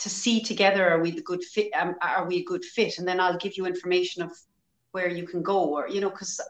to 0.00 0.10
see 0.10 0.42
together 0.42 0.88
are 0.88 1.00
we 1.00 1.12
the 1.12 1.22
good 1.22 1.42
fit 1.44 1.70
um, 1.78 1.94
are 2.02 2.26
we 2.26 2.38
a 2.38 2.44
good 2.44 2.64
fit 2.64 2.98
and 2.98 3.06
then 3.06 3.20
i'll 3.20 3.36
give 3.36 3.56
you 3.56 3.66
information 3.66 4.20
of 4.20 4.32
where 4.90 5.08
you 5.08 5.24
can 5.24 5.42
go 5.42 5.62
or 5.62 5.88
you 5.88 6.00
know 6.00 6.10
because 6.10 6.40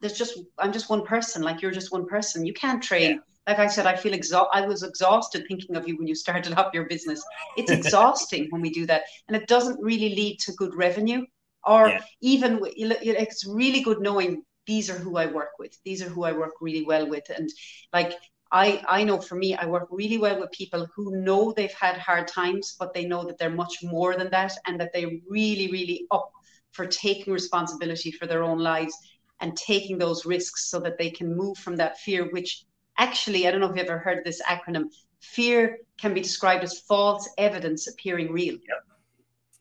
there's 0.00 0.12
just 0.12 0.38
i'm 0.58 0.74
just 0.74 0.90
one 0.90 1.02
person 1.02 1.40
like 1.40 1.62
you're 1.62 1.70
just 1.70 1.90
one 1.90 2.06
person 2.06 2.44
you 2.44 2.52
can't 2.52 2.82
train 2.82 3.12
yeah 3.12 3.16
like 3.48 3.58
I 3.58 3.66
said, 3.66 3.86
I 3.86 3.96
feel 3.96 4.12
exhausted. 4.14 4.56
I 4.56 4.64
was 4.68 4.84
exhausted 4.84 5.46
thinking 5.48 5.74
of 5.74 5.88
you 5.88 5.96
when 5.96 6.06
you 6.06 6.14
started 6.14 6.52
up 6.56 6.72
your 6.72 6.84
business. 6.84 7.24
It's 7.56 7.72
exhausting 7.72 8.46
when 8.50 8.62
we 8.62 8.70
do 8.70 8.86
that, 8.86 9.02
and 9.26 9.36
it 9.36 9.48
doesn't 9.48 9.82
really 9.82 10.14
lead 10.14 10.38
to 10.42 10.52
good 10.52 10.76
revenue, 10.76 11.24
or 11.64 11.88
yeah. 11.88 12.02
even 12.20 12.60
it's 12.62 13.46
really 13.46 13.82
good 13.82 14.00
knowing 14.00 14.44
these 14.66 14.88
are 14.90 14.98
who 14.98 15.16
I 15.16 15.26
work 15.26 15.58
with. 15.58 15.76
These 15.84 16.02
are 16.02 16.08
who 16.08 16.24
I 16.24 16.32
work 16.32 16.52
really 16.60 16.84
well 16.84 17.08
with, 17.08 17.28
and 17.36 17.48
like 17.92 18.14
I 18.50 18.82
I 18.88 19.04
know 19.04 19.20
for 19.20 19.34
me, 19.34 19.54
I 19.54 19.66
work 19.66 19.88
really 19.90 20.18
well 20.18 20.38
with 20.40 20.50
people 20.52 20.86
who 20.94 21.22
know 21.22 21.52
they've 21.52 21.72
had 21.72 21.98
hard 21.98 22.28
times, 22.28 22.76
but 22.78 22.94
they 22.94 23.06
know 23.06 23.24
that 23.24 23.38
they're 23.38 23.50
much 23.50 23.78
more 23.82 24.16
than 24.16 24.30
that, 24.30 24.52
and 24.66 24.80
that 24.80 24.92
they 24.92 25.22
really 25.28 25.70
really 25.72 26.06
up 26.10 26.30
for 26.72 26.86
taking 26.86 27.32
responsibility 27.32 28.10
for 28.10 28.26
their 28.26 28.42
own 28.42 28.58
lives 28.58 28.96
and 29.40 29.56
taking 29.56 29.98
those 29.98 30.24
risks 30.24 30.70
so 30.70 30.78
that 30.80 30.96
they 30.98 31.10
can 31.10 31.36
move 31.36 31.58
from 31.58 31.76
that 31.76 31.98
fear, 31.98 32.30
which 32.30 32.64
actually, 32.98 33.46
I 33.46 33.50
don't 33.50 33.60
know 33.60 33.70
if 33.70 33.76
you've 33.76 33.86
ever 33.86 33.98
heard 33.98 34.24
this 34.24 34.40
acronym, 34.42 34.84
fear 35.20 35.78
can 35.98 36.14
be 36.14 36.20
described 36.20 36.64
as 36.64 36.80
false 36.80 37.28
evidence 37.38 37.88
appearing 37.88 38.32
real. 38.32 38.54
Yep. 38.54 38.84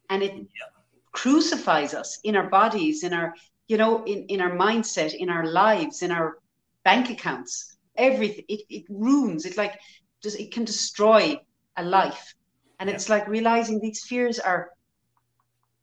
And 0.10 0.24
it 0.24 0.34
yep. 0.34 0.71
Crucifies 1.12 1.94
us 1.94 2.20
in 2.24 2.36
our 2.36 2.50
bodies, 2.50 3.04
in 3.04 3.14
our, 3.14 3.34
you 3.68 3.78
know, 3.78 4.04
in, 4.06 4.26
in 4.28 4.42
our 4.42 4.52
mindset, 4.52 5.14
in 5.14 5.30
our 5.30 5.46
lives, 5.46 6.02
in 6.02 6.12
our 6.12 6.38
bank 6.84 7.10
accounts, 7.10 7.78
everything. 7.96 8.46
It, 8.48 8.62
it 8.70 8.84
ruins, 8.90 9.46
it 9.46 9.58
like, 9.58 9.80
just, 10.24 10.40
it 10.40 10.52
can 10.52 10.66
destroy 10.66 11.40
a 11.78 11.84
life. 11.84 12.34
And 12.80 12.90
yep. 12.90 12.96
it's 12.96 13.10
like 13.10 13.28
realizing 13.28 13.80
these 13.80 14.04
fears 14.04 14.40
are 14.40 14.72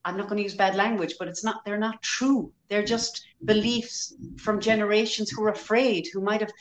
I'm 0.04 0.16
not 0.16 0.28
going 0.28 0.38
to 0.38 0.42
use 0.42 0.54
bad 0.54 0.74
language, 0.74 1.16
but 1.18 1.28
it's 1.28 1.44
not, 1.44 1.64
they're 1.64 1.76
not 1.76 2.00
true. 2.02 2.50
They're 2.68 2.82
mm. 2.82 2.88
just 2.88 3.26
beliefs 3.44 4.14
from 4.38 4.58
generations 4.58 5.28
who 5.28 5.44
are 5.44 5.50
afraid, 5.50 6.08
who 6.10 6.22
might 6.22 6.40
have, 6.40 6.52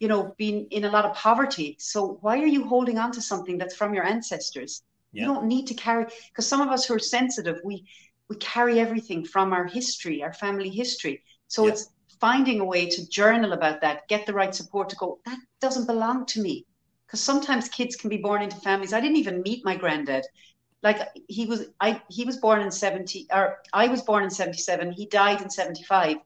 you 0.00 0.08
know, 0.08 0.34
been 0.38 0.66
in 0.70 0.84
a 0.84 0.90
lot 0.90 1.04
of 1.04 1.14
poverty. 1.14 1.76
So 1.78 2.18
why 2.22 2.38
are 2.40 2.46
you 2.46 2.64
holding 2.64 2.98
on 2.98 3.12
to 3.12 3.22
something 3.22 3.58
that's 3.58 3.76
from 3.76 3.94
your 3.94 4.04
ancestors? 4.04 4.82
Yeah. 5.12 5.20
You 5.20 5.34
don't 5.34 5.46
need 5.46 5.66
to 5.68 5.74
carry, 5.74 6.06
because 6.30 6.48
some 6.48 6.60
of 6.60 6.68
us 6.68 6.84
who 6.84 6.94
are 6.94 6.98
sensitive, 6.98 7.60
we, 7.64 7.84
we 8.28 8.36
carry 8.36 8.80
everything 8.80 9.24
from 9.24 9.52
our 9.52 9.66
history, 9.66 10.22
our 10.22 10.32
family 10.32 10.70
history. 10.70 11.22
So 11.48 11.64
yeah. 11.64 11.72
it's 11.72 11.90
finding 12.20 12.60
a 12.60 12.64
way 12.64 12.86
to 12.86 13.08
journal 13.08 13.52
about 13.52 13.80
that, 13.82 14.08
get 14.08 14.26
the 14.26 14.32
right 14.32 14.54
support 14.54 14.88
to 14.90 14.96
go, 14.96 15.18
that 15.26 15.38
doesn't 15.60 15.86
belong 15.86 16.26
to 16.26 16.40
me. 16.40 16.66
Because 17.06 17.20
sometimes 17.20 17.68
kids 17.68 17.94
can 17.94 18.10
be 18.10 18.16
born 18.16 18.42
into 18.42 18.56
families. 18.56 18.92
I 18.92 19.00
didn't 19.00 19.18
even 19.18 19.42
meet 19.42 19.64
my 19.64 19.76
granddad 19.76 20.24
like 20.82 21.08
he 21.28 21.46
was 21.46 21.66
i 21.80 22.00
he 22.08 22.24
was 22.24 22.36
born 22.36 22.60
in 22.60 22.70
70 22.70 23.26
or 23.32 23.58
i 23.72 23.88
was 23.88 24.02
born 24.02 24.22
in 24.24 24.30
77 24.30 24.92
he 24.92 25.06
died 25.06 25.42
in 25.42 25.50
75 25.50 26.16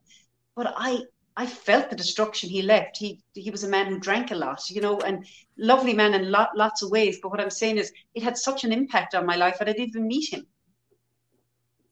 but 0.56 0.74
i 0.76 0.98
i 1.36 1.46
felt 1.46 1.88
the 1.88 1.96
destruction 1.96 2.50
he 2.50 2.62
left 2.62 2.96
he 2.96 3.22
he 3.32 3.50
was 3.50 3.64
a 3.64 3.68
man 3.68 3.86
who 3.86 3.98
drank 3.98 4.30
a 4.30 4.34
lot 4.34 4.68
you 4.68 4.80
know 4.80 4.98
and 5.00 5.26
lovely 5.56 5.94
man 5.94 6.14
in 6.14 6.30
lot, 6.30 6.56
lots 6.56 6.82
of 6.82 6.90
ways 6.90 7.18
but 7.22 7.30
what 7.30 7.40
i'm 7.40 7.50
saying 7.50 7.78
is 7.78 7.92
it 8.14 8.22
had 8.22 8.36
such 8.36 8.64
an 8.64 8.72
impact 8.72 9.14
on 9.14 9.24
my 9.24 9.36
life 9.36 9.58
that 9.58 9.68
i 9.68 9.72
didn't 9.72 9.88
even 9.88 10.06
meet 10.06 10.32
him 10.32 10.46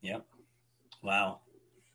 yeah 0.01 0.19
wow 1.03 1.41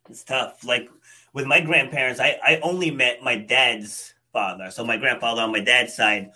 it's 0.09 0.23
tough 0.23 0.63
like 0.63 0.89
with 1.33 1.45
my 1.45 1.59
grandparents 1.59 2.19
i 2.19 2.37
i 2.43 2.59
only 2.61 2.91
met 2.91 3.21
my 3.21 3.35
dad's 3.35 4.13
father 4.31 4.69
so 4.71 4.83
my 4.83 4.97
grandfather 4.97 5.41
on 5.41 5.51
my 5.51 5.59
dad's 5.59 5.95
side 5.95 6.31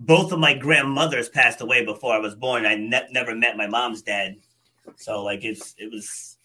both 0.00 0.32
of 0.32 0.38
my 0.38 0.54
grandmothers 0.54 1.28
passed 1.28 1.60
away 1.60 1.84
before 1.84 2.14
I 2.14 2.18
was 2.18 2.34
born. 2.34 2.64
I 2.64 2.74
ne- 2.74 3.08
never 3.12 3.34
met 3.34 3.56
my 3.56 3.66
mom's 3.66 4.02
dad, 4.02 4.36
so 4.96 5.22
like 5.22 5.44
it's 5.44 5.74
it 5.78 5.90
was 5.92 6.38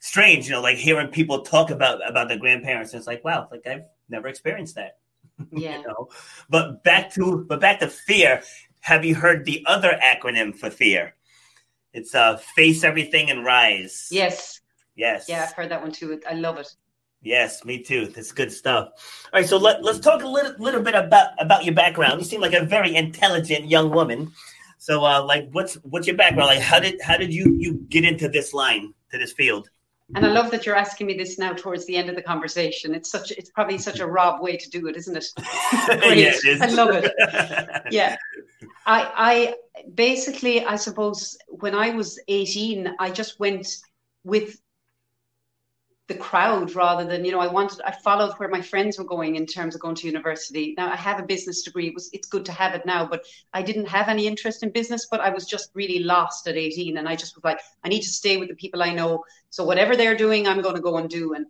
strange, 0.00 0.46
you 0.46 0.52
know, 0.52 0.60
like 0.60 0.76
hearing 0.76 1.08
people 1.08 1.42
talk 1.42 1.70
about 1.70 2.06
about 2.08 2.28
their 2.28 2.38
grandparents. 2.38 2.92
It's 2.92 3.06
like 3.06 3.24
wow, 3.24 3.48
like 3.50 3.66
I've 3.66 3.84
never 4.08 4.28
experienced 4.28 4.74
that. 4.74 4.98
Yeah. 5.52 5.78
you 5.78 5.86
know? 5.86 6.08
But 6.50 6.82
back 6.82 7.14
to 7.14 7.46
but 7.48 7.60
back 7.60 7.78
to 7.80 7.88
fear. 7.88 8.42
Have 8.80 9.04
you 9.04 9.14
heard 9.14 9.44
the 9.44 9.64
other 9.66 9.96
acronym 10.02 10.54
for 10.56 10.68
fear? 10.68 11.14
It's 11.92 12.14
uh 12.14 12.36
face 12.54 12.84
everything 12.84 13.30
and 13.30 13.44
rise. 13.44 14.08
Yes. 14.10 14.60
Yes. 14.94 15.28
Yeah, 15.28 15.44
I've 15.44 15.52
heard 15.52 15.70
that 15.70 15.80
one 15.80 15.92
too. 15.92 16.20
I 16.28 16.34
love 16.34 16.58
it. 16.58 16.74
Yes, 17.20 17.64
me 17.64 17.82
too. 17.82 18.06
That's 18.06 18.32
good 18.32 18.52
stuff. 18.52 18.88
All 19.32 19.40
right, 19.40 19.48
so 19.48 19.56
let, 19.56 19.82
let's 19.82 19.98
talk 19.98 20.22
a 20.22 20.28
little, 20.28 20.54
little 20.58 20.82
bit 20.82 20.94
about 20.94 21.30
about 21.40 21.64
your 21.64 21.74
background. 21.74 22.20
You 22.20 22.24
seem 22.24 22.40
like 22.40 22.52
a 22.52 22.64
very 22.64 22.94
intelligent 22.94 23.68
young 23.68 23.90
woman. 23.90 24.32
So, 24.78 25.04
uh, 25.04 25.24
like, 25.24 25.48
what's 25.50 25.74
what's 25.76 26.06
your 26.06 26.16
background? 26.16 26.48
Like, 26.48 26.60
how 26.60 26.78
did 26.78 27.00
how 27.02 27.16
did 27.16 27.34
you 27.34 27.56
you 27.58 27.84
get 27.88 28.04
into 28.04 28.28
this 28.28 28.54
line 28.54 28.94
to 29.10 29.18
this 29.18 29.32
field? 29.32 29.68
And 30.14 30.24
I 30.24 30.30
love 30.30 30.50
that 30.52 30.64
you're 30.64 30.74
asking 30.74 31.06
me 31.06 31.14
this 31.14 31.38
now 31.38 31.52
towards 31.52 31.84
the 31.86 31.96
end 31.96 32.08
of 32.08 32.16
the 32.16 32.22
conversation. 32.22 32.94
It's 32.94 33.10
such 33.10 33.30
it's 33.30 33.50
probably 33.50 33.76
such 33.76 34.00
a 34.00 34.06
Rob 34.06 34.40
way 34.40 34.56
to 34.56 34.70
do 34.70 34.86
it, 34.88 34.96
isn't 34.96 35.16
it? 35.16 35.26
yeah, 35.38 36.32
it 36.34 36.62
I 36.62 36.66
love 36.68 36.90
it. 36.92 37.12
yeah. 37.90 38.16
I 38.86 39.12
I 39.16 39.54
basically 39.94 40.64
I 40.64 40.76
suppose 40.76 41.36
when 41.48 41.74
I 41.74 41.90
was 41.90 42.18
18, 42.26 42.94
I 42.98 43.10
just 43.10 43.38
went 43.38 43.68
with 44.24 44.58
the 46.08 46.14
crowd 46.14 46.74
rather 46.74 47.04
than 47.04 47.22
you 47.22 47.30
know 47.30 47.38
i 47.38 47.46
wanted 47.46 47.80
i 47.82 47.92
followed 47.92 48.32
where 48.38 48.48
my 48.48 48.62
friends 48.62 48.98
were 48.98 49.04
going 49.04 49.36
in 49.36 49.44
terms 49.44 49.74
of 49.74 49.80
going 49.80 49.94
to 49.94 50.06
university. 50.06 50.74
Now 50.76 50.90
i 50.90 50.96
have 50.96 51.20
a 51.20 51.22
business 51.22 51.62
degree. 51.62 51.88
It 51.88 51.94
was 51.94 52.08
it's 52.14 52.26
good 52.26 52.46
to 52.46 52.52
have 52.52 52.74
it 52.74 52.86
now 52.86 53.06
but 53.06 53.26
i 53.52 53.62
didn't 53.62 53.86
have 53.88 54.08
any 54.08 54.26
interest 54.26 54.62
in 54.62 54.70
business 54.70 55.06
but 55.10 55.20
i 55.20 55.28
was 55.28 55.44
just 55.44 55.70
really 55.74 56.00
lost 56.00 56.48
at 56.48 56.56
18 56.56 56.96
and 56.96 57.06
i 57.08 57.14
just 57.14 57.36
was 57.36 57.44
like 57.44 57.60
i 57.84 57.88
need 57.88 58.00
to 58.00 58.08
stay 58.08 58.38
with 58.38 58.48
the 58.48 58.54
people 58.54 58.82
i 58.82 58.92
know. 58.92 59.22
So 59.50 59.64
whatever 59.64 59.96
they're 59.96 60.16
doing 60.16 60.48
i'm 60.48 60.62
going 60.62 60.76
to 60.76 60.80
go 60.82 60.96
and 60.96 61.10
do. 61.10 61.34
And 61.34 61.46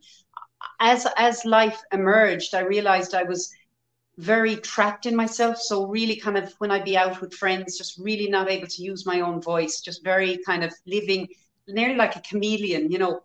as 0.81 1.07
as 1.16 1.44
life 1.44 1.81
emerged 1.92 2.53
i 2.55 2.61
realized 2.61 3.14
i 3.14 3.23
was 3.23 3.53
very 4.16 4.57
trapped 4.57 5.07
in 5.07 5.14
myself. 5.14 5.59
So 5.59 5.87
really 5.87 6.16
kind 6.16 6.37
of 6.37 6.53
when 6.59 6.73
i'd 6.73 6.85
be 6.85 6.97
out 6.97 7.21
with 7.21 7.33
friends 7.33 7.79
just 7.79 7.97
really 7.97 8.29
not 8.29 8.51
able 8.51 8.66
to 8.66 8.83
use 8.83 9.07
my 9.07 9.21
own 9.21 9.40
voice 9.40 9.81
just 9.81 10.03
very 10.03 10.40
kind 10.44 10.64
of 10.64 10.75
living 10.85 11.29
nearly 11.68 11.94
like 11.94 12.16
a 12.16 12.23
chameleon 12.23 12.90
you 12.90 12.99
know 12.99 13.21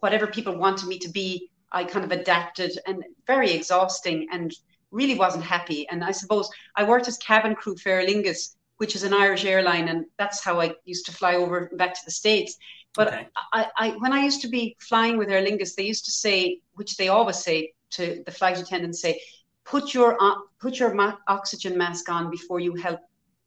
whatever 0.00 0.26
people 0.26 0.56
wanted 0.56 0.88
me 0.88 0.98
to 0.98 1.08
be, 1.08 1.50
I 1.72 1.84
kind 1.84 2.04
of 2.04 2.12
adapted 2.12 2.78
and 2.86 3.04
very 3.26 3.52
exhausting 3.52 4.26
and 4.32 4.52
really 4.90 5.16
wasn't 5.16 5.44
happy. 5.44 5.86
And 5.88 6.02
I 6.02 6.12
suppose 6.12 6.48
I 6.76 6.84
worked 6.84 7.08
as 7.08 7.18
cabin 7.18 7.54
crew 7.54 7.76
for 7.76 7.90
Aer 7.90 8.06
Lingus, 8.06 8.56
which 8.78 8.94
is 8.94 9.02
an 9.02 9.12
Irish 9.12 9.44
airline, 9.44 9.88
and 9.88 10.06
that's 10.18 10.42
how 10.42 10.60
I 10.60 10.74
used 10.84 11.06
to 11.06 11.12
fly 11.12 11.34
over 11.34 11.70
back 11.76 11.94
to 11.94 12.00
the 12.04 12.10
States. 12.10 12.56
But 12.94 13.08
okay. 13.08 13.28
I, 13.52 13.66
I, 13.76 13.90
when 13.98 14.12
I 14.12 14.24
used 14.24 14.40
to 14.42 14.48
be 14.48 14.76
flying 14.80 15.18
with 15.18 15.28
Aer 15.28 15.44
Lingus, 15.44 15.74
they 15.74 15.84
used 15.84 16.04
to 16.06 16.10
say, 16.10 16.60
which 16.74 16.96
they 16.96 17.08
always 17.08 17.38
say 17.38 17.72
to 17.90 18.22
the 18.24 18.32
flight 18.32 18.58
attendants, 18.58 19.02
say, 19.02 19.20
put 19.68 19.94
your 19.94 20.16
uh, 20.20 20.36
put 20.60 20.78
your 20.78 20.94
ma- 20.94 21.16
oxygen 21.28 21.76
mask 21.76 22.08
on 22.08 22.30
before 22.30 22.60
you 22.60 22.74
help 22.74 23.00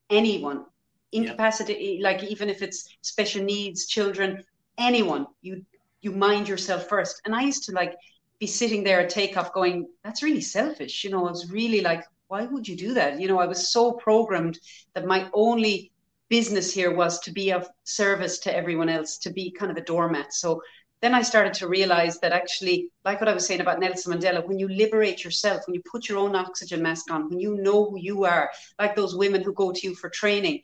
anyone 0.10 0.66
incapacity 1.12 2.00
yep. 2.00 2.04
like 2.04 2.24
even 2.30 2.50
if 2.50 2.62
it's 2.62 2.90
special 3.02 3.44
needs 3.44 3.86
children 3.86 4.44
anyone 4.78 5.26
you 5.42 5.66
you 6.02 6.12
mind 6.12 6.48
yourself 6.48 6.88
first. 6.88 7.22
And 7.26 7.36
I 7.36 7.42
used 7.42 7.66
to 7.66 7.72
like 7.72 7.96
be 8.40 8.48
sitting 8.48 8.84
there 8.84 9.02
at 9.02 9.10
takeoff 9.10 9.54
going, 9.54 9.88
that's 10.04 10.24
really 10.24 10.42
selfish. 10.42 11.04
You 11.04 11.12
know, 11.12 11.28
I 11.28 11.32
was 11.32 11.52
really 11.52 11.82
like, 11.82 12.04
why 12.28 12.44
would 12.46 12.68
you 12.68 12.76
do 12.76 12.94
that? 12.96 13.20
You 13.20 13.28
know, 13.28 13.40
I 13.40 13.46
was 13.46 13.72
so 13.72 13.92
programmed 13.92 14.60
that 14.94 15.06
my 15.06 15.30
only 15.34 15.92
business 16.30 16.74
here 16.74 16.96
was 16.96 17.20
to 17.20 17.32
be 17.32 17.52
of 17.52 17.68
service 17.84 18.40
to 18.40 18.56
everyone 18.56 18.90
else, 18.90 19.18
to 19.18 19.30
be 19.32 19.52
kind 19.52 19.70
of 19.70 19.78
a 19.78 19.84
doormat. 19.84 20.34
So 20.34 20.62
then 21.02 21.14
I 21.14 21.24
started 21.24 21.54
to 21.56 21.68
realize 21.68 22.20
that 22.20 22.32
actually, 22.32 22.90
like 23.04 23.20
what 23.20 23.28
I 23.28 23.34
was 23.34 23.46
saying 23.46 23.60
about 23.60 23.80
Nelson 23.80 24.14
Mandela, 24.14 24.48
when 24.48 24.60
you 24.60 24.70
liberate 24.70 25.24
yourself, 25.24 25.64
when 25.66 25.74
you 25.74 25.82
put 25.92 26.08
your 26.08 26.20
own 26.20 26.36
oxygen 26.36 26.82
mask 26.82 27.12
on, 27.12 27.28
when 27.30 27.40
you 27.40 27.56
know 27.58 27.90
who 27.90 28.00
you 28.00 28.24
are, 28.24 28.50
like 28.80 28.96
those 28.96 29.16
women 29.16 29.44
who 29.44 29.52
go 29.54 29.72
to 29.72 29.88
you 29.88 29.96
for 29.96 30.10
training, 30.10 30.62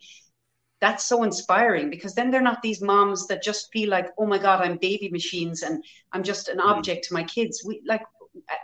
that's 0.80 1.04
so 1.04 1.24
inspiring 1.24 1.90
because 1.90 2.14
then 2.14 2.30
they're 2.30 2.40
not 2.40 2.62
these 2.62 2.80
moms 2.80 3.26
that 3.26 3.42
just 3.42 3.70
feel 3.72 3.90
like, 3.90 4.10
oh 4.18 4.26
my 4.26 4.38
God, 4.38 4.60
I'm 4.60 4.76
baby 4.76 5.08
machines 5.08 5.62
and 5.62 5.84
I'm 6.12 6.22
just 6.22 6.48
an 6.48 6.58
mm. 6.58 6.64
object 6.64 7.04
to 7.08 7.14
my 7.14 7.24
kids. 7.24 7.62
We 7.64 7.82
like 7.84 8.02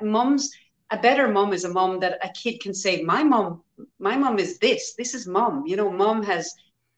moms, 0.01 0.51
a 0.91 0.99
better 0.99 1.29
mom 1.29 1.53
is 1.53 1.65
a 1.65 1.69
mom 1.69 1.99
that 2.01 2.25
a 2.25 2.29
kid 2.33 2.61
can 2.61 2.73
say, 2.73 3.03
my 3.03 3.25
mom, 3.25 3.62
my 3.99 4.17
mom 4.17 4.39
is 4.39 4.59
this, 4.59 4.95
this 4.95 5.15
is 5.15 5.27
mom. 5.27 5.67
You 5.67 5.77
know, 5.77 5.91
mom 5.91 6.23
has 6.23 6.53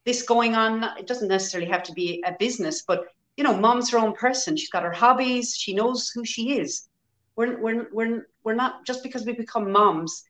this 0.05 0.21
going 0.21 0.55
on. 0.55 0.83
It 0.99 1.07
doesn't 1.07 1.27
necessarily 1.27 1.69
have 1.69 1.83
to 1.83 1.93
be 1.93 2.23
a 2.25 2.35
business, 2.37 2.83
but 2.87 3.05
you 3.37 3.43
know, 3.43 3.55
mom's 3.55 3.89
her 3.91 3.99
own 3.99 4.13
person. 4.13 4.55
She's 4.55 4.69
got 4.69 4.83
her 4.83 4.91
hobbies. 4.91 5.55
She 5.55 5.73
knows 5.73 6.09
who 6.09 6.25
she 6.25 6.59
is. 6.59 6.89
We're, 7.35 7.59
we're, 7.59 7.87
we're, 7.91 8.27
we're 8.43 8.55
not, 8.55 8.85
just 8.85 9.03
because 9.03 9.25
we 9.25 9.33
become 9.33 9.71
moms, 9.71 10.23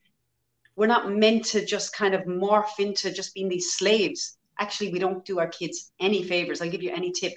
we're 0.76 0.86
not 0.86 1.10
meant 1.10 1.44
to 1.46 1.64
just 1.64 1.94
kind 1.94 2.14
of 2.14 2.22
morph 2.22 2.78
into 2.78 3.10
just 3.10 3.34
being 3.34 3.48
these 3.48 3.72
slaves. 3.72 4.37
Actually, 4.58 4.92
we 4.92 4.98
don't 4.98 5.24
do 5.24 5.38
our 5.38 5.48
kids 5.48 5.92
any 6.00 6.22
favors. 6.22 6.60
I'll 6.60 6.70
give 6.70 6.82
you 6.82 6.92
any 6.92 7.12
tip. 7.12 7.34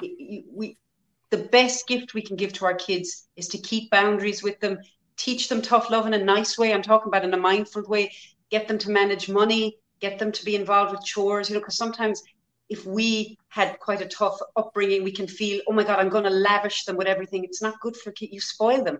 We, 0.00 0.76
the 1.30 1.38
best 1.38 1.86
gift 1.86 2.14
we 2.14 2.22
can 2.22 2.36
give 2.36 2.52
to 2.54 2.64
our 2.64 2.74
kids 2.74 3.28
is 3.36 3.48
to 3.48 3.58
keep 3.58 3.90
boundaries 3.90 4.42
with 4.42 4.58
them, 4.60 4.78
teach 5.16 5.48
them 5.48 5.62
tough 5.62 5.90
love 5.90 6.06
in 6.06 6.14
a 6.14 6.24
nice 6.24 6.58
way. 6.58 6.72
I'm 6.72 6.82
talking 6.82 7.08
about 7.08 7.24
in 7.24 7.34
a 7.34 7.38
mindful 7.38 7.84
way, 7.86 8.12
get 8.50 8.66
them 8.66 8.78
to 8.78 8.90
manage 8.90 9.28
money, 9.28 9.76
get 10.00 10.18
them 10.18 10.32
to 10.32 10.44
be 10.44 10.56
involved 10.56 10.92
with 10.92 11.04
chores, 11.04 11.48
you 11.48 11.54
know, 11.54 11.60
because 11.60 11.76
sometimes 11.76 12.22
if 12.68 12.86
we 12.86 13.36
had 13.48 13.78
quite 13.80 14.00
a 14.00 14.06
tough 14.06 14.38
upbringing, 14.56 15.02
we 15.04 15.12
can 15.12 15.26
feel, 15.26 15.60
oh 15.68 15.72
my 15.72 15.84
God, 15.84 15.98
I'm 15.98 16.08
going 16.08 16.24
to 16.24 16.30
lavish 16.30 16.84
them 16.84 16.96
with 16.96 17.06
everything. 17.06 17.44
It's 17.44 17.62
not 17.62 17.80
good 17.80 17.96
for 17.96 18.12
kids. 18.12 18.32
You 18.32 18.40
spoil 18.40 18.82
them. 18.82 18.98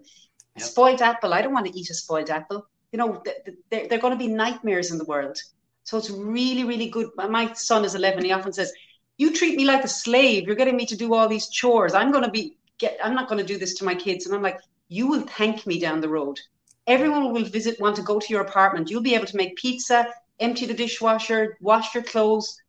Yep. 0.57 0.67
spoiled 0.67 1.03
apple, 1.03 1.33
I 1.33 1.43
don't 1.43 1.55
want 1.55 1.67
to 1.67 1.79
eat 1.79 1.91
a 1.91 1.95
spoiled 1.95 2.31
apple. 2.31 2.67
You 2.93 2.99
know, 2.99 3.23
they're, 3.71 3.87
they're 3.89 4.01
going 4.01 4.13
to 4.13 4.19
be 4.19 4.27
nightmares 4.27 4.91
in 4.91 4.99
the 4.99 5.05
world. 5.05 5.39
So 5.85 5.99
it's 5.99 6.11
really, 6.11 6.65
really 6.65 6.89
good. 6.89 7.09
My 7.17 7.53
son 7.55 7.85
is 7.85 7.95
11. 7.95 8.25
He 8.25 8.33
often 8.33 8.53
says, 8.53 8.73
you 9.19 9.35
treat 9.35 9.57
me 9.57 9.65
like 9.65 9.85
a 9.85 9.89
slave. 9.89 10.47
You're 10.47 10.57
getting 10.57 10.77
me 10.77 10.87
to 10.87 10.97
do 10.97 11.15
all 11.15 11.29
these 11.29 11.49
chores. 11.49 11.95
I'm 11.95 12.11
going 12.11 12.25
to 12.25 12.31
be, 12.31 12.57
get, 12.79 12.99
I'm 13.03 13.15
not 13.15 13.29
going 13.29 13.41
to 13.41 13.47
do 13.47 13.59
this 13.59 13.75
to 13.75 13.85
my 13.85 13.95
kids. 13.95 14.27
And 14.27 14.35
I'm 14.35 14.43
like, 14.43 14.61
you 14.89 15.07
will 15.07 15.23
thank 15.23 15.67
me 15.67 15.79
down 15.79 16.01
the 16.01 16.09
road. 16.09 16.39
Everyone 16.87 17.33
will 17.33 17.45
visit, 17.45 17.81
want 17.81 17.97
to 17.97 18.03
go 18.03 18.19
to 18.19 18.27
your 18.29 18.43
apartment. 18.43 18.91
You'll 18.91 19.03
be 19.03 19.15
able 19.15 19.27
to 19.27 19.37
make 19.37 19.57
pizza, 19.57 20.07
empty 20.39 20.67
the 20.67 20.75
dishwasher, 20.75 21.57
wash 21.61 21.95
your 21.95 22.03
clothes, 22.03 22.61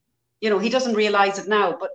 you 0.42 0.50
know, 0.50 0.60
he 0.60 0.70
doesn't 0.70 0.96
realize 0.96 1.40
it 1.40 1.48
now, 1.48 1.78
but 1.80 1.92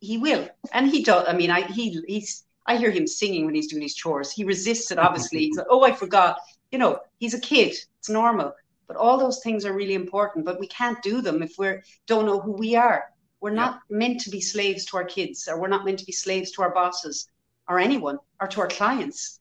he 0.00 0.18
will. 0.18 0.48
And 0.72 0.90
he 0.90 1.02
does. 1.02 1.24
I 1.28 1.32
mean, 1.32 1.50
I 1.50 1.62
he 1.62 2.02
he's 2.06 2.44
I 2.66 2.76
hear 2.76 2.90
him 2.90 3.06
singing 3.06 3.46
when 3.46 3.54
he's 3.54 3.68
doing 3.68 3.82
his 3.82 3.94
chores. 3.94 4.32
He 4.32 4.44
resists 4.44 4.90
it, 4.90 4.98
obviously. 4.98 5.40
He's 5.46 5.56
like, 5.56 5.68
oh, 5.70 5.84
I 5.84 5.92
forgot. 5.92 6.38
You 6.72 6.78
know, 6.78 6.98
he's 7.18 7.34
a 7.34 7.40
kid. 7.40 7.76
It's 7.98 8.10
normal. 8.10 8.52
But 8.86 8.96
all 8.96 9.18
those 9.18 9.40
things 9.42 9.64
are 9.64 9.72
really 9.72 9.94
important. 9.94 10.44
But 10.44 10.60
we 10.60 10.66
can't 10.66 11.02
do 11.02 11.20
them 11.20 11.42
if 11.42 11.54
we 11.58 11.74
don't 12.06 12.26
know 12.26 12.40
who 12.40 12.52
we 12.52 12.76
are. 12.76 13.04
We're 13.40 13.50
not 13.50 13.80
yeah. 13.90 13.96
meant 13.98 14.20
to 14.20 14.30
be 14.30 14.40
slaves 14.40 14.84
to 14.86 14.96
our 14.96 15.04
kids, 15.04 15.48
or 15.48 15.60
we're 15.60 15.68
not 15.68 15.84
meant 15.84 15.98
to 15.98 16.06
be 16.06 16.12
slaves 16.12 16.52
to 16.52 16.62
our 16.62 16.72
bosses, 16.72 17.28
or 17.68 17.78
anyone, 17.78 18.18
or 18.40 18.46
to 18.48 18.60
our 18.60 18.68
clients. 18.68 19.40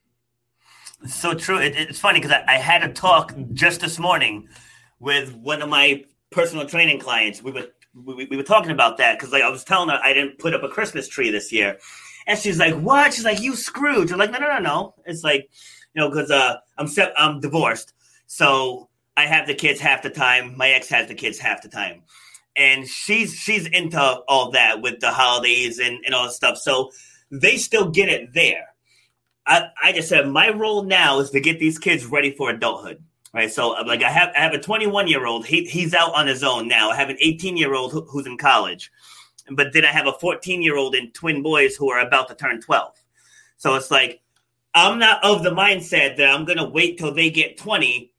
So 1.06 1.34
true. 1.34 1.60
It, 1.60 1.76
it's 1.76 2.00
funny 2.00 2.20
because 2.20 2.32
I, 2.32 2.56
I 2.56 2.58
had 2.58 2.84
a 2.84 2.94
talk 2.94 3.34
just 3.54 3.82
this 3.82 4.00
morning 4.00 4.50
with 5.00 5.36
one 5.36 5.62
of 5.62 5.70
my 5.70 6.06
personal 6.30 6.66
training 6.66 7.00
clients. 7.00 7.42
We 7.44 7.52
were 7.52 7.68
we, 7.94 8.26
we 8.26 8.38
were 8.38 8.44
talking 8.44 8.72
about 8.72 8.98
that 8.98 9.18
because 9.20 9.34
like 9.34 9.44
I 9.44 9.50
was 9.50 9.64
telling 9.64 9.89
her 9.89 10.00
I 10.02 10.14
didn't 10.14 10.39
put 10.39 10.54
up 10.54 10.64
a 10.64 10.70
Christmas 10.70 11.08
tree 11.08 11.30
this 11.32 11.52
year, 11.52 11.78
and 12.28 12.39
she's 12.39 12.60
like, 12.60 12.76
"What?" 12.76 13.14
She's 13.14 13.26
like, 13.26 13.42
"You 13.42 13.56
Scrooge." 13.56 14.12
I'm 14.12 14.20
like, 14.20 14.32
"No, 14.32 14.39
no, 14.39 14.48
no, 14.48 14.60
no." 14.60 14.96
It's 15.06 15.24
like, 15.24 15.50
you 15.94 16.02
know, 16.02 16.10
because 16.10 16.32
uh, 16.32 16.58
I'm 16.78 16.88
se- 16.88 17.14
I'm 17.18 17.39
divorced, 17.39 17.94
so 18.28 18.89
I 19.18 19.26
have 19.26 19.47
the 19.47 19.53
kids 19.53 19.80
half 19.80 20.01
the 20.03 20.09
time. 20.09 20.55
My 20.57 20.70
ex 20.70 20.89
has 20.89 21.07
the 21.07 21.16
kids 21.16 21.38
half 21.39 21.62
the 21.62 21.70
time, 21.70 22.03
and 22.55 22.88
she's 22.88 23.34
she's 23.34 23.68
into 23.68 23.99
all 23.99 24.51
that 24.51 24.82
with 24.82 24.99
the 24.99 25.12
holidays 25.12 25.80
and 25.80 25.99
and 26.05 26.16
all 26.16 26.26
that 26.26 26.34
stuff. 26.34 26.57
So 26.57 26.91
they 27.30 27.57
still 27.57 27.89
get 27.89 28.09
it 28.09 28.34
there. 28.34 28.68
I, 29.45 29.70
I 29.84 29.91
just 29.91 30.09
said 30.09 30.28
my 30.28 30.49
role 30.49 30.84
now 30.84 31.20
is 31.20 31.32
to 31.32 31.39
get 31.39 31.59
these 31.59 31.80
kids 31.80 32.05
ready 32.05 32.32
for 32.32 32.49
adulthood 32.49 33.03
right? 33.34 33.51
So 33.51 33.78
uh, 33.78 33.84
like 33.86 34.03
I 34.03 34.09
have 34.09 34.30
I 34.36 34.39
have 34.39 34.53
a 34.53 34.59
21 34.59 35.07
year 35.07 35.26
old. 35.26 35.45
He 35.45 35.66
he's 35.66 35.93
out 35.93 36.14
on 36.14 36.28
his 36.28 36.43
own 36.43 36.68
now. 36.68 36.89
I 36.89 36.95
have 36.95 37.09
an 37.09 37.18
18 37.20 37.57
year 37.57 37.74
old 37.74 37.91
who, 37.91 38.01
who's 38.05 38.28
in 38.28 38.38
college, 38.38 38.91
but 39.51 39.74
then 39.74 39.86
I 39.86 39.89
have 39.89 40.07
a 40.07 40.14
14 40.14 40.62
year 40.62 40.78
old 40.78 40.95
and 40.95 41.14
twin 41.14 41.41
boys 41.41 41.76
who 41.76 41.89
are 41.89 41.99
about 41.99 42.28
to 42.30 42.36
turn 42.36 42.62
12. 42.62 42.91
So 43.57 43.76
it's 43.76 43.91
like 43.91 44.22
I'm 44.74 44.99
not 44.99 45.24
of 45.24 45.43
the 45.43 45.51
mindset 45.51 46.18
that 46.18 46.34
I'm 46.34 46.45
gonna 46.45 46.70
wait 46.70 46.97
till 46.97 47.14
they 47.14 47.30
get 47.30 47.57
20 47.57 48.11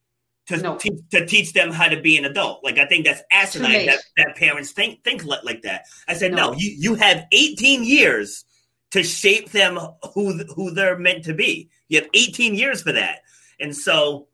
to 0.52 0.62
no. 0.62 0.76
te- 0.76 1.02
to 1.10 1.26
teach 1.26 1.52
them 1.52 1.70
how 1.70 1.88
to 1.88 2.00
be 2.00 2.16
an 2.16 2.24
adult. 2.24 2.62
Like 2.62 2.78
I 2.78 2.86
think 2.86 3.06
that's 3.06 3.22
asinine 3.30 3.86
that, 3.86 4.00
that 4.16 4.36
parents 4.36 4.72
think 4.72 5.02
think 5.02 5.24
like 5.24 5.62
that. 5.62 5.84
I 6.08 6.14
said 6.14 6.32
no. 6.32 6.50
no, 6.50 6.56
you 6.56 6.74
you 6.76 6.94
have 6.96 7.24
18 7.32 7.84
years 7.84 8.44
to 8.90 9.02
shape 9.02 9.50
them 9.50 9.78
who 10.14 10.44
who 10.54 10.70
they're 10.70 10.98
meant 10.98 11.24
to 11.24 11.34
be. 11.34 11.70
You 11.88 12.00
have 12.00 12.10
18 12.14 12.54
years 12.54 12.82
for 12.82 12.92
that. 12.92 13.20
And 13.60 13.74
so 13.74 14.28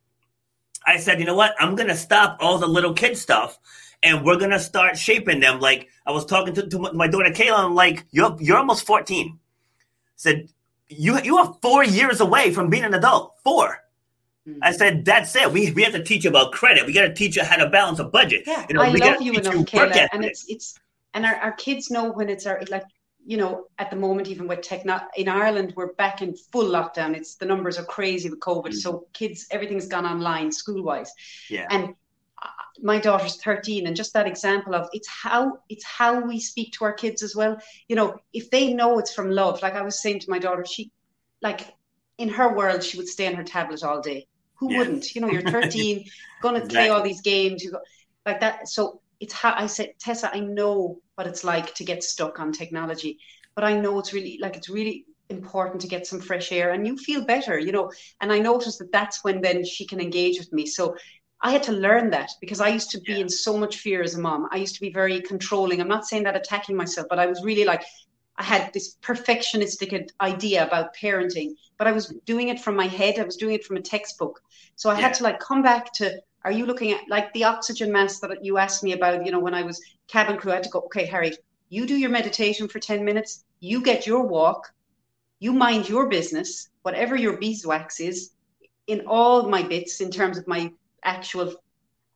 I 0.86 0.96
said, 0.96 1.20
you 1.20 1.26
know 1.26 1.34
what? 1.34 1.54
I'm 1.58 1.74
gonna 1.74 1.96
stop 1.96 2.38
all 2.40 2.58
the 2.58 2.66
little 2.66 2.94
kid 2.94 3.16
stuff, 3.16 3.58
and 4.02 4.24
we're 4.24 4.38
gonna 4.38 4.60
start 4.60 4.98
shaping 4.98 5.40
them. 5.40 5.60
Like 5.60 5.88
I 6.06 6.12
was 6.12 6.24
talking 6.24 6.54
to, 6.54 6.66
to 6.66 6.92
my 6.92 7.08
daughter 7.08 7.30
Kayla, 7.30 7.58
I'm 7.58 7.74
like, 7.74 8.06
you're 8.10 8.36
you're 8.40 8.58
almost 8.58 8.86
14. 8.86 9.38
Said 10.16 10.48
you 10.88 11.20
you 11.22 11.36
are 11.38 11.56
four 11.62 11.84
years 11.84 12.20
away 12.20 12.52
from 12.52 12.70
being 12.70 12.84
an 12.84 12.94
adult. 12.94 13.34
4 13.44 13.66
mm-hmm. 13.66 13.87
I 14.62 14.72
said, 14.72 15.04
that's 15.04 15.34
it. 15.36 15.52
We, 15.52 15.70
we 15.72 15.82
have 15.82 15.92
to 15.92 16.02
teach 16.02 16.24
you 16.24 16.30
about 16.30 16.52
credit. 16.52 16.86
We 16.86 16.92
got 16.92 17.02
to 17.02 17.14
teach 17.14 17.36
you 17.36 17.44
how 17.44 17.56
to 17.56 17.68
balance 17.68 17.98
a 17.98 18.04
budget. 18.04 18.44
Yeah, 18.46 18.66
you 18.68 18.74
know, 18.74 18.82
I 18.82 18.90
love 18.90 19.22
you 19.22 19.32
enough, 19.32 19.54
Kayla. 19.54 20.08
And 20.12 20.24
it's 20.24 20.44
it's 20.48 20.78
and 21.14 21.26
our, 21.26 21.36
our 21.36 21.52
kids 21.52 21.90
know 21.90 22.10
when 22.12 22.28
it's 22.28 22.46
our 22.46 22.62
like 22.70 22.84
you 23.28 23.36
know, 23.36 23.66
at 23.78 23.90
the 23.90 23.96
moment, 23.96 24.26
even 24.28 24.48
with 24.48 24.62
techno 24.62 25.00
in 25.16 25.28
Ireland, 25.28 25.74
we're 25.76 25.92
back 25.94 26.22
in 26.22 26.34
full 26.34 26.64
lockdown. 26.64 27.14
It's 27.14 27.34
the 27.34 27.44
numbers 27.44 27.78
are 27.78 27.84
crazy 27.84 28.30
with 28.30 28.40
COVID. 28.40 28.68
Mm. 28.68 28.74
So 28.74 29.06
kids, 29.12 29.46
everything's 29.50 29.86
gone 29.86 30.06
online 30.06 30.50
school 30.50 30.82
wise. 30.82 31.12
Yeah. 31.50 31.66
And 31.68 31.94
uh, 32.42 32.48
my 32.82 32.98
daughter's 32.98 33.36
13 33.42 33.86
and 33.86 33.94
just 33.94 34.14
that 34.14 34.26
example 34.26 34.74
of 34.74 34.88
it's 34.92 35.08
how 35.08 35.58
it's 35.68 35.84
how 35.84 36.20
we 36.20 36.40
speak 36.40 36.72
to 36.72 36.84
our 36.84 36.92
kids 36.92 37.22
as 37.24 37.34
well 37.34 37.58
you 37.88 37.96
know 37.96 38.16
if 38.32 38.48
they 38.50 38.72
know 38.72 39.00
it's 39.00 39.12
from 39.12 39.28
love 39.28 39.60
like 39.60 39.74
i 39.74 39.82
was 39.82 40.00
saying 40.00 40.20
to 40.20 40.30
my 40.30 40.38
daughter 40.38 40.64
she 40.64 40.92
like 41.42 41.74
in 42.18 42.28
her 42.28 42.54
world 42.54 42.84
she 42.84 42.96
would 42.96 43.08
stay 43.08 43.26
on 43.26 43.34
her 43.34 43.42
tablet 43.42 43.82
all 43.82 44.00
day 44.00 44.24
who 44.58 44.72
yeah. 44.72 44.78
wouldn't 44.78 45.14
you 45.14 45.20
know 45.20 45.30
you're 45.30 45.42
13 45.50 46.04
going 46.42 46.54
to 46.54 46.60
exactly. 46.62 46.68
play 46.68 46.88
all 46.88 47.02
these 47.02 47.20
games 47.20 47.62
you 47.62 47.70
go 47.70 47.80
like 48.26 48.40
that 48.40 48.68
so 48.68 49.00
it's 49.20 49.32
how 49.32 49.54
I 49.56 49.66
said, 49.66 49.94
Tessa, 49.98 50.32
I 50.32 50.40
know 50.40 51.00
what 51.16 51.26
it's 51.26 51.44
like 51.44 51.74
to 51.74 51.84
get 51.84 52.04
stuck 52.04 52.38
on 52.38 52.52
technology, 52.52 53.18
but 53.54 53.64
I 53.64 53.78
know 53.78 53.98
it's 53.98 54.12
really 54.12 54.38
like 54.40 54.56
it's 54.56 54.68
really 54.68 55.06
important 55.28 55.80
to 55.82 55.88
get 55.88 56.06
some 56.06 56.20
fresh 56.20 56.52
air 56.52 56.70
and 56.70 56.86
you 56.86 56.96
feel 56.96 57.24
better, 57.24 57.58
you 57.58 57.72
know. 57.72 57.90
And 58.20 58.32
I 58.32 58.38
noticed 58.38 58.78
that 58.78 58.92
that's 58.92 59.24
when 59.24 59.40
then 59.40 59.64
she 59.64 59.86
can 59.86 60.00
engage 60.00 60.38
with 60.38 60.52
me. 60.52 60.66
So 60.66 60.96
I 61.40 61.50
had 61.50 61.62
to 61.64 61.72
learn 61.72 62.10
that 62.10 62.30
because 62.40 62.60
I 62.60 62.68
used 62.68 62.90
to 62.92 63.00
be 63.00 63.14
yeah. 63.14 63.20
in 63.20 63.28
so 63.28 63.56
much 63.56 63.78
fear 63.78 64.02
as 64.02 64.14
a 64.14 64.20
mom. 64.20 64.48
I 64.50 64.56
used 64.56 64.74
to 64.76 64.80
be 64.80 64.92
very 64.92 65.20
controlling. 65.20 65.80
I'm 65.80 65.88
not 65.88 66.06
saying 66.06 66.24
that 66.24 66.36
attacking 66.36 66.76
myself, 66.76 67.08
but 67.10 67.18
I 67.18 67.26
was 67.26 67.42
really 67.44 67.64
like, 67.64 67.82
I 68.38 68.44
had 68.44 68.72
this 68.72 68.96
perfectionistic 69.02 70.08
idea 70.20 70.64
about 70.64 70.94
parenting, 70.94 71.56
but 71.76 71.88
I 71.88 71.92
was 71.92 72.14
doing 72.24 72.48
it 72.48 72.60
from 72.60 72.76
my 72.76 72.86
head. 72.86 73.18
I 73.18 73.24
was 73.24 73.36
doing 73.36 73.54
it 73.54 73.64
from 73.64 73.76
a 73.76 73.82
textbook. 73.82 74.40
So 74.76 74.90
I 74.90 74.94
yeah. 74.94 75.00
had 75.00 75.14
to 75.14 75.24
like 75.24 75.40
come 75.40 75.62
back 75.62 75.92
to 75.94 76.22
are 76.44 76.52
you 76.52 76.66
looking 76.66 76.92
at 76.92 77.00
like 77.08 77.32
the 77.32 77.44
oxygen 77.44 77.90
mask 77.90 78.20
that 78.20 78.44
you 78.44 78.58
asked 78.58 78.84
me 78.84 78.92
about? 78.92 79.26
You 79.26 79.32
know, 79.32 79.40
when 79.40 79.54
I 79.54 79.62
was 79.62 79.82
cabin 80.06 80.36
crew, 80.36 80.52
I 80.52 80.54
had 80.54 80.64
to 80.64 80.70
go, 80.70 80.80
okay, 80.82 81.04
Harry, 81.04 81.32
you 81.68 81.84
do 81.84 81.96
your 81.96 82.10
meditation 82.10 82.68
for 82.68 82.78
10 82.78 83.04
minutes, 83.04 83.44
you 83.60 83.82
get 83.82 84.06
your 84.06 84.22
walk, 84.22 84.72
you 85.40 85.52
mind 85.52 85.88
your 85.88 86.08
business, 86.08 86.70
whatever 86.82 87.16
your 87.16 87.36
beeswax 87.38 87.98
is, 88.00 88.30
in 88.86 89.02
all 89.06 89.48
my 89.48 89.62
bits 89.62 90.00
in 90.00 90.10
terms 90.10 90.38
of 90.38 90.46
my 90.46 90.72
actual 91.02 91.54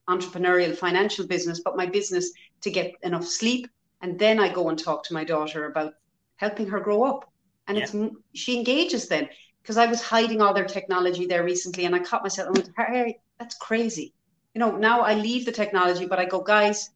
entrepreneurial 0.09 0.77
financial 0.77 1.27
business, 1.27 1.61
but 1.61 1.77
my 1.77 1.87
business 1.87 2.33
to 2.63 2.71
get 2.71 2.95
enough 3.03 3.27
sleep. 3.27 3.69
And 4.01 4.19
then 4.19 4.41
I 4.41 4.53
go 4.53 4.69
and 4.69 4.79
talk 4.79 5.05
to 5.05 5.15
my 5.15 5.25
daughter 5.25 5.67
about 5.67 5.95
helping 6.43 6.67
her 6.69 6.81
grow 6.81 7.05
up. 7.05 7.31
And 7.69 7.79
yeah. 7.79 7.85
it's 7.85 7.95
she 8.35 8.59
engages 8.59 9.09
then 9.09 9.29
because 9.63 9.79
I 9.79 9.87
was 9.87 10.03
hiding 10.03 10.43
all 10.43 10.53
their 10.53 10.67
technology 10.67 11.25
there 11.25 11.45
recently, 11.45 11.85
and 11.85 11.95
I 11.95 12.01
caught 12.01 12.25
myself. 12.25 12.49
I 12.49 12.51
went, 12.51 12.71
Harry, 12.77 13.21
that's 13.39 13.55
crazy. 13.55 14.13
You 14.55 14.59
know, 14.59 14.77
now 14.77 15.01
I 15.01 15.15
leave 15.15 15.47
the 15.47 15.53
technology, 15.53 16.05
but 16.05 16.19
I 16.19 16.25
go, 16.25 16.41
guys, 16.41 16.91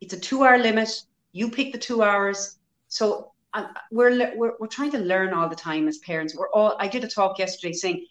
it's 0.00 0.14
a 0.14 0.20
two-hour 0.20 0.58
limit. 0.58 0.90
You 1.32 1.50
pick 1.50 1.72
the 1.72 1.78
two 1.78 2.02
hours. 2.02 2.58
So 2.86 3.32
I, 3.52 3.66
we're, 3.90 4.12
we're 4.36 4.54
we're 4.60 4.76
trying 4.78 4.92
to 4.92 4.98
learn 4.98 5.34
all 5.34 5.48
the 5.48 5.56
time 5.56 5.88
as 5.88 5.98
parents. 5.98 6.36
We're 6.36 6.50
all. 6.50 6.76
I 6.78 6.86
did 6.86 7.02
a 7.02 7.08
talk 7.08 7.40
yesterday 7.40 7.72
saying 7.72 8.06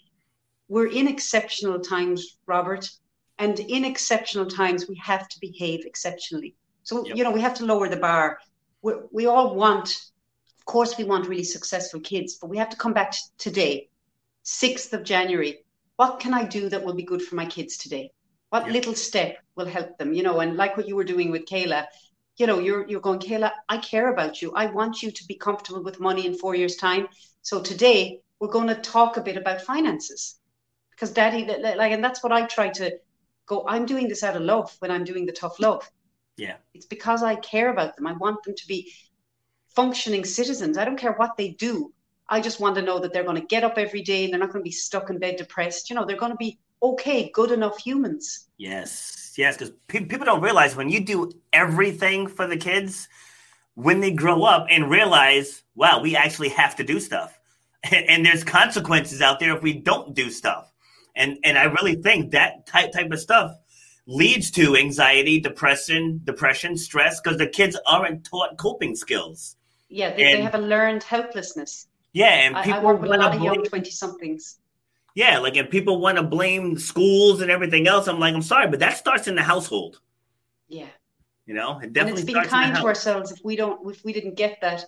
we're 0.68 0.92
in 0.92 1.08
exceptional 1.08 1.80
times, 1.80 2.38
Robert, 2.46 2.90
and 3.38 3.58
in 3.60 3.86
exceptional 3.86 4.46
times 4.46 4.90
we 4.90 4.96
have 4.96 5.30
to 5.30 5.40
behave 5.40 5.86
exceptionally. 5.86 6.54
So 6.84 7.06
yep. 7.06 7.16
you 7.16 7.24
know 7.24 7.32
we 7.32 7.42
have 7.48 7.56
to 7.60 7.66
lower 7.66 7.88
the 7.88 8.04
bar. 8.10 8.40
we 8.82 8.94
we 9.12 9.26
all 9.26 9.56
want 9.56 9.90
course, 10.74 10.98
we 10.98 11.04
want 11.04 11.28
really 11.28 11.50
successful 11.58 12.00
kids, 12.12 12.38
but 12.40 12.50
we 12.52 12.58
have 12.58 12.70
to 12.70 12.78
come 12.84 12.94
back 12.94 13.12
to 13.12 13.20
today, 13.38 13.90
6th 14.44 14.94
of 14.94 15.04
January. 15.04 15.54
What 15.96 16.20
can 16.24 16.34
I 16.34 16.44
do 16.58 16.70
that 16.70 16.84
will 16.86 16.94
be 17.02 17.12
good 17.12 17.24
for 17.28 17.36
my 17.42 17.48
kids 17.56 17.74
today? 17.78 18.06
What 18.52 18.66
Yeah. 18.66 18.74
little 18.78 18.96
step 18.96 19.32
will 19.56 19.66
help 19.78 19.98
them? 19.98 20.14
You 20.18 20.24
know, 20.24 20.40
and 20.44 20.56
like 20.64 20.78
what 20.78 20.88
you 20.88 20.96
were 20.96 21.12
doing 21.14 21.30
with 21.32 21.46
Kayla, 21.52 21.82
you 22.40 22.46
know, 22.48 22.60
you're 22.66 22.84
you're 22.90 23.08
going, 23.08 23.20
Kayla, 23.28 23.52
I 23.76 23.78
care 23.92 24.08
about 24.14 24.42
you. 24.42 24.48
I 24.64 24.66
want 24.80 25.02
you 25.04 25.10
to 25.12 25.24
be 25.32 25.36
comfortable 25.48 25.84
with 25.84 26.00
money 26.08 26.24
in 26.28 26.34
four 26.44 26.54
years' 26.56 26.78
time. 26.88 27.04
So 27.42 27.56
today 27.72 28.00
we're 28.40 28.56
going 28.58 28.72
to 28.76 28.82
talk 28.96 29.18
a 29.18 29.26
bit 29.30 29.38
about 29.38 29.62
finances. 29.74 30.22
Because 30.92 31.12
daddy 31.20 31.42
li- 31.50 31.64
li- 31.66 31.80
like 31.82 31.94
and 31.96 32.04
that's 32.04 32.22
what 32.24 32.34
I 32.40 32.42
try 32.46 32.70
to 32.80 32.86
go, 33.52 33.66
I'm 33.74 33.86
doing 33.94 34.08
this 34.08 34.24
out 34.24 34.36
of 34.40 34.44
love 34.54 34.70
when 34.82 34.92
I'm 34.92 35.06
doing 35.12 35.26
the 35.26 35.38
tough 35.42 35.60
love. 35.60 35.84
Yeah. 36.38 36.58
It's 36.76 36.90
because 36.96 37.22
I 37.32 37.36
care 37.36 37.70
about 37.70 37.92
them. 37.96 38.08
I 38.12 38.14
want 38.14 38.44
them 38.44 38.56
to 38.62 38.68
be 38.68 38.80
functioning 39.76 40.26
citizens. 40.26 40.78
I 40.78 40.86
don't 40.86 40.98
care 40.98 41.14
what 41.14 41.38
they 41.38 41.50
do. 41.50 41.94
I 42.28 42.42
just 42.42 42.60
want 42.60 42.76
to 42.76 42.82
know 42.82 43.00
that 43.00 43.12
they're 43.12 43.24
going 43.24 43.42
to 43.42 43.48
get 43.48 43.64
up 43.64 43.78
every 43.78 44.02
day 44.02 44.24
and 44.24 44.34
they're 44.34 44.40
not 44.40 44.52
going 44.52 44.64
to 44.64 44.70
be 44.70 44.72
stuck 44.72 45.10
in 45.10 45.18
bed 45.18 45.38
depressed. 45.38 45.90
You 45.90 45.96
know, 45.96 46.06
they're 46.06 46.18
going 46.18 46.32
to 46.32 46.38
be 46.38 46.60
okay, 46.82 47.30
good 47.34 47.52
enough 47.52 47.78
humans. 47.80 48.48
Yes, 48.58 49.34
yes, 49.38 49.58
because 49.58 49.74
pe- 49.88 50.06
people 50.06 50.26
don't 50.26 50.42
realize 50.42 50.76
when 50.76 50.90
you 50.90 51.04
do 51.04 51.32
everything 51.52 52.28
for 52.28 52.48
the 52.48 52.58
kids, 52.58 53.08
when 53.76 54.00
they 54.00 54.12
grow 54.12 54.44
up 54.44 54.68
and 54.70 54.90
realize, 54.90 55.64
wow, 55.76 56.02
we 56.02 56.16
actually 56.16 56.50
have 56.50 56.76
to 56.78 56.84
do 56.84 57.00
stuff, 57.00 57.38
and, 57.84 58.06
and 58.08 58.26
there's 58.26 58.44
consequences 58.44 59.22
out 59.22 59.40
there 59.40 59.56
if 59.56 59.64
we 59.64 59.74
don't 59.74 60.14
do 60.14 60.30
stuff, 60.30 60.72
and 61.16 61.38
and 61.44 61.58
I 61.58 61.66
really 61.66 61.96
think 61.96 62.32
that 62.32 62.66
type 62.66 62.92
type 62.92 63.12
of 63.12 63.20
stuff 63.20 63.56
leads 64.06 64.52
to 64.52 64.76
anxiety, 64.76 65.40
depression, 65.40 66.22
depression, 66.24 66.76
stress, 66.76 67.22
because 67.22 67.38
the 67.38 67.48
kids 67.48 67.78
aren't 67.86 68.26
taught 68.26 68.58
coping 68.58 68.96
skills. 68.96 69.56
Yeah, 69.90 70.16
they, 70.16 70.24
they 70.24 70.42
have 70.42 70.56
a 70.56 70.60
learned 70.60 71.04
helplessness. 71.04 71.88
Yeah, 72.14 72.28
and 72.28 72.56
I, 72.56 72.62
I 72.62 72.64
people 72.64 72.82
work 72.84 73.02
with 73.02 73.12
a 73.12 73.18
lot 73.18 73.36
of 73.36 73.42
young 73.42 73.64
20 73.64 73.90
somethings. 73.92 74.60
Yeah, 75.16 75.40
like 75.40 75.58
if 75.58 75.70
people 75.70 76.00
want 76.00 76.18
to 76.18 76.24
blame 76.24 76.78
schools 76.78 77.42
and 77.42 77.52
everything 77.52 77.88
else, 77.88 78.08
I'm 78.08 78.20
like, 78.20 78.34
I'm 78.34 78.42
sorry, 78.42 78.68
but 78.68 78.80
that 78.80 78.98
starts 78.98 79.28
in 79.28 79.36
the 79.36 79.42
household. 79.42 80.00
Yeah. 80.68 80.88
You 81.46 81.56
know, 81.56 81.80
it 81.80 81.86
and 81.86 81.94
definitely 81.94 82.22
it's 82.22 82.32
being 82.32 82.36
starts 82.36 82.54
in 82.54 82.60
the 82.60 82.66
kind 82.66 82.76
to 82.78 82.88
ourselves 82.88 83.32
if 83.32 83.40
we 83.44 83.56
don't 83.56 83.90
if 83.90 84.06
we 84.06 84.14
didn't 84.14 84.36
get 84.36 84.60
that 84.62 84.86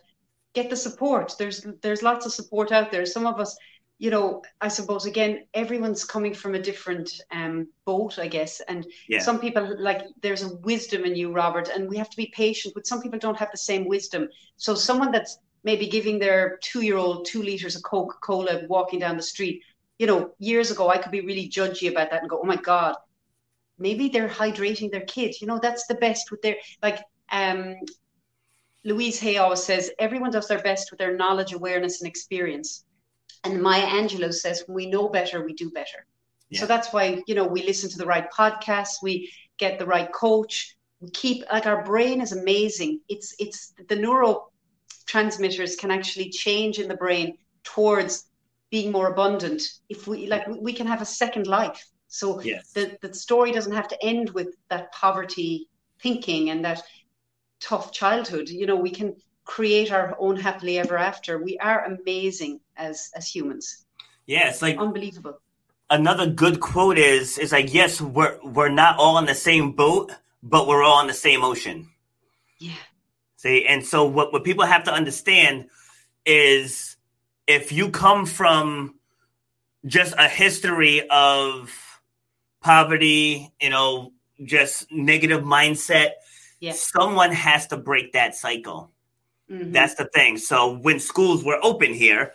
get 0.54 0.70
the 0.70 0.76
support 0.76 1.34
there's 1.40 1.66
there's 1.82 2.04
lots 2.04 2.26
of 2.26 2.34
support 2.34 2.72
out 2.72 2.92
there 2.92 3.06
some 3.06 3.26
of 3.26 3.40
us 3.40 3.58
you 4.02 4.10
know 4.10 4.42
i 4.60 4.68
suppose 4.68 5.06
again 5.06 5.34
everyone's 5.54 6.04
coming 6.04 6.34
from 6.34 6.56
a 6.56 6.62
different 6.70 7.10
um 7.32 7.68
boat 7.86 8.18
i 8.20 8.28
guess 8.28 8.62
and 8.68 8.86
Yeah. 9.08 9.20
some 9.28 9.40
people 9.40 9.66
like 9.80 10.02
there's 10.24 10.44
a 10.44 10.56
wisdom 10.70 11.06
in 11.06 11.16
you 11.16 11.32
robert 11.32 11.70
and 11.74 11.90
we 11.90 11.98
have 11.98 12.10
to 12.10 12.18
be 12.18 12.34
patient 12.44 12.74
but 12.74 12.88
some 12.88 13.02
people 13.02 13.20
don't 13.20 13.38
have 13.44 13.52
the 13.52 13.66
same 13.72 13.88
wisdom 13.88 14.28
so 14.58 14.74
someone 14.76 15.12
that's 15.12 15.38
maybe 15.64 15.88
giving 15.88 16.18
their 16.20 16.58
two 16.70 16.82
year 16.82 16.98
old 16.98 17.28
two 17.32 17.44
liters 17.44 17.76
of 17.76 17.84
coca-cola 17.84 18.62
walking 18.68 19.00
down 19.00 19.18
the 19.18 19.30
street 19.34 19.62
you 20.00 20.08
know 20.08 20.32
years 20.40 20.72
ago 20.72 20.90
i 20.90 20.98
could 20.98 21.12
be 21.12 21.22
really 21.30 21.48
judgy 21.48 21.88
about 21.92 22.10
that 22.10 22.22
and 22.22 22.30
go 22.30 22.40
oh 22.44 22.48
my 22.56 22.60
god 22.74 22.96
maybe 23.82 24.10
they're 24.10 24.30
hydrating 24.30 24.92
their 24.92 25.02
kid. 25.06 25.36
You 25.42 25.48
know, 25.48 25.60
that's 25.62 25.88
the 25.88 25.96
best 25.96 26.32
with 26.32 26.42
their 26.42 26.56
like 26.84 27.00
um 27.32 27.76
Louise 28.84 29.20
Hay 29.20 29.38
always 29.38 29.64
says 29.64 29.92
everyone 30.00 30.32
does 30.32 30.48
their 30.48 30.62
best 30.62 30.92
with 30.92 31.00
their 31.00 31.16
knowledge, 31.16 31.54
awareness, 31.54 32.02
and 32.02 32.08
experience. 32.08 32.84
And 33.44 33.62
Maya 33.62 33.86
Angelou 33.88 34.34
says, 34.34 34.64
when 34.68 34.76
we 34.76 34.86
know 34.86 35.10
better, 35.10 35.44
we 35.44 35.54
do 35.54 35.72
better. 35.72 36.06
Yeah. 36.50 36.60
So 36.60 36.66
that's 36.68 36.94
why, 36.94 37.24
you 37.28 37.36
know, 37.36 37.46
we 37.46 37.64
listen 37.64 37.90
to 37.90 37.98
the 37.98 38.06
right 38.06 38.30
podcasts, 38.32 39.02
we 39.02 39.32
get 39.58 39.80
the 39.80 39.86
right 39.86 40.12
coach, 40.12 40.76
we 41.00 41.10
keep 41.10 41.44
like 41.52 41.66
our 41.66 41.84
brain 41.84 42.22
is 42.22 42.32
amazing. 42.32 43.00
It's 43.10 43.34
it's 43.40 43.74
the 43.90 43.96
neurotransmitters 43.96 45.78
can 45.78 45.92
actually 45.92 46.30
change 46.30 46.78
in 46.80 46.88
the 46.88 46.96
brain 46.98 47.38
towards 47.64 48.26
being 48.70 48.92
more 48.92 49.08
abundant. 49.12 49.62
If 49.90 50.08
we 50.08 50.28
like 50.28 50.48
we- 50.48 50.74
can 50.74 50.88
have 50.88 51.02
a 51.02 51.06
second 51.06 51.48
life. 51.48 51.84
So 52.08 52.42
Yes. 52.42 52.72
the, 52.74 52.98
the 53.02 53.14
story 53.14 53.52
doesn't 53.54 53.74
have 53.74 53.88
to 53.88 54.04
end 54.04 54.32
with 54.32 54.50
that 54.70 54.92
poverty 54.92 55.70
thinking 56.04 56.50
and 56.50 56.64
that 56.66 56.84
tough 57.62 57.92
childhood. 57.94 58.50
You 58.50 58.66
know, 58.66 58.76
we 58.76 58.92
can 58.92 59.16
create 59.46 59.92
our 59.92 60.16
own 60.20 60.36
happily 60.38 60.80
ever 60.80 60.98
after. 60.98 61.38
We 61.44 61.58
are 61.60 61.86
amazing 61.86 62.60
as 62.78 63.12
as 63.16 63.28
humans. 63.28 63.86
Yeah, 64.28 64.50
it's 64.50 64.62
like 64.62 64.78
Unbelievable. 64.78 65.40
another 65.90 66.28
good 66.28 66.60
quote 66.60 66.98
is 66.98 67.38
is 67.38 67.52
like 67.52 67.74
yes, 67.74 68.00
we're 68.02 68.38
we're 68.44 68.70
not 68.70 68.98
all 68.98 69.18
in 69.18 69.26
the 69.26 69.36
same 69.36 69.72
boat, 69.74 70.12
but 70.44 70.68
we're 70.68 70.84
all 70.84 71.02
in 71.02 71.08
the 71.08 71.14
same 71.14 71.44
ocean. 71.44 71.90
Yeah. 72.60 72.74
See, 73.38 73.66
and 73.66 73.86
so 73.86 74.06
what 74.06 74.32
what 74.32 74.44
people 74.44 74.66
have 74.66 74.84
to 74.86 74.94
understand 74.94 75.70
is 76.26 76.96
if 77.48 77.72
you 77.72 77.90
come 77.90 78.26
from 78.26 78.96
just 79.88 80.14
a 80.18 80.28
history 80.28 81.08
of 81.10 81.72
poverty, 82.62 83.52
you 83.60 83.70
know, 83.72 84.14
just 84.46 84.92
negative 84.92 85.42
mindset, 85.44 86.12
Yeah. 86.60 86.74
someone 86.74 87.32
has 87.32 87.66
to 87.68 87.78
break 87.78 88.14
that 88.14 88.36
cycle. 88.36 88.91
Mhm. 89.52 89.74
That's 89.74 89.96
the 89.96 90.06
thing. 90.06 90.38
So 90.38 90.78
when 90.78 91.00
schools 91.00 91.44
were 91.44 91.60
open 91.62 91.94
here, 91.94 92.34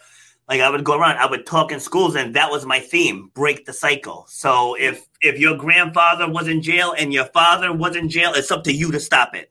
like 0.49 0.61
I 0.61 0.71
would 0.71 0.85
go 0.85 0.97
around, 0.99 1.17
I 1.19 1.27
would 1.27 1.47
talk 1.47 1.73
in 1.73 1.81
schools, 1.81 2.15
and 2.15 2.35
that 2.35 2.51
was 2.51 2.67
my 2.67 2.79
theme: 2.79 3.31
break 3.35 3.65
the 3.65 3.73
cycle. 3.73 4.27
So 4.29 4.77
if 4.79 5.07
if 5.23 5.39
your 5.39 5.57
grandfather 5.57 6.31
was 6.31 6.47
in 6.47 6.63
jail 6.63 6.95
and 6.97 7.13
your 7.13 7.25
father 7.25 7.73
was 7.73 7.97
in 7.97 8.09
jail, 8.09 8.33
it's 8.35 8.51
up 8.51 8.65
to 8.65 8.73
you 8.73 8.93
to 8.93 9.01
stop 9.01 9.35
it. 9.35 9.51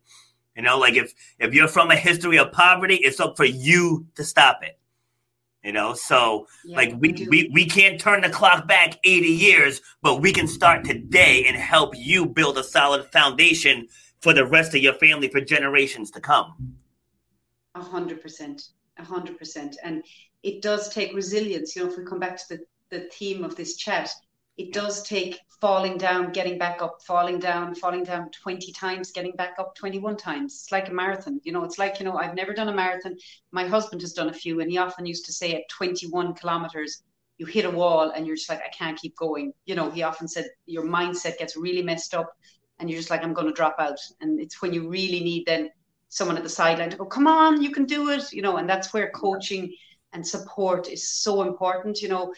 You 0.55 0.61
know, 0.63 0.77
like 0.77 0.95
if 0.95 1.13
if 1.39 1.53
you're 1.53 1.67
from 1.67 1.91
a 1.91 1.95
history 1.95 2.37
of 2.37 2.51
poverty, 2.51 2.95
it's 2.95 3.19
up 3.19 3.35
for 3.35 3.45
you 3.45 4.05
to 4.15 4.23
stop 4.23 4.59
it. 4.63 4.79
You 5.63 5.73
know, 5.73 5.95
so 5.95 6.47
Yeah, 6.63 6.77
like 6.77 6.93
we, 6.99 7.11
do. 7.11 7.27
we 7.27 7.49
we 7.51 7.65
can't 7.65 7.99
turn 7.99 8.21
the 8.21 8.29
clock 8.29 8.67
back 8.67 8.99
80 9.03 9.27
years, 9.27 9.81
but 10.03 10.21
we 10.21 10.31
can 10.31 10.47
start 10.47 10.85
today 10.85 11.45
and 11.47 11.57
help 11.57 11.97
you 11.97 12.27
build 12.27 12.59
a 12.59 12.63
solid 12.63 13.05
foundation 13.11 13.87
for 14.21 14.31
the 14.31 14.45
rest 14.45 14.75
of 14.75 14.81
your 14.81 14.93
family 14.93 15.27
for 15.27 15.41
generations 15.41 16.11
to 16.11 16.21
come. 16.21 16.75
A 17.75 17.81
hundred 17.83 18.21
percent, 18.21 18.69
a 18.97 19.03
hundred 19.03 19.37
percent, 19.37 19.77
and 19.83 20.03
it 20.43 20.61
does 20.61 20.89
take 20.89 21.13
resilience. 21.13 21.75
You 21.75 21.83
know, 21.83 21.91
if 21.91 21.97
we 21.97 22.05
come 22.05 22.19
back 22.19 22.37
to 22.37 22.57
the 22.57 22.65
the 22.89 23.09
theme 23.09 23.43
of 23.43 23.55
this 23.55 23.75
chat, 23.75 24.09
it 24.57 24.71
does 24.71 25.03
take 25.03 25.39
falling 25.59 25.97
down, 25.97 26.31
getting 26.31 26.57
back 26.57 26.81
up, 26.81 27.01
falling 27.05 27.37
down, 27.37 27.75
falling 27.75 28.03
down 28.03 28.29
twenty 28.31 28.71
times, 28.71 29.11
getting 29.11 29.33
back 29.33 29.55
up 29.59 29.75
twenty-one 29.75 30.15
times. 30.15 30.53
It's 30.53 30.71
like 30.71 30.87
a 30.89 30.93
marathon. 30.93 31.41
You 31.43 31.51
know, 31.51 31.65
it's 31.65 31.77
like 31.77 31.99
you 31.99 32.05
know, 32.05 32.17
I've 32.17 32.35
never 32.35 32.53
done 32.53 32.69
a 32.69 32.73
marathon. 32.73 33.17
My 33.51 33.67
husband 33.67 34.01
has 34.01 34.13
done 34.13 34.29
a 34.29 34.33
few, 34.33 34.61
and 34.61 34.71
he 34.71 34.77
often 34.77 35.05
used 35.05 35.25
to 35.25 35.33
say 35.33 35.53
at 35.53 35.67
twenty-one 35.69 36.35
kilometers. 36.35 37.03
You 37.37 37.45
hit 37.45 37.65
a 37.65 37.69
wall 37.69 38.11
and 38.15 38.25
you're 38.25 38.37
just 38.37 38.47
like, 38.47 38.61
I 38.61 38.69
can't 38.69 38.97
keep 38.97 39.17
going. 39.17 39.51
You 39.65 39.75
know, 39.75 39.91
he 39.91 40.03
often 40.03 40.29
said 40.29 40.45
your 40.65 40.85
mindset 40.85 41.37
gets 41.37 41.57
really 41.57 41.81
messed 41.81 42.13
up 42.13 42.31
and 42.79 42.89
you're 42.89 42.99
just 42.99 43.09
like, 43.09 43.23
I'm 43.23 43.33
going 43.33 43.47
to 43.47 43.53
drop 43.53 43.75
out. 43.77 43.99
And 44.21 44.39
it's 44.39 44.61
when 44.61 44.73
you 44.73 44.87
really 44.89 45.19
need 45.19 45.45
then 45.45 45.69
someone 46.15 46.37
at 46.37 46.43
the 46.43 46.49
sideline 46.49 46.89
to 46.89 46.97
go, 46.97 47.05
come 47.05 47.27
on, 47.27 47.61
you 47.61 47.71
can 47.71 47.85
do 47.85 48.09
it, 48.09 48.31
you 48.31 48.41
know, 48.41 48.55
and 48.57 48.69
that's 48.69 48.93
where 48.93 49.09
coaching 49.11 49.73
and 50.13 50.25
support 50.25 50.87
is 50.87 51.11
so 51.11 51.41
important, 51.41 52.01
you 52.01 52.07
know. 52.07 52.33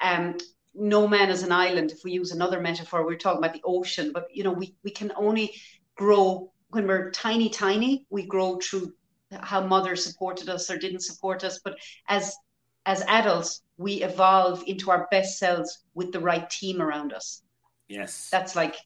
Um, 0.00 0.36
no 0.74 1.08
man 1.08 1.30
is 1.30 1.42
an 1.42 1.52
island. 1.52 1.90
If 1.92 2.00
we 2.04 2.12
use 2.12 2.32
another 2.32 2.60
metaphor, 2.60 3.06
we're 3.06 3.16
talking 3.16 3.38
about 3.38 3.54
the 3.54 3.62
ocean, 3.64 4.10
but 4.12 4.26
you 4.30 4.44
know, 4.44 4.52
we, 4.52 4.74
we 4.84 4.90
can 4.90 5.12
only 5.16 5.54
grow 5.96 6.52
when 6.70 6.86
we're 6.86 7.10
tiny, 7.10 7.48
tiny, 7.48 8.06
we 8.10 8.26
grow 8.26 8.58
through 8.58 8.92
how 9.40 9.66
mother 9.66 9.96
supported 9.96 10.48
us 10.50 10.70
or 10.70 10.76
didn't 10.76 11.00
support 11.00 11.42
us. 11.44 11.60
But 11.64 11.76
as 12.08 12.36
as 12.84 13.02
adults, 13.08 13.62
we 13.78 14.02
evolve 14.02 14.62
into 14.66 14.90
our 14.90 15.06
best 15.10 15.38
selves 15.38 15.84
with 15.94 16.12
the 16.12 16.20
right 16.20 16.48
team 16.50 16.82
around 16.82 17.12
us 17.12 17.42
Yes. 17.88 18.28
that's 18.30 18.56
like 18.56 18.76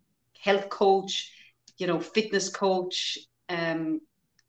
health 0.40 0.68
coach, 0.68 1.32
you 1.78 1.86
know, 1.86 2.00
fitness 2.00 2.48
coach, 2.48 3.18
um, 3.48 4.00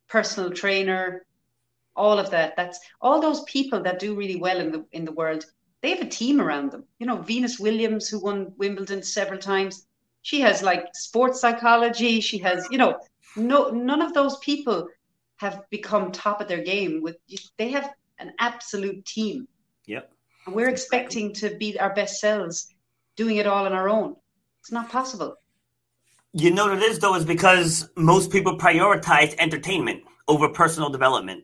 personal 0.08 0.52
trainer, 0.52 1.26
all 1.96 2.20
of 2.20 2.30
that. 2.32 2.56
That's 2.56 2.80
all 3.02 3.20
those 3.20 3.44
people 3.44 3.82
that 3.84 4.00
do 4.00 4.16
really 4.16 4.38
well 4.38 4.60
in 4.60 4.72
the 4.72 4.86
in 4.92 5.06
the 5.06 5.12
world. 5.12 5.46
They 5.82 5.90
have 5.92 6.02
a 6.02 6.10
team 6.10 6.42
around 6.42 6.72
them. 6.72 6.84
You 7.00 7.06
know, 7.08 7.18
Venus 7.18 7.60
Williams, 7.60 8.08
who 8.08 8.20
won 8.20 8.54
Wimbledon 8.58 9.04
several 9.04 9.40
times, 9.40 9.88
she 10.22 10.42
has 10.42 10.62
like 10.64 10.86
sports 10.94 11.40
psychology. 11.42 12.20
She 12.22 12.38
has, 12.40 12.68
you 12.72 12.78
know, 12.78 13.00
no 13.36 13.70
none 13.70 14.02
of 14.02 14.14
those 14.14 14.38
people 14.40 14.88
have 15.38 15.62
become 15.70 16.12
top 16.12 16.42
of 16.42 16.48
their 16.48 16.64
game. 16.64 17.02
With 17.02 17.18
they 17.58 17.70
have 17.70 17.90
an 18.20 18.34
absolute 18.40 19.06
team, 19.06 19.48
Yep. 19.86 20.12
and 20.46 20.56
we're 20.56 20.70
expecting 20.70 21.34
to 21.36 21.56
be 21.58 21.80
our 21.80 21.94
best 21.94 22.20
selves, 22.20 22.74
doing 23.16 23.38
it 23.38 23.46
all 23.48 23.66
on 23.66 23.74
our 23.74 23.90
own. 23.90 24.16
It's 24.62 24.72
not 24.72 24.90
possible. 24.90 25.36
You 26.34 26.52
know 26.52 26.68
what 26.68 26.78
it 26.78 26.84
is 26.84 27.00
though, 27.00 27.16
is 27.16 27.26
because 27.26 27.90
most 27.96 28.32
people 28.32 28.58
prioritize 28.58 29.36
entertainment 29.40 30.04
over 30.28 30.50
personal 30.50 30.90
development. 30.90 31.44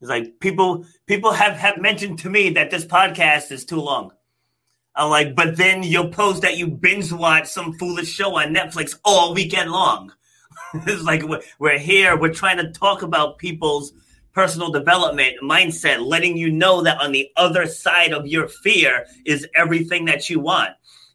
It's 0.00 0.08
like 0.08 0.38
people 0.40 0.84
people 1.06 1.32
have, 1.32 1.54
have 1.56 1.78
mentioned 1.78 2.20
to 2.20 2.30
me 2.30 2.50
that 2.50 2.70
this 2.70 2.84
podcast 2.84 3.50
is 3.50 3.64
too 3.64 3.80
long. 3.80 4.12
I'm 4.94 5.10
like, 5.10 5.36
but 5.36 5.56
then 5.56 5.82
you'll 5.82 6.08
post 6.08 6.42
that 6.42 6.56
you 6.56 6.68
binge 6.68 7.12
watch 7.12 7.48
some 7.48 7.72
foolish 7.74 8.08
show 8.08 8.36
on 8.36 8.54
Netflix 8.54 8.98
all 9.04 9.34
weekend 9.34 9.70
long. 9.70 10.12
it's 10.74 11.02
like 11.02 11.22
we're, 11.22 11.40
we're 11.58 11.78
here, 11.78 12.16
we're 12.16 12.32
trying 12.32 12.58
to 12.58 12.72
talk 12.72 13.02
about 13.02 13.38
people's 13.38 13.92
personal 14.32 14.70
development 14.70 15.36
mindset, 15.42 16.04
letting 16.04 16.36
you 16.36 16.50
know 16.50 16.82
that 16.82 17.00
on 17.00 17.12
the 17.12 17.28
other 17.36 17.66
side 17.66 18.12
of 18.12 18.26
your 18.26 18.48
fear 18.48 19.06
is 19.24 19.46
everything 19.54 20.04
that 20.04 20.28
you 20.28 20.40
want. 20.40 20.70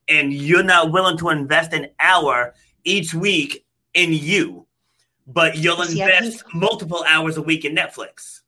And 0.08 0.34
you're 0.34 0.64
not 0.64 0.92
willing 0.92 1.18
to 1.20 1.30
invest 1.30 1.74
an 1.74 1.88
hour 2.00 2.54
each 2.84 3.14
week 3.14 3.66
in 3.94 4.14
you, 4.14 4.68
but 5.28 5.58
you'll 5.58 5.84
See, 5.84 6.02
invest 6.02 6.42
think, 6.42 6.56
multiple 6.56 7.04
hours 7.08 7.38
a 7.38 7.42
week 7.42 7.66
in 7.66 7.76
Netflix. 7.76 8.42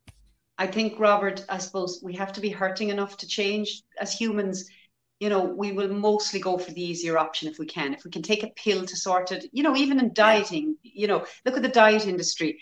I 0.57 0.67
think, 0.67 0.99
Robert, 0.99 1.45
I 1.49 1.57
suppose 1.57 1.99
we 2.03 2.13
have 2.13 2.31
to 2.33 2.41
be 2.41 2.49
hurting 2.49 2.89
enough 2.89 3.17
to 3.17 3.27
change 3.27 3.83
as 3.99 4.13
humans. 4.13 4.69
You 5.19 5.29
know, 5.29 5.43
we 5.43 5.71
will 5.71 5.93
mostly 5.93 6.39
go 6.39 6.57
for 6.57 6.71
the 6.71 6.81
easier 6.81 7.17
option 7.17 7.49
if 7.49 7.59
we 7.59 7.65
can. 7.65 7.93
If 7.93 8.03
we 8.03 8.11
can 8.11 8.21
take 8.21 8.43
a 8.43 8.51
pill 8.55 8.86
to 8.86 8.95
sort 8.95 9.31
it, 9.31 9.45
you 9.51 9.63
know, 9.63 9.75
even 9.75 9.99
in 9.99 10.13
dieting, 10.13 10.77
you 10.83 11.07
know, 11.07 11.25
look 11.45 11.55
at 11.55 11.61
the 11.61 11.69
diet 11.69 12.07
industry 12.07 12.59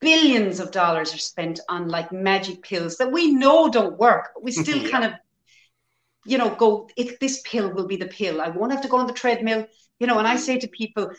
billions 0.00 0.60
of 0.60 0.70
dollars 0.70 1.14
are 1.14 1.18
spent 1.18 1.60
on 1.68 1.88
like 1.88 2.12
magic 2.12 2.62
pills 2.62 2.96
that 2.96 3.12
we 3.12 3.32
know 3.32 3.68
don't 3.68 3.98
work. 3.98 4.30
But 4.34 4.44
we 4.44 4.52
still 4.52 4.88
kind 4.90 5.04
of, 5.04 5.12
you 6.24 6.38
know, 6.38 6.54
go, 6.54 6.88
if 6.96 7.18
this 7.18 7.42
pill 7.44 7.72
will 7.72 7.86
be 7.86 7.96
the 7.96 8.06
pill. 8.06 8.40
I 8.40 8.48
won't 8.48 8.72
have 8.72 8.82
to 8.82 8.88
go 8.88 8.98
on 8.98 9.06
the 9.06 9.12
treadmill. 9.12 9.66
You 9.98 10.06
know, 10.06 10.18
and 10.18 10.28
I 10.28 10.36
say 10.36 10.58
to 10.58 10.68
people, 10.68 11.10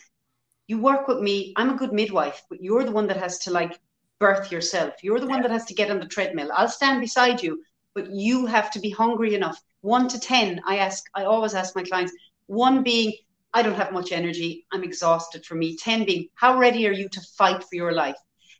you 0.68 0.80
work 0.80 1.08
with 1.08 1.20
me, 1.20 1.54
I'm 1.56 1.72
a 1.72 1.78
good 1.78 1.94
midwife, 1.94 2.44
but 2.50 2.62
you're 2.62 2.84
the 2.84 2.92
one 2.92 3.08
that 3.08 3.18
has 3.18 3.40
to 3.40 3.52
like 3.52 3.80
birth 4.20 4.52
yourself. 4.52 4.96
You're 5.02 5.20
the 5.20 5.28
one 5.28 5.42
that 5.42 5.52
has 5.52 5.66
to 5.66 5.74
get 5.74 5.90
on 5.90 6.00
the 6.00 6.06
treadmill. 6.06 6.52
I'll 6.54 6.68
stand 6.68 7.00
beside 7.00 7.42
you, 7.42 7.64
but 7.96 8.12
you 8.12 8.46
have 8.46 8.70
to 8.72 8.80
be 8.80 8.90
hungry 8.90 9.34
enough. 9.34 9.60
One 9.82 10.08
to 10.10 10.20
10, 10.20 10.62
I 10.66 10.78
ask, 10.78 11.04
I 11.16 11.24
always 11.24 11.54
ask 11.54 11.76
my 11.76 11.84
clients, 11.84 12.14
one 12.48 12.84
being, 12.84 13.14
I 13.54 13.62
don't 13.62 13.76
have 13.76 13.94
much 13.94 14.12
energy. 14.12 14.66
I'm 14.72 14.84
exhausted 14.84 15.46
for 15.46 15.56
me. 15.56 15.78
10 15.78 16.06
being, 16.06 16.28
how 16.36 16.58
ready 16.58 16.88
are 16.88 16.92
you 16.94 17.10
to 17.10 17.22
fight 17.38 17.64
for 17.64 17.76
your 17.76 17.94
life? 17.94 18.18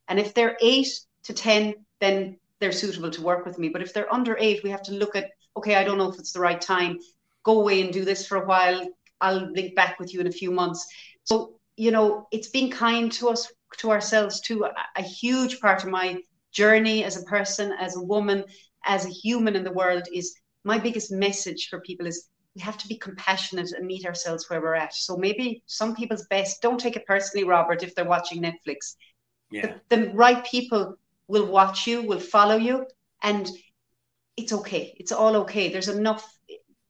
And 0.08 0.20
if 0.20 0.34
they're 0.34 0.58
eight 0.62 0.88
to 1.24 1.34
10, 1.34 1.74
then 2.00 2.38
they're 2.60 2.72
suitable 2.72 3.12
to 3.12 3.22
work 3.22 3.46
with 3.46 3.60
me. 3.60 3.70
But 3.70 3.82
if 3.82 3.94
they're 3.94 4.12
under 4.14 4.38
eight, 4.40 4.64
we 4.64 4.70
have 4.70 4.84
to 4.84 4.94
look 4.94 5.16
at, 5.16 5.32
okay, 5.56 5.76
I 5.76 5.84
don't 5.84 5.98
know 5.98 6.10
if 6.10 6.20
it's 6.20 6.32
the 6.32 6.40
right 6.40 6.60
time. 6.60 7.00
Go 7.44 7.60
away 7.60 7.82
and 7.82 7.94
do 7.94 8.06
this 8.06 8.26
for 8.26 8.38
a 8.38 8.46
while. 8.46 8.88
I'll 9.22 9.52
link 9.52 9.76
back 9.76 10.00
with 10.00 10.14
you 10.14 10.22
in 10.22 10.28
a 10.28 10.32
few 10.32 10.52
months. 10.52 10.86
So, 11.24 11.60
you 11.76 11.92
know, 11.92 12.28
it's 12.32 12.50
been 12.50 12.72
kind 12.72 13.12
to 13.14 13.30
us, 13.30 13.52
to 13.78 13.92
ourselves 13.92 14.42
too. 14.42 14.64
A, 14.64 14.74
a 14.96 15.02
huge 15.02 15.60
part 15.60 15.84
of 15.84 15.90
my 15.90 16.18
journey 16.52 17.04
as 17.04 17.22
a 17.22 17.26
person, 17.26 17.74
as 17.80 17.96
a 17.96 18.04
woman, 18.04 18.44
as 18.86 19.06
a 19.06 19.10
human 19.10 19.56
in 19.56 19.64
the 19.64 19.72
world 19.72 20.04
is 20.14 20.36
my 20.64 20.78
biggest 20.78 21.12
message 21.12 21.68
for 21.70 21.82
people 21.82 22.08
is 22.08 22.30
we 22.56 22.62
have 22.62 22.78
to 22.78 22.88
be 22.88 22.98
compassionate 22.98 23.72
and 23.74 23.86
meet 23.86 24.06
ourselves 24.06 24.50
where 24.50 24.62
we're 24.62 24.74
at. 24.74 24.94
So 24.94 25.16
maybe 25.16 25.64
some 25.68 25.96
people's 25.96 26.26
best, 26.28 26.62
don't 26.62 26.80
take 26.80 26.96
it 26.96 27.06
personally, 27.06 27.48
Robert, 27.48 27.84
if 27.84 27.94
they're 27.94 28.06
watching 28.06 28.42
Netflix 28.42 28.96
yeah. 29.50 29.76
the, 29.90 29.98
the 29.98 30.10
right 30.14 30.46
people 30.46 30.98
will 31.28 31.46
watch 31.46 31.88
you, 31.88 32.02
will 32.02 32.20
follow 32.20 32.56
you, 32.56 32.86
and 33.22 33.50
it's 34.36 34.54
okay. 34.54 34.96
It's 34.98 35.12
all 35.12 35.36
okay. 35.38 35.72
There's 35.72 35.90
enough. 35.90 36.26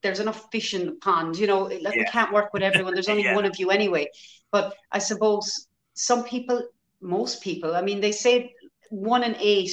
There's 0.03 0.19
enough 0.19 0.49
fish 0.51 0.73
in 0.73 0.85
the 0.85 0.91
pond. 0.93 1.37
You 1.37 1.47
know, 1.47 1.63
like 1.63 1.81
yeah. 1.81 1.91
we 1.97 2.05
can't 2.05 2.31
work 2.31 2.53
with 2.53 2.63
everyone. 2.63 2.93
There's 2.93 3.09
only 3.09 3.23
yeah. 3.29 3.35
one 3.35 3.45
of 3.45 3.57
you 3.59 3.71
anyway. 3.71 4.09
But 4.51 4.75
I 4.91 4.99
suppose 4.99 5.67
some 5.93 6.23
people, 6.23 6.61
most 7.01 7.41
people, 7.41 7.75
I 7.75 7.81
mean, 7.81 8.01
they 8.01 8.11
say 8.11 8.53
one 8.89 9.23
in 9.23 9.35
eight 9.39 9.71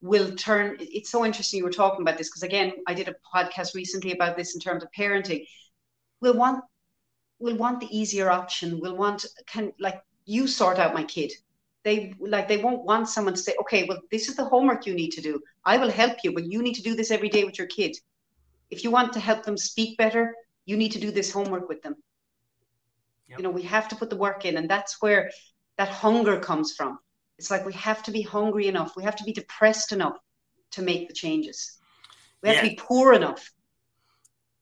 will 0.00 0.30
turn. 0.32 0.76
It's 0.80 1.10
so 1.10 1.24
interesting 1.24 1.58
you 1.58 1.64
were 1.64 1.70
talking 1.70 2.02
about 2.02 2.18
this 2.18 2.28
because 2.28 2.42
again, 2.42 2.72
I 2.86 2.94
did 2.94 3.08
a 3.08 3.14
podcast 3.34 3.74
recently 3.74 4.12
about 4.12 4.36
this 4.36 4.54
in 4.54 4.60
terms 4.60 4.82
of 4.82 4.90
parenting. 4.96 5.44
We'll 6.20 6.34
want, 6.34 6.64
we'll 7.38 7.56
want 7.56 7.80
the 7.80 7.96
easier 7.96 8.30
option. 8.30 8.80
We'll 8.80 8.96
want 8.96 9.26
can 9.46 9.72
like 9.78 10.00
you 10.24 10.46
sort 10.46 10.78
out 10.78 10.94
my 10.94 11.04
kid 11.04 11.32
they 11.84 12.14
like 12.20 12.48
they 12.48 12.58
won't 12.58 12.84
want 12.84 13.08
someone 13.08 13.34
to 13.34 13.40
say 13.40 13.54
okay 13.60 13.84
well 13.84 13.98
this 14.10 14.28
is 14.28 14.36
the 14.36 14.44
homework 14.44 14.86
you 14.86 14.94
need 14.94 15.10
to 15.10 15.20
do 15.20 15.40
i 15.64 15.76
will 15.76 15.90
help 15.90 16.18
you 16.24 16.32
but 16.32 16.44
you 16.44 16.62
need 16.62 16.74
to 16.74 16.82
do 16.82 16.94
this 16.94 17.10
every 17.10 17.28
day 17.28 17.44
with 17.44 17.58
your 17.58 17.66
kid 17.68 17.96
if 18.70 18.84
you 18.84 18.90
want 18.90 19.12
to 19.12 19.20
help 19.20 19.44
them 19.44 19.56
speak 19.56 19.96
better 19.98 20.34
you 20.64 20.76
need 20.76 20.92
to 20.92 21.00
do 21.00 21.10
this 21.10 21.32
homework 21.32 21.68
with 21.68 21.82
them. 21.82 21.96
Yep. 23.28 23.38
you 23.38 23.42
know 23.42 23.50
we 23.50 23.62
have 23.62 23.88
to 23.88 23.96
put 23.96 24.08
the 24.10 24.16
work 24.16 24.44
in 24.44 24.56
and 24.56 24.70
that's 24.70 25.02
where 25.02 25.30
that 25.76 25.88
hunger 25.88 26.38
comes 26.38 26.74
from. 26.74 26.98
It's 27.38 27.50
like 27.50 27.64
we 27.64 27.74
have 27.74 28.02
to 28.04 28.10
be 28.10 28.22
hungry 28.22 28.66
enough. 28.66 28.96
We 28.96 29.04
have 29.04 29.16
to 29.16 29.24
be 29.24 29.32
depressed 29.32 29.92
enough 29.92 30.18
to 30.72 30.82
make 30.82 31.08
the 31.08 31.14
changes. 31.14 31.78
We 32.42 32.48
have 32.48 32.56
yeah. 32.56 32.62
to 32.62 32.68
be 32.70 32.76
poor 32.76 33.12
enough. 33.12 33.50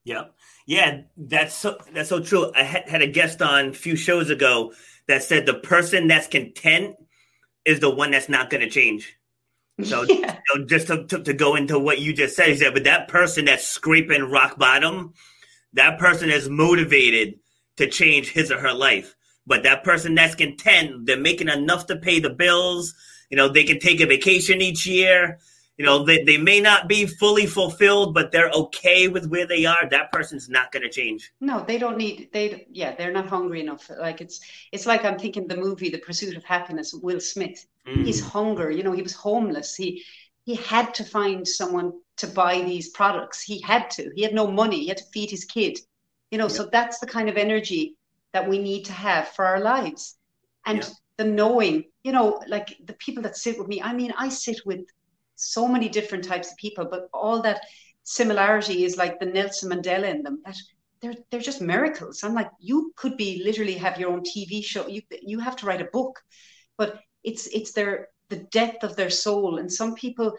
Yeah 0.05 0.25
yeah 0.67 1.03
that's 1.17 1.55
so 1.55 1.79
that's 1.95 2.09
so 2.09 2.21
true. 2.21 2.53
I 2.55 2.65
had, 2.65 2.89
had 2.89 3.03
a 3.03 3.07
guest 3.07 3.41
on 3.41 3.69
a 3.69 3.73
few 3.73 3.97
shows 3.97 4.31
ago 4.31 4.73
that 5.09 5.23
said 5.23 5.47
the 5.47 5.55
person 5.55 6.09
that's 6.09 6.27
content 6.27 6.97
is 7.65 7.81
the 7.81 7.91
one 7.91 8.11
that's 8.11 8.29
not 8.29 8.51
going 8.51 8.61
to 8.61 8.71
change. 8.71 9.16
So, 9.83 10.03
yeah. 10.09 10.39
so 10.47 10.65
just 10.65 10.87
to, 10.89 11.07
to, 11.07 11.23
to, 11.23 11.33
go 11.35 11.57
into 11.57 11.79
what 11.79 12.01
you 12.01 12.13
just 12.13 12.37
said, 12.37 12.49
he 12.49 12.57
said, 12.57 12.75
but 12.75 12.85
that 12.85 13.09
person 13.09 13.45
that's 13.45 13.67
scraping 13.67 14.23
rock 14.23 14.59
bottom, 14.59 15.15
that 15.75 15.99
person 15.99 16.31
is 16.31 16.49
motivated 16.49 17.35
to 17.77 17.89
change 17.89 18.31
his 18.31 18.51
or 18.51 18.59
her 18.59 18.73
life. 18.73 19.15
But 19.47 19.63
that 19.63 19.85
person 19.85 20.15
that's 20.15 20.35
content, 20.35 21.07
they're 21.07 21.19
making 21.19 21.49
enough 21.49 21.87
to 21.87 21.97
pay 21.97 22.19
the 22.19 22.31
bills. 22.31 22.95
You 23.31 23.37
know, 23.37 23.49
they 23.49 23.65
can 23.65 23.79
take 23.79 24.01
a 24.01 24.07
vacation 24.07 24.61
each 24.61 24.87
year 24.87 25.39
you 25.77 25.85
know 25.85 26.05
they, 26.05 26.23
they 26.25 26.39
may 26.39 26.61
not 26.61 26.89
be 26.89 27.07
fully 27.07 27.47
fulfilled 27.47 28.15
but 28.15 28.33
they're 28.33 28.51
okay 28.51 29.09
with 29.09 29.27
where 29.29 29.47
they 29.47 29.65
are 29.65 29.89
that 29.91 30.11
person's 30.13 30.49
not 30.49 30.73
going 30.73 30.83
to 30.83 30.89
change 30.89 31.33
no 31.41 31.65
they 31.67 31.79
don't 31.79 31.97
need 31.97 32.29
they 32.33 32.67
yeah 32.71 32.95
they're 32.95 33.13
not 33.13 33.27
hungry 33.27 33.61
enough 33.61 33.91
like 33.99 34.21
it's 34.21 34.41
it's 34.73 34.87
like 34.87 35.05
i'm 35.05 35.19
thinking 35.19 35.47
the 35.47 35.57
movie 35.57 35.91
the 35.91 35.99
pursuit 35.99 36.37
of 36.37 36.45
happiness 36.45 36.95
will 36.95 37.21
smith 37.21 37.67
mm. 37.87 38.07
his 38.07 38.21
hunger 38.21 38.71
you 38.71 38.83
know 38.83 38.93
he 38.93 39.03
was 39.03 39.15
homeless 39.15 39.75
he 39.75 40.03
he 40.45 40.55
had 40.55 40.95
to 40.95 41.05
find 41.05 41.47
someone 41.47 41.93
to 42.17 42.27
buy 42.27 42.61
these 42.63 42.91
products 42.91 43.43
he 43.43 43.61
had 43.61 43.91
to 43.91 44.11
he 44.15 44.23
had 44.23 44.35
no 44.35 44.47
money 44.47 44.81
he 44.81 44.89
had 44.89 44.97
to 44.97 45.11
feed 45.13 45.31
his 45.31 45.45
kid 45.45 45.79
you 46.31 46.39
know 46.39 46.45
yep. 46.45 46.53
so 46.53 46.69
that's 46.71 46.99
the 46.99 47.07
kind 47.07 47.29
of 47.29 47.37
energy 47.37 47.97
that 48.33 48.49
we 48.49 48.59
need 48.59 48.85
to 48.85 48.93
have 48.93 49.29
for 49.29 49.45
our 49.45 49.61
lives 49.61 50.17
and 50.65 50.79
yep. 50.79 50.89
the 51.19 51.25
knowing 51.25 51.85
you 52.03 52.13
know 52.13 52.41
like 52.47 52.77
the 52.85 52.95
people 52.95 53.23
that 53.23 53.37
sit 53.37 53.59
with 53.59 53.69
me 53.69 53.81
i 53.83 53.93
mean 53.93 54.13
i 54.19 54.29
sit 54.29 54.59
with 54.65 54.81
so 55.37 55.69
many 55.69 55.89
different 55.89 56.25
types 56.25 56.51
of 56.51 56.57
people, 56.57 56.87
but 56.91 57.09
all 57.13 57.41
that 57.43 57.61
similarity 58.03 58.85
is 58.85 58.97
like 58.97 59.21
the 59.21 59.27
Nelson 59.27 59.71
Mandela 59.71 60.09
in 60.09 60.23
them. 60.23 60.43
That 60.45 60.57
they're 61.01 61.15
they're 61.31 61.41
just 61.41 61.61
miracles. 61.61 62.25
I'm 62.25 62.35
like, 62.35 62.51
you 62.59 62.93
could 62.97 63.17
be 63.17 63.43
literally 63.45 63.75
have 63.75 64.01
your 64.01 64.11
own 64.11 64.23
TV 64.23 64.65
show. 64.65 64.87
You 64.89 65.03
you 65.23 65.39
have 65.39 65.57
to 65.57 65.67
write 65.67 65.83
a 65.83 65.91
book, 65.93 66.21
but 66.77 67.01
it's 67.27 67.47
it's 67.49 67.73
their 67.73 68.09
the 68.31 68.47
depth 68.51 68.83
of 68.83 68.97
their 68.97 69.11
soul, 69.11 69.59
and 69.59 69.71
some 69.71 69.95
people 69.95 70.37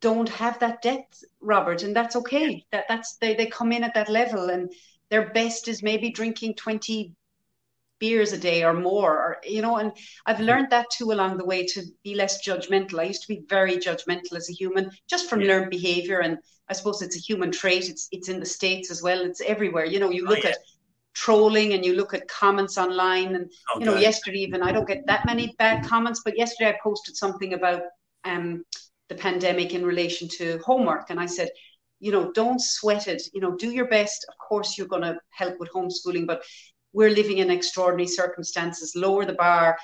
don't 0.00 0.28
have 0.28 0.58
that 0.60 0.80
depth, 0.80 1.22
Robert, 1.40 1.82
and 1.82 1.94
that's 1.94 2.16
okay. 2.16 2.64
That 2.72 2.86
that's 2.88 3.16
they 3.16 3.34
they 3.34 3.46
come 3.46 3.72
in 3.72 3.84
at 3.84 3.94
that 3.94 4.08
level, 4.08 4.48
and 4.48 4.72
their 5.10 5.30
best 5.30 5.68
is 5.68 5.82
maybe 5.82 6.10
drinking 6.10 6.54
20 6.54 7.14
beers 7.98 8.32
a 8.32 8.38
day 8.38 8.62
or 8.62 8.74
more 8.74 9.10
or 9.10 9.38
you 9.42 9.60
know 9.60 9.78
and 9.78 9.90
i've 10.26 10.38
learned 10.38 10.70
that 10.70 10.86
too 10.88 11.10
along 11.10 11.36
the 11.36 11.44
way 11.44 11.66
to 11.66 11.82
be 12.04 12.14
less 12.14 12.46
judgmental. 12.46 13.00
I 13.00 13.04
used 13.04 13.22
to 13.22 13.34
be 13.34 13.42
very 13.48 13.76
judgmental 13.76 14.36
as 14.36 14.48
a 14.48 14.52
human 14.52 14.92
just 15.08 15.28
from 15.28 15.40
yeah. 15.40 15.48
learned 15.48 15.70
behavior 15.70 16.20
and 16.20 16.38
i 16.68 16.72
suppose 16.74 17.02
it's 17.02 17.16
a 17.16 17.20
human 17.20 17.50
trait. 17.50 17.88
It's 17.88 18.06
it's 18.12 18.28
in 18.28 18.38
the 18.38 18.46
states 18.46 18.92
as 18.92 19.02
well. 19.02 19.22
It's 19.22 19.40
everywhere. 19.40 19.84
You 19.84 19.98
know 19.98 20.10
you 20.10 20.26
oh, 20.26 20.30
look 20.30 20.44
oh, 20.44 20.48
yeah. 20.48 20.50
at 20.50 20.58
trolling 21.24 21.72
and 21.74 21.84
you 21.84 21.94
look 21.94 22.14
at 22.14 22.28
comments 22.28 22.78
online 22.78 23.34
and 23.34 23.50
oh, 23.74 23.80
you 23.80 23.86
know 23.86 23.96
yesterday 23.96 24.38
even 24.38 24.62
i 24.62 24.70
don't 24.70 24.86
get 24.86 25.06
that 25.06 25.26
many 25.26 25.54
bad 25.58 25.84
comments 25.84 26.22
but 26.24 26.38
yesterday 26.38 26.70
i 26.70 26.78
posted 26.82 27.16
something 27.16 27.54
about 27.54 27.82
um 28.24 28.64
the 29.08 29.14
pandemic 29.14 29.74
in 29.74 29.84
relation 29.84 30.28
to 30.28 30.58
homework 30.64 31.10
and 31.10 31.18
i 31.18 31.26
said 31.26 31.48
you 31.98 32.12
know 32.12 32.30
don't 32.32 32.60
sweat 32.60 33.08
it 33.08 33.22
you 33.32 33.40
know 33.40 33.56
do 33.56 33.70
your 33.70 33.88
best 33.88 34.26
of 34.28 34.34
course 34.38 34.78
you're 34.78 34.94
going 34.94 35.02
to 35.02 35.18
help 35.30 35.58
with 35.58 35.70
homeschooling 35.72 36.26
but 36.26 36.42
we're 36.92 37.10
living 37.10 37.38
in 37.38 37.50
extraordinary 37.50 38.06
circumstances, 38.08 38.94
lower 38.96 39.24
the 39.24 39.34
bar. 39.34 39.78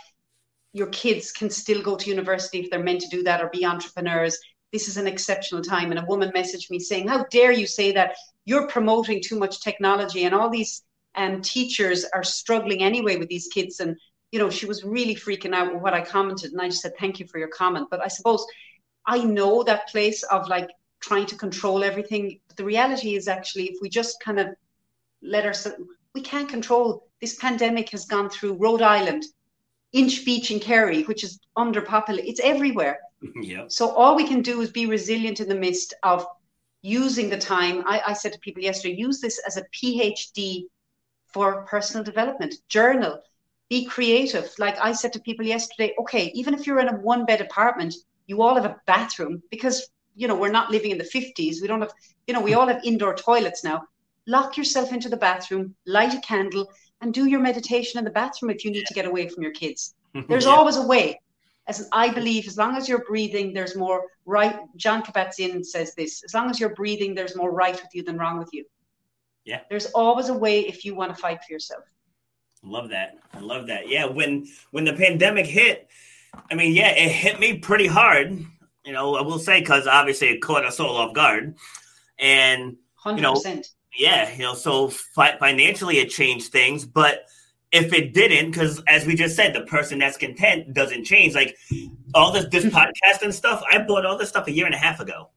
Your 0.72 0.88
kids 0.88 1.30
can 1.30 1.50
still 1.50 1.82
go 1.82 1.96
to 1.96 2.10
university 2.10 2.60
if 2.60 2.70
they're 2.70 2.82
meant 2.82 3.02
to 3.02 3.08
do 3.08 3.22
that 3.24 3.40
or 3.40 3.50
be 3.50 3.64
entrepreneurs. 3.64 4.38
This 4.72 4.88
is 4.88 4.96
an 4.96 5.06
exceptional 5.06 5.62
time. 5.62 5.90
And 5.90 6.00
a 6.00 6.06
woman 6.06 6.32
messaged 6.34 6.70
me 6.70 6.80
saying, 6.80 7.08
How 7.08 7.24
dare 7.30 7.52
you 7.52 7.66
say 7.66 7.92
that? 7.92 8.16
You're 8.44 8.68
promoting 8.68 9.22
too 9.22 9.38
much 9.38 9.60
technology, 9.60 10.24
and 10.24 10.34
all 10.34 10.50
these 10.50 10.82
um, 11.16 11.40
teachers 11.40 12.04
are 12.12 12.24
struggling 12.24 12.82
anyway 12.82 13.16
with 13.16 13.28
these 13.28 13.48
kids. 13.48 13.80
And, 13.80 13.96
you 14.32 14.38
know, 14.38 14.50
she 14.50 14.66
was 14.66 14.84
really 14.84 15.14
freaking 15.14 15.54
out 15.54 15.72
with 15.72 15.82
what 15.82 15.94
I 15.94 16.00
commented. 16.00 16.52
And 16.52 16.60
I 16.60 16.68
just 16.68 16.82
said, 16.82 16.92
Thank 16.98 17.20
you 17.20 17.26
for 17.26 17.38
your 17.38 17.48
comment. 17.48 17.88
But 17.90 18.02
I 18.02 18.08
suppose 18.08 18.44
I 19.06 19.22
know 19.24 19.62
that 19.64 19.88
place 19.88 20.22
of 20.24 20.48
like 20.48 20.68
trying 21.00 21.26
to 21.26 21.36
control 21.36 21.84
everything. 21.84 22.40
But 22.48 22.56
the 22.56 22.64
reality 22.64 23.14
is 23.14 23.28
actually, 23.28 23.66
if 23.66 23.78
we 23.82 23.88
just 23.88 24.22
kind 24.22 24.40
of 24.40 24.48
let 25.22 25.44
ourselves, 25.44 25.78
we 26.14 26.20
can't 26.20 26.48
control. 26.48 27.08
This 27.20 27.36
pandemic 27.36 27.90
has 27.90 28.06
gone 28.06 28.30
through 28.30 28.54
Rhode 28.54 28.82
Island, 28.82 29.24
Inch 29.92 30.24
Beach 30.24 30.50
in 30.50 30.60
Kerry, 30.60 31.02
which 31.04 31.24
is 31.24 31.40
underpopulated. 31.56 32.26
It's 32.26 32.40
everywhere. 32.40 32.98
Yeah. 33.40 33.64
So 33.68 33.88
all 33.88 34.16
we 34.16 34.28
can 34.28 34.42
do 34.42 34.60
is 34.60 34.70
be 34.70 34.84
resilient 34.84 35.40
in 35.40 35.48
the 35.48 35.54
midst 35.54 35.94
of 36.02 36.26
using 36.82 37.30
the 37.30 37.38
time. 37.38 37.82
I, 37.86 38.02
I 38.08 38.12
said 38.12 38.34
to 38.34 38.38
people 38.40 38.62
yesterday, 38.62 38.96
use 38.96 39.18
this 39.18 39.40
as 39.46 39.56
a 39.56 39.64
PhD 39.74 40.64
for 41.34 41.64
personal 41.66 42.04
development. 42.04 42.54
Journal, 42.68 43.20
be 43.68 43.84
creative. 43.86 44.50
Like 44.58 44.78
I 44.78 44.92
said 44.92 45.12
to 45.14 45.20
people 45.20 45.44
yesterday, 45.44 45.94
okay, 46.00 46.30
even 46.34 46.54
if 46.54 46.66
you're 46.66 46.80
in 46.80 46.88
a 46.88 46.96
one 47.12 47.26
bed 47.26 47.40
apartment, 47.40 47.94
you 48.26 48.40
all 48.42 48.54
have 48.54 48.64
a 48.64 48.80
bathroom 48.86 49.42
because 49.50 49.88
you 50.14 50.28
know 50.28 50.36
we're 50.36 50.50
not 50.58 50.70
living 50.70 50.92
in 50.92 50.98
the 50.98 51.04
50s 51.04 51.60
we 51.60 51.66
don't 51.66 51.80
have 51.80 51.92
you 52.26 52.34
know 52.34 52.40
we 52.40 52.54
all 52.54 52.68
have 52.68 52.80
indoor 52.84 53.14
toilets 53.14 53.64
now 53.64 53.82
lock 54.26 54.56
yourself 54.56 54.92
into 54.92 55.08
the 55.08 55.16
bathroom 55.16 55.74
light 55.86 56.14
a 56.14 56.20
candle 56.20 56.66
and 57.00 57.12
do 57.12 57.26
your 57.26 57.40
meditation 57.40 57.98
in 57.98 58.04
the 58.04 58.10
bathroom 58.10 58.50
if 58.50 58.64
you 58.64 58.70
need 58.70 58.86
to 58.86 58.94
get 58.94 59.06
away 59.06 59.28
from 59.28 59.42
your 59.42 59.52
kids 59.52 59.94
there's 60.28 60.46
Yeah. 60.46 60.52
always 60.56 60.76
a 60.76 60.86
way 60.86 61.20
as 61.66 61.88
i 61.92 62.08
believe 62.08 62.46
as 62.46 62.56
long 62.56 62.76
as 62.76 62.88
you're 62.88 63.04
breathing 63.04 63.52
there's 63.52 63.76
more 63.76 63.98
right 64.24 64.56
jon 64.76 65.02
kabat-zinn 65.02 65.64
says 65.64 65.94
this 65.96 66.22
as 66.24 66.32
long 66.32 66.48
as 66.50 66.60
you're 66.60 66.74
breathing 66.82 67.14
there's 67.14 67.36
more 67.36 67.52
right 67.52 67.74
with 67.82 67.92
you 67.92 68.02
than 68.04 68.16
wrong 68.16 68.38
with 68.38 68.50
you 68.52 68.64
Yeah. 69.44 69.60
there's 69.68 69.86
always 69.86 70.30
a 70.30 70.34
way 70.34 70.60
if 70.60 70.84
you 70.84 70.94
want 70.94 71.14
to 71.14 71.20
fight 71.20 71.38
for 71.44 71.52
yourself 71.52 71.84
Love 72.64 72.88
that. 72.90 73.18
I 73.34 73.40
love 73.40 73.66
that. 73.66 73.88
Yeah, 73.88 74.06
when 74.06 74.46
when 74.70 74.84
the 74.84 74.94
pandemic 74.94 75.46
hit, 75.46 75.88
I 76.50 76.54
mean, 76.54 76.74
yeah, 76.74 76.90
it 76.90 77.12
hit 77.12 77.38
me 77.38 77.58
pretty 77.58 77.86
hard. 77.86 78.44
You 78.84 78.92
know, 78.92 79.16
I 79.16 79.22
will 79.22 79.38
say 79.38 79.60
because 79.60 79.86
obviously 79.86 80.28
it 80.28 80.40
caught 80.40 80.64
us 80.64 80.80
all 80.80 80.96
off 80.96 81.14
guard, 81.14 81.56
and 82.18 82.76
100% 83.04 83.20
know, 83.20 83.62
yeah, 83.98 84.32
you 84.32 84.42
know, 84.42 84.54
so 84.54 84.88
fi- 84.88 85.36
financially 85.36 85.98
it 85.98 86.08
changed 86.08 86.52
things, 86.52 86.86
but 86.86 87.26
if 87.70 87.92
it 87.92 88.14
didn't, 88.14 88.52
because 88.52 88.82
as 88.88 89.04
we 89.04 89.14
just 89.14 89.36
said, 89.36 89.54
the 89.54 89.62
person 89.62 89.98
that's 89.98 90.16
content 90.16 90.72
doesn't 90.72 91.04
change. 91.04 91.34
Like 91.34 91.56
all 92.14 92.32
this 92.32 92.46
this 92.46 92.64
podcast 92.74 93.22
and 93.22 93.34
stuff, 93.34 93.62
I 93.70 93.78
bought 93.78 94.06
all 94.06 94.16
this 94.16 94.30
stuff 94.30 94.46
a 94.48 94.52
year 94.52 94.66
and 94.66 94.74
a 94.74 94.78
half 94.78 95.00
ago, 95.00 95.28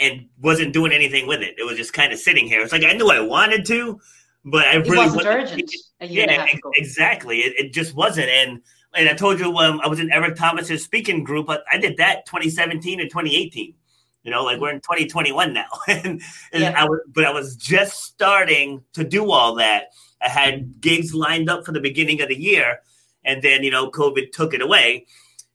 and 0.00 0.26
wasn't 0.40 0.72
doing 0.72 0.92
anything 0.92 1.26
with 1.26 1.42
it. 1.42 1.54
It 1.58 1.64
was 1.64 1.76
just 1.76 1.92
kind 1.92 2.12
of 2.12 2.18
sitting 2.18 2.46
here. 2.46 2.62
It's 2.62 2.72
like 2.72 2.84
I 2.84 2.92
knew 2.94 3.10
I 3.10 3.20
wanted 3.20 3.66
to, 3.66 4.00
but 4.44 4.66
I 4.66 4.76
it 4.78 4.88
really 4.88 4.96
wasn't 4.96 5.26
urgent 5.26 5.72
yeah, 6.00 6.46
exactly. 6.76 7.40
It, 7.40 7.66
it 7.66 7.72
just 7.72 7.94
wasn't. 7.94 8.28
And 8.28 8.62
and 8.94 9.08
I 9.08 9.14
told 9.14 9.38
you 9.38 9.56
um, 9.58 9.80
I 9.84 9.88
was 9.88 10.00
in 10.00 10.10
Eric 10.10 10.36
Thomas's 10.36 10.82
speaking 10.82 11.22
group, 11.22 11.46
but 11.46 11.62
I 11.70 11.78
did 11.78 11.98
that 11.98 12.26
2017 12.26 13.00
and 13.00 13.08
2018. 13.10 13.74
You 14.22 14.30
know, 14.30 14.44
like 14.44 14.60
we're 14.60 14.70
in 14.70 14.80
2021 14.80 15.54
now, 15.54 15.64
and, 15.88 16.04
and 16.04 16.22
Yeah. 16.52 16.74
I 16.76 16.84
was, 16.84 17.00
but 17.08 17.24
I 17.24 17.30
was 17.30 17.56
just 17.56 18.02
starting 18.04 18.82
to 18.92 19.04
do 19.04 19.30
all 19.30 19.54
that. 19.54 19.92
I 20.20 20.28
had 20.28 20.80
gigs 20.80 21.14
lined 21.14 21.48
up 21.48 21.64
for 21.64 21.72
the 21.72 21.80
beginning 21.80 22.20
of 22.20 22.28
the 22.28 22.36
year, 22.36 22.80
and 23.24 23.42
then 23.42 23.62
you 23.62 23.70
know, 23.70 23.90
COVID 23.90 24.32
took 24.32 24.52
it 24.52 24.60
away. 24.60 25.06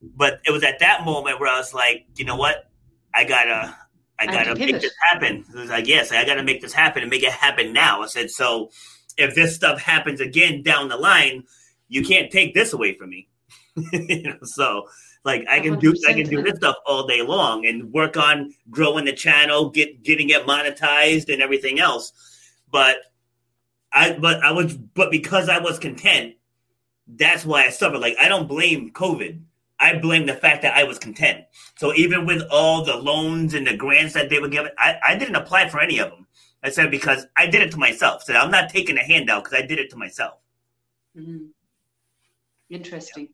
But 0.02 0.42
it 0.46 0.52
was 0.52 0.64
at 0.64 0.80
that 0.80 1.06
moment 1.06 1.40
where 1.40 1.50
I 1.50 1.58
was 1.58 1.74
like, 1.74 2.06
you 2.16 2.26
know 2.26 2.36
what, 2.36 2.70
I 3.14 3.24
gotta, 3.24 3.76
I 4.20 4.24
I 4.24 4.26
gotta 4.28 4.56
to 4.56 4.60
make 4.60 4.82
this 4.82 4.94
happen. 5.12 5.46
I 5.56 5.62
was 5.62 5.70
like, 5.70 5.88
yes, 5.88 6.12
I 6.12 6.26
gotta 6.26 6.44
make 6.44 6.62
this 6.62 6.74
happen 6.74 7.02
and 7.02 7.10
make 7.10 7.24
it 7.24 7.32
happen 7.32 7.74
now. 7.74 8.02
I 8.02 8.08
said, 8.08 8.30
so 8.32 8.72
if 9.18 9.36
this 9.36 9.56
stuff 9.56 9.82
happens 9.82 10.22
again 10.22 10.64
down 10.64 10.90
the 10.90 10.98
line, 10.98 11.44
you 11.88 12.04
can't 12.04 12.32
take 12.32 12.54
this 12.54 12.74
away 12.74 12.94
from 12.94 13.10
me. 13.10 13.28
you 13.92 14.24
know, 14.24 14.38
so 14.44 14.88
like 15.26 15.46
I 15.50 15.60
can 15.60 15.80
do 15.80 15.94
I 16.08 16.14
can 16.14 16.30
do 16.30 16.42
this 16.42 16.58
stuff 16.58 16.76
all 16.86 17.08
day 17.08 17.22
long 17.22 17.66
and 17.66 17.92
work 17.92 18.16
on 18.16 18.54
growing 18.70 19.06
the 19.06 19.14
channel, 19.14 19.70
get 19.70 20.04
getting 20.04 20.30
it 20.30 20.46
monetized 20.46 21.32
and 21.32 21.42
everything 21.42 21.80
else. 21.80 22.14
But 22.72 22.98
I 23.92 24.14
but 24.14 24.44
I 24.44 24.52
was 24.52 24.76
but 24.76 25.12
because 25.12 25.50
I 25.50 25.60
was 25.60 25.80
content, 25.80 26.36
that's 27.08 27.46
why 27.46 27.66
I 27.66 27.70
suffered. 27.70 28.00
Like 28.00 28.16
I 28.20 28.30
don't 28.30 28.48
blame 28.48 28.92
COVID. 28.92 29.42
I 29.80 29.98
blame 29.98 30.26
the 30.26 30.34
fact 30.34 30.62
that 30.62 30.76
I 30.76 30.84
was 30.84 31.00
content. 31.00 31.46
So 31.78 31.94
even 31.96 32.26
with 32.26 32.44
all 32.52 32.84
the 32.86 32.96
loans 32.96 33.54
and 33.54 33.68
the 33.68 33.76
grants 33.76 34.14
that 34.14 34.30
they 34.30 34.40
were 34.40 34.48
giving, 34.48 34.72
I, 34.78 34.96
I 35.06 35.16
didn't 35.18 35.36
apply 35.36 35.70
for 35.70 35.80
any 35.82 36.00
of 36.00 36.10
them. 36.10 36.28
I 36.64 36.70
said 36.70 36.90
because 36.90 37.28
I 37.38 37.48
did 37.48 37.62
it 37.62 37.72
to 37.72 37.78
myself. 37.78 38.24
So 38.24 38.34
I'm 38.34 38.52
not 38.52 38.70
taking 38.70 38.98
a 38.98 39.04
handout 39.04 39.44
because 39.44 39.60
I 39.60 39.66
did 39.66 39.80
it 39.80 39.90
to 39.92 39.98
myself. 39.98 40.40
Mhm. 41.16 41.50
Interesting. 42.70 43.30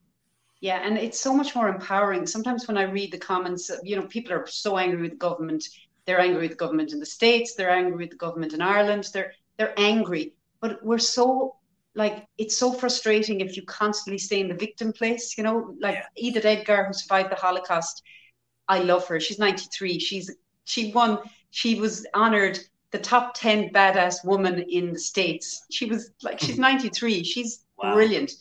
Yeah, 0.60 0.82
and 0.84 0.98
it's 0.98 1.20
so 1.20 1.34
much 1.34 1.56
more 1.56 1.70
empowering. 1.70 2.28
Sometimes 2.28 2.68
when 2.68 2.78
I 2.78 2.84
read 2.84 3.12
the 3.12 3.18
comments, 3.18 3.72
you 3.84 3.96
know, 3.96 4.06
people 4.06 4.34
are 4.34 4.46
so 4.48 4.78
angry 4.78 5.02
with 5.02 5.12
the 5.12 5.18
government. 5.18 5.64
They're 6.06 6.20
angry 6.20 6.42
with 6.42 6.52
the 6.52 6.58
government 6.58 6.92
in 6.94 7.00
the 7.00 7.06
States. 7.06 7.56
They're 7.56 7.72
angry 7.72 7.98
with 7.98 8.12
the 8.12 8.18
government 8.18 8.54
in 8.54 8.62
Ireland. 8.62 9.10
They're 9.14 9.34
they're 9.58 9.74
angry. 9.80 10.34
But 10.60 10.84
we're 10.84 11.00
so 11.00 11.56
like 11.96 12.26
it's 12.38 12.58
so 12.58 12.72
frustrating 12.74 13.42
if 13.42 13.58
you 13.58 13.64
constantly 13.66 14.18
stay 14.18 14.40
in 14.40 14.48
the 14.48 14.56
victim 14.56 14.94
place, 14.94 15.38
you 15.38 15.44
know, 15.44 15.76
like 15.80 15.96
Yeah. 15.96 16.06
Edith 16.18 16.46
Eger 16.46 16.86
who 16.86 16.94
survived 16.94 17.32
the 17.32 17.36
Holocaust. 17.36 18.02
I 18.68 18.80
love 18.80 19.08
her. 19.08 19.20
She's 19.20 19.40
93. 19.40 20.00
She's 20.00 20.32
she 20.66 20.92
won, 20.94 21.20
she 21.50 21.76
was 21.76 22.06
honored 22.14 22.60
the 22.92 23.00
top 23.00 23.34
10 23.36 23.70
badass 23.72 24.24
woman 24.26 24.60
in 24.70 24.94
the 24.94 25.00
States. 25.00 25.66
She 25.72 25.86
was 25.86 26.12
like 26.24 26.40
she's 26.40 26.58
93. 26.60 27.24
She's 27.24 27.66
Wow. 27.78 27.94
brilliant. 27.96 28.32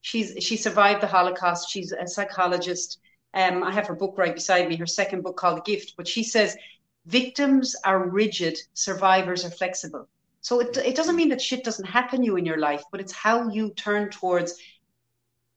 She's 0.00 0.42
she 0.42 0.56
survived 0.56 1.02
the 1.02 1.06
Holocaust. 1.06 1.70
She's 1.70 1.92
a 1.92 2.06
psychologist. 2.06 2.98
Um, 3.34 3.62
I 3.62 3.72
have 3.72 3.86
her 3.88 3.94
book 3.94 4.16
right 4.16 4.34
beside 4.34 4.68
me, 4.68 4.76
her 4.76 4.86
second 4.86 5.22
book 5.22 5.36
called 5.36 5.58
The 5.58 5.62
Gift. 5.62 5.94
But 5.96 6.08
she 6.08 6.22
says 6.22 6.56
victims 7.04 7.76
are 7.84 8.08
rigid, 8.08 8.58
survivors 8.74 9.44
are 9.44 9.50
flexible. 9.50 10.08
So 10.46 10.60
it, 10.60 10.76
it 10.76 10.94
doesn't 10.94 11.16
mean 11.16 11.30
that 11.30 11.42
shit 11.42 11.64
doesn't 11.64 11.86
happen 11.86 12.20
to 12.20 12.24
you 12.24 12.36
in 12.36 12.46
your 12.46 12.58
life, 12.58 12.84
but 12.92 13.00
it's 13.00 13.10
how 13.12 13.48
you 13.48 13.74
turn 13.74 14.10
towards 14.10 14.54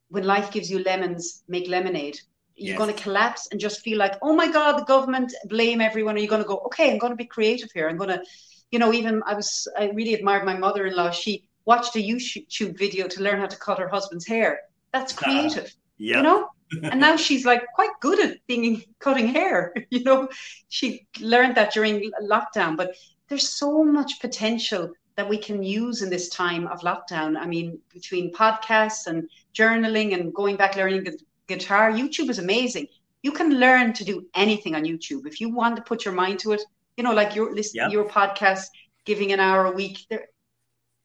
when 0.08 0.24
life 0.24 0.52
gives 0.52 0.72
you 0.72 0.80
lemons, 0.84 1.44
make 1.48 1.68
lemonade. 1.68 2.20
You're 2.56 2.70
Yes. 2.70 2.78
going 2.80 2.96
to 2.96 3.04
collapse 3.04 3.48
and 3.52 3.60
just 3.62 3.82
feel 3.82 4.00
like, 4.00 4.16
oh 4.24 4.36
my 4.36 4.52
God, 4.52 4.80
the 4.80 4.86
government, 4.86 5.32
blame 5.46 5.80
everyone. 5.80 6.16
Are 6.16 6.18
you're 6.18 6.28
going 6.36 6.42
to 6.42 6.48
go, 6.48 6.58
okay, 6.66 6.92
I'm 6.92 6.98
going 6.98 7.12
to 7.12 7.24
be 7.24 7.28
creative 7.36 7.70
here. 7.72 7.88
I'm 7.88 7.98
going 7.98 8.10
to, 8.10 8.24
you 8.72 8.80
know, 8.80 8.92
even 8.92 9.22
I 9.28 9.36
was, 9.36 9.68
I 9.78 9.92
really 9.92 10.16
admired 10.16 10.44
my 10.44 10.58
mother 10.58 10.88
in 10.88 10.96
law. 10.96 11.12
She 11.12 11.44
watched 11.66 11.96
a 11.96 12.00
YouTube 12.00 12.76
video 12.76 13.08
to 13.10 13.22
learn 13.22 13.40
how 13.40 13.46
to 13.46 13.58
cut 13.58 13.78
her 13.78 13.90
husband's 13.90 14.26
hair. 14.26 14.60
That's 14.92 15.14
ah, 15.14 15.22
creative 15.22 15.72
Yeah. 16.00 16.18
you 16.18 16.24
know 16.24 16.50
and 16.92 17.00
now 17.00 17.16
she's 17.16 17.46
like 17.46 17.64
quite 17.76 17.96
good 18.00 18.20
at 18.26 18.38
being 18.48 18.82
cutting 19.06 19.28
hair 19.28 19.72
you 19.92 20.04
know 20.04 20.30
she 20.70 21.06
learned 21.20 21.56
that 21.58 21.74
during 21.74 22.12
lockdown 22.34 22.76
but 22.76 22.90
there's 23.30 23.50
so 23.50 23.84
much 23.84 24.20
potential 24.20 24.92
that 25.16 25.28
we 25.30 25.38
can 25.38 25.62
use 25.64 26.02
in 26.02 26.10
this 26.10 26.30
time 26.30 26.68
of 26.68 26.82
lockdown 26.82 27.38
i 27.38 27.46
mean 27.46 27.80
between 27.94 28.34
podcasts 28.34 29.08
and 29.08 29.30
journaling 29.54 30.14
and 30.14 30.34
going 30.34 30.56
back 30.56 30.76
learning 30.76 31.04
gu- 31.04 31.18
guitar 31.48 31.92
youtube 31.92 32.30
is 32.30 32.40
amazing 32.40 32.88
you 33.24 33.32
can 33.32 33.60
learn 33.60 33.92
to 33.94 34.04
do 34.06 34.26
anything 34.36 34.76
on 34.76 34.84
youtube 34.84 35.28
if 35.28 35.40
you 35.42 35.50
want 35.54 35.76
to 35.76 35.82
put 35.82 36.06
your 36.06 36.14
mind 36.14 36.40
to 36.40 36.52
it 36.54 36.62
you 36.98 37.04
know 37.04 37.14
like 37.14 37.36
your 37.36 37.54
list 37.54 37.76
Yep. 37.76 37.92
your 37.92 38.06
podcast 38.08 38.66
giving 39.06 39.32
an 39.32 39.40
hour 39.40 39.66
a 39.66 39.72
week 39.72 40.00
there 40.10 40.26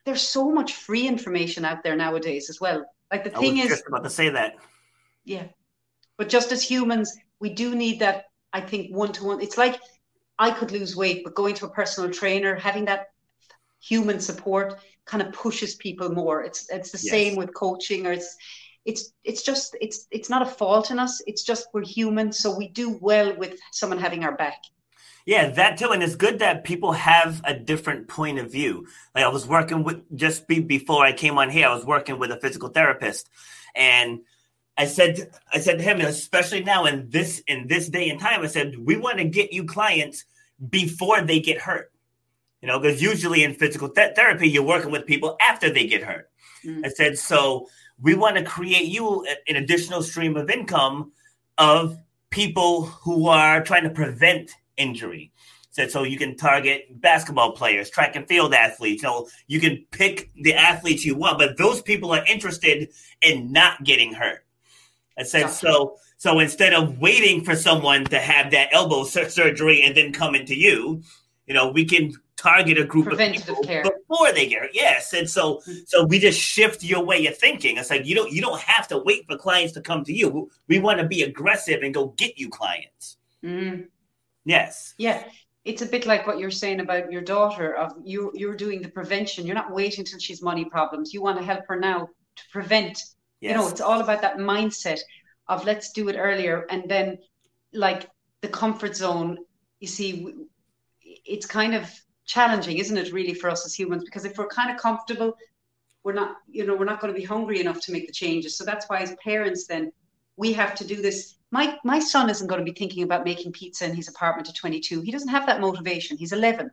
there's 0.05 0.23
so 0.23 0.51
much 0.51 0.75
free 0.75 1.07
information 1.09 1.65
out 1.65 1.83
there 1.83 1.97
nowadays 1.97 2.51
as 2.51 2.61
well 2.61 2.85
like 3.11 3.25
the 3.25 3.35
I 3.37 3.41
thing 3.41 3.55
was 3.57 3.65
is 3.65 3.71
just 3.71 3.87
about 3.89 4.05
to 4.05 4.11
say 4.11 4.29
that. 4.31 4.55
yeah. 5.25 5.45
But 6.17 6.29
just 6.29 6.53
as 6.53 6.63
humans, 6.63 7.13
we 7.41 7.51
do 7.51 7.75
need 7.75 8.01
that, 8.01 8.25
I 8.53 8.61
think, 8.61 8.95
one 8.95 9.13
to 9.13 9.25
one. 9.25 9.41
It's 9.41 9.59
like 9.59 9.81
I 10.39 10.51
could 10.51 10.73
lose 10.73 10.97
weight, 10.97 11.23
but 11.25 11.35
going 11.35 11.55
to 11.57 11.67
a 11.67 11.71
personal 11.71 12.11
trainer, 12.11 12.55
having 12.57 12.87
that 12.87 13.09
human 13.81 14.21
support 14.21 14.81
kind 15.07 15.23
of 15.23 15.33
pushes 15.33 15.75
people 15.77 16.11
more. 16.11 16.43
It's 16.43 16.71
it's 16.71 16.91
the 16.91 16.99
Yes. 17.03 17.11
same 17.11 17.37
with 17.37 17.55
coaching 17.55 18.07
or 18.07 18.13
it's 18.13 18.37
it's 18.85 19.13
it's 19.25 19.43
just 19.43 19.77
it's 19.81 20.07
it's 20.11 20.31
not 20.31 20.43
a 20.43 20.47
fault 20.47 20.91
in 20.91 20.99
us. 20.99 21.23
It's 21.27 21.43
just 21.45 21.69
we're 21.73 21.85
human. 21.85 22.33
So 22.33 22.57
we 22.57 22.69
do 22.69 22.99
well 23.01 23.37
with 23.37 23.59
someone 23.73 23.99
having 23.99 24.25
our 24.25 24.37
back. 24.37 24.59
Yeah, 25.27 25.49
that 25.51 25.79
too, 25.79 25.91
and 25.91 26.03
it's 26.03 26.17
good 26.17 26.41
that 26.41 26.65
people 26.65 26.93
have 26.93 27.41
a 27.45 27.55
different 27.55 28.09
point 28.09 28.39
of 28.39 28.53
view. 28.53 28.87
Like 29.15 29.25
I 29.25 29.29
was 29.29 29.47
working 29.47 29.83
with 29.83 30.03
just 30.15 30.47
be, 30.47 30.61
before 30.61 31.05
I 31.05 31.13
came 31.13 31.39
on 31.39 31.49
here, 31.49 31.67
I 31.69 31.75
was 31.75 31.85
working 31.87 32.19
with 32.19 32.31
a 32.31 32.39
physical 32.41 32.69
therapist, 32.69 33.31
and 33.75 34.21
I 34.77 34.87
said, 34.87 35.31
I 35.53 35.61
said 35.61 35.79
to 35.79 35.85
him, 35.85 36.01
especially 36.01 36.65
now 36.65 36.85
in 36.87 37.09
this 37.09 37.43
in 37.47 37.69
this 37.69 37.89
day 37.89 38.09
and 38.09 38.19
time, 38.19 38.43
I 38.43 38.49
said 38.49 38.77
we 38.79 38.97
want 38.97 39.19
to 39.19 39.25
get 39.25 39.53
you 39.53 39.65
clients 39.65 40.25
before 40.69 41.23
they 41.23 41.41
get 41.41 41.61
hurt. 41.61 41.93
You 42.61 42.69
know, 42.69 42.79
because 42.79 43.03
usually 43.03 43.45
in 43.45 43.55
physical 43.55 43.89
th- 43.89 44.17
therapy, 44.17 44.49
you're 44.49 44.63
working 44.63 44.91
with 44.91 45.07
people 45.07 45.37
after 45.47 45.71
they 45.71 45.87
get 45.87 46.03
hurt. 46.03 46.31
Mm. 46.65 46.85
I 46.85 46.89
said, 46.89 47.19
so 47.19 47.69
we 48.01 48.15
want 48.15 48.37
to 48.37 48.43
create 48.43 48.87
you 48.87 49.27
an 49.47 49.57
additional 49.57 50.03
stream 50.03 50.37
of 50.37 50.51
income 50.51 51.13
of 51.59 51.99
people 52.31 52.85
who 52.85 53.29
are 53.29 53.63
trying 53.63 53.85
to 53.85 53.91
prevent 53.91 54.51
injury. 54.77 55.31
Said 55.71 55.91
so 55.91 56.05
you 56.05 56.17
can 56.17 56.37
target 56.37 57.01
basketball 57.01 57.53
players, 57.53 57.91
track 57.91 58.15
and 58.15 58.27
field 58.29 58.55
athletes. 58.55 59.03
You 59.03 59.09
know, 59.09 59.29
you 59.49 59.61
can 59.61 59.85
pick 59.91 60.31
the 60.35 60.55
athletes 60.55 61.05
you 61.05 61.17
want, 61.17 61.39
but 61.39 61.59
those 61.59 61.83
people 61.83 62.13
are 62.13 62.25
interested 62.27 62.91
in 63.21 63.53
not 63.53 63.83
getting 63.83 64.15
hurt. 64.15 64.44
I 65.19 65.23
said 65.23 65.43
Gotcha. 65.43 65.55
so. 65.55 65.97
So 66.17 66.39
instead 66.39 66.73
of 66.73 66.99
waiting 67.01 67.45
for 67.45 67.55
someone 67.55 68.05
to 68.07 68.19
have 68.19 68.51
that 68.53 68.69
elbow 68.73 69.05
sur- 69.05 69.29
surgery 69.29 69.83
and 69.83 69.95
then 69.97 70.13
come 70.13 70.35
into 70.35 70.55
you, 70.55 71.03
you 71.47 71.53
know, 71.53 71.71
we 71.71 71.85
can 71.85 72.13
target 72.37 72.79
a 72.79 72.85
group 72.85 73.05
Preventative 73.07 73.43
of 73.43 73.47
people 73.49 73.65
care. 73.65 73.83
before 73.83 74.33
they 74.33 74.47
get 74.47 74.63
it. 74.65 74.71
Yes, 74.73 75.13
and 75.13 75.29
so 75.29 75.61
so 75.87 76.05
we 76.05 76.19
just 76.19 76.41
shift 76.41 76.83
your 76.83 77.05
way 77.05 77.27
of 77.27 77.37
thinking. 77.37 77.77
It's 77.77 77.91
like 77.91 78.07
you 78.07 78.15
don't 78.15 78.31
you 78.33 78.41
don't 78.41 78.61
have 78.61 78.89
to 78.89 78.99
wait 78.99 79.27
for 79.29 79.37
clients 79.37 79.73
to 79.75 79.81
come 79.83 80.05
to 80.05 80.13
you. 80.13 80.51
We 80.69 80.79
want 80.79 81.01
to 81.01 81.07
be 81.07 81.23
aggressive 81.23 81.83
and 81.83 81.93
go 81.93 82.09
get 82.17 82.39
you 82.39 82.49
clients. 82.49 83.19
Mm. 83.45 83.89
Yes. 84.45 84.95
Yeah, 84.99 85.23
it's 85.65 85.83
a 85.83 85.87
bit 85.87 86.07
like 86.07 86.27
what 86.27 86.39
you're 86.39 86.51
saying 86.51 86.81
about 86.81 87.11
your 87.13 87.23
daughter. 87.23 87.75
Of 87.75 87.93
you, 88.05 88.31
you're 88.35 88.57
doing 88.57 88.83
the 88.83 88.89
prevention. 88.89 89.47
You're 89.47 89.55
not 89.55 89.73
waiting 89.73 90.05
till 90.05 90.19
she's 90.19 90.41
money 90.43 90.65
problems. 90.65 91.13
You 91.13 91.23
want 91.23 91.39
to 91.39 91.45
help 91.45 91.65
her 91.69 91.79
now 91.79 92.09
to 92.37 92.43
prevent. 92.53 93.03
Yes. 93.45 93.51
You 93.51 93.57
know, 93.59 93.69
it's 93.69 93.83
all 93.83 94.01
about 94.01 94.23
that 94.23 94.39
mindset 94.39 95.01
of 95.49 95.67
let's 95.67 95.93
do 95.93 96.09
it 96.09 96.17
earlier, 96.17 96.65
and 96.71 96.89
then 96.89 97.19
like 97.75 98.09
the 98.41 98.49
comfort 98.49 98.97
zone. 98.97 99.37
You 99.81 99.87
see, 99.87 100.33
it's 101.03 101.45
kind 101.45 101.75
of 101.75 101.93
challenging, 102.25 102.79
isn't 102.79 102.97
it, 102.97 103.13
really, 103.13 103.35
for 103.35 103.51
us 103.51 103.67
as 103.67 103.75
humans? 103.79 104.03
Because 104.03 104.25
if 104.25 104.39
we're 104.39 104.47
kind 104.47 104.71
of 104.71 104.81
comfortable, 104.81 105.35
we're 106.05 106.15
not, 106.15 106.37
you 106.49 106.65
know, 106.65 106.75
we're 106.75 106.87
not 106.87 107.01
going 107.01 107.13
to 107.13 107.21
be 107.21 107.27
hungry 107.27 107.61
enough 107.61 107.83
to 107.83 107.93
make 107.93 108.07
the 108.07 108.15
changes. 108.15 108.57
So 108.57 108.65
that's 108.65 108.87
why, 108.89 109.01
as 109.01 109.15
parents, 109.23 109.67
then 109.67 109.93
we 110.39 110.55
have 110.55 110.75
to 110.77 110.87
do 110.87 111.03
this. 111.03 111.37
My 111.51 111.77
my 111.85 111.99
son 111.99 112.31
isn't 112.31 112.47
going 112.47 112.65
to 112.65 112.73
be 112.73 112.79
thinking 112.79 113.03
about 113.03 113.25
making 113.25 113.53
pizza 113.53 113.85
in 113.85 113.95
his 113.95 114.09
apartment 114.09 114.49
at 114.49 114.57
22. 114.57 115.03
He 115.03 115.13
doesn't 115.13 115.29
have 115.29 115.45
that 115.45 115.61
motivation. 115.61 116.17
He's 116.17 116.33
11. 116.33 116.71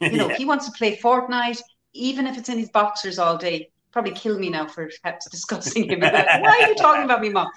You 0.00 0.16
know, 0.16 0.28
yeah. 0.30 0.36
he 0.36 0.46
wants 0.46 0.64
to 0.64 0.72
play 0.72 0.96
Fortnite, 0.96 1.60
even 1.92 2.26
if 2.26 2.38
it's 2.38 2.48
in 2.48 2.58
his 2.58 2.70
boxers 2.70 3.18
all 3.18 3.36
day. 3.36 3.68
Probably 3.96 4.12
kill 4.12 4.38
me 4.38 4.50
now 4.50 4.66
for 4.66 4.90
perhaps 5.02 5.26
discussing 5.36 5.88
him. 5.88 6.00
Why 6.00 6.60
are 6.60 6.68
you 6.68 6.74
talking 6.74 7.04
about 7.04 7.22
me, 7.22 7.30
mom? 7.30 7.48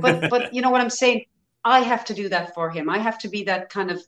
But 0.00 0.30
but 0.34 0.54
you 0.54 0.62
know 0.62 0.70
what 0.70 0.80
I'm 0.80 0.94
saying. 1.04 1.24
I 1.64 1.80
have 1.80 2.04
to 2.06 2.14
do 2.14 2.28
that 2.28 2.54
for 2.54 2.70
him. 2.70 2.88
I 2.88 2.98
have 2.98 3.18
to 3.18 3.28
be 3.28 3.42
that 3.44 3.70
kind 3.70 3.90
of 3.90 4.00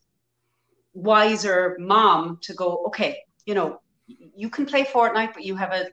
wiser 0.95 1.76
mom 1.80 2.39
to 2.43 2.55
go. 2.55 2.85
Okay, 2.87 3.18
you 3.47 3.55
know, 3.55 3.80
you 4.07 4.49
can 4.49 4.64
play 4.64 4.85
Fortnite, 4.85 5.35
but 5.35 5.45
you 5.45 5.57
have 5.57 5.72
a 5.72 5.91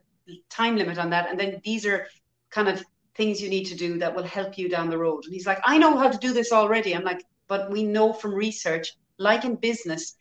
time 0.50 0.76
limit 0.76 1.00
on 1.00 1.10
that. 1.10 1.28
And 1.30 1.40
then 1.40 1.60
these 1.64 1.88
are 1.88 2.06
kind 2.52 2.70
of 2.70 2.84
things 3.16 3.42
you 3.42 3.50
need 3.50 3.66
to 3.66 3.76
do 3.76 3.98
that 3.98 4.16
will 4.16 4.30
help 4.38 4.60
you 4.60 4.70
down 4.70 4.92
the 4.92 4.98
road. 4.98 5.24
And 5.26 5.34
he's 5.34 5.48
like, 5.48 5.60
I 5.66 5.80
know 5.80 5.98
how 5.98 6.10
to 6.10 6.18
do 6.20 6.34
this 6.34 6.52
already. 6.52 6.96
I'm 6.96 7.04
like, 7.04 7.26
but 7.48 7.72
we 7.72 7.84
know 7.84 8.14
from 8.14 8.34
research, 8.36 8.94
like 9.18 9.44
in 9.44 9.56
business, 9.56 10.16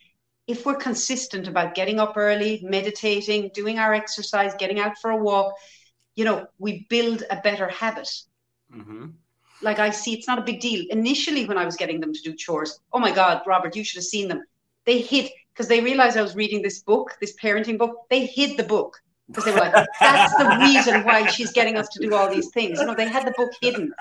if 0.49 0.65
we're 0.65 0.75
consistent 0.75 1.47
about 1.47 1.75
getting 1.75 2.01
up 2.01 2.17
early, 2.17 2.61
meditating, 2.63 3.51
doing 3.55 3.79
our 3.79 3.93
exercise, 3.93 4.55
getting 4.59 4.81
out 4.81 4.97
for 4.99 5.11
a 5.11 5.17
walk, 5.17 5.55
you 6.17 6.25
know, 6.25 6.47
we 6.59 6.87
build 6.89 7.23
a 7.31 7.37
better 7.37 7.69
habit. 7.69 8.11
Mm-hmm. 8.75 9.09
Like 9.61 9.79
I 9.79 9.91
see, 9.91 10.15
it's 10.15 10.27
not 10.27 10.39
a 10.39 10.43
big 10.43 10.61
deal. 10.61 10.87
Initially, 10.91 11.47
when 11.47 11.59
I 11.59 11.67
was 11.67 11.77
getting 11.77 12.01
them 12.01 12.15
to 12.15 12.21
do 12.23 12.35
chores, 12.35 12.81
oh 12.93 12.99
my 12.99 13.13
God, 13.13 13.43
Robert, 13.47 13.77
you 13.77 13.85
should 13.85 13.99
have 13.99 14.05
seen 14.05 14.27
them. 14.27 14.43
They 14.87 15.01
hid 15.01 15.31
because 15.53 15.69
they 15.69 15.81
realized 15.81 16.17
I 16.17 16.23
was 16.23 16.35
reading 16.35 16.63
this 16.63 16.81
book, 16.81 17.17
this 17.21 17.37
parenting 17.37 17.77
book. 17.77 18.07
They 18.09 18.25
hid 18.25 18.57
the 18.57 18.63
book 18.63 18.97
because 19.27 19.45
they 19.45 19.53
were 19.53 19.59
like, 19.59 19.87
that's 20.01 20.35
the 20.37 20.59
reason 20.61 21.05
why 21.05 21.27
she's 21.27 21.53
getting 21.53 21.77
us 21.77 21.89
to 21.91 22.01
do 22.01 22.15
all 22.15 22.31
these 22.31 22.49
things. 22.51 22.81
You 22.81 22.87
know, 22.87 22.95
they 22.95 23.09
had 23.09 23.27
the 23.27 23.35
book 23.37 23.51
hidden. 23.61 23.93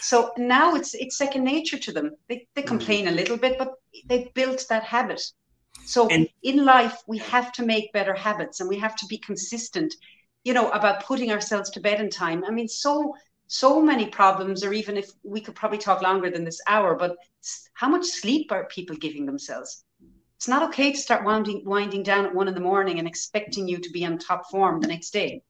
So 0.00 0.32
now 0.36 0.74
it's 0.74 0.94
it's 0.94 1.16
second 1.16 1.44
nature 1.44 1.78
to 1.78 1.92
them. 1.92 2.14
They, 2.28 2.46
they 2.54 2.60
mm-hmm. 2.60 2.68
complain 2.68 3.08
a 3.08 3.12
little 3.12 3.38
bit, 3.38 3.56
but 3.56 3.74
they 4.06 4.30
built 4.34 4.66
that 4.68 4.82
habit. 4.82 5.22
So 5.88 6.06
and, 6.08 6.28
in 6.42 6.66
life, 6.66 7.02
we 7.06 7.16
have 7.18 7.50
to 7.52 7.64
make 7.64 7.94
better 7.94 8.12
habits 8.12 8.60
and 8.60 8.68
we 8.68 8.78
have 8.78 8.94
to 8.96 9.06
be 9.06 9.16
consistent, 9.16 9.94
you 10.44 10.52
know, 10.52 10.70
about 10.70 11.04
putting 11.04 11.32
ourselves 11.32 11.70
to 11.70 11.80
bed 11.80 11.98
in 11.98 12.10
time. 12.10 12.44
I 12.44 12.50
mean, 12.50 12.68
so 12.68 13.14
so 13.46 13.80
many 13.80 14.06
problems, 14.06 14.62
or 14.62 14.74
even 14.74 14.98
if 14.98 15.10
we 15.22 15.40
could 15.40 15.54
probably 15.54 15.78
talk 15.78 16.02
longer 16.02 16.30
than 16.30 16.44
this 16.44 16.60
hour, 16.68 16.94
but 16.94 17.16
how 17.72 17.88
much 17.88 18.04
sleep 18.04 18.52
are 18.52 18.66
people 18.66 18.96
giving 18.96 19.24
themselves? 19.24 19.82
It's 20.36 20.46
not 20.46 20.62
okay 20.64 20.92
to 20.92 20.98
start 20.98 21.24
winding, 21.24 21.64
winding 21.64 22.02
down 22.02 22.26
at 22.26 22.34
one 22.34 22.48
in 22.48 22.54
the 22.54 22.60
morning 22.60 22.98
and 22.98 23.08
expecting 23.08 23.66
you 23.66 23.78
to 23.78 23.90
be 23.90 24.04
on 24.04 24.18
top 24.18 24.50
form 24.50 24.82
the 24.82 24.88
next 24.88 25.10
day. 25.10 25.42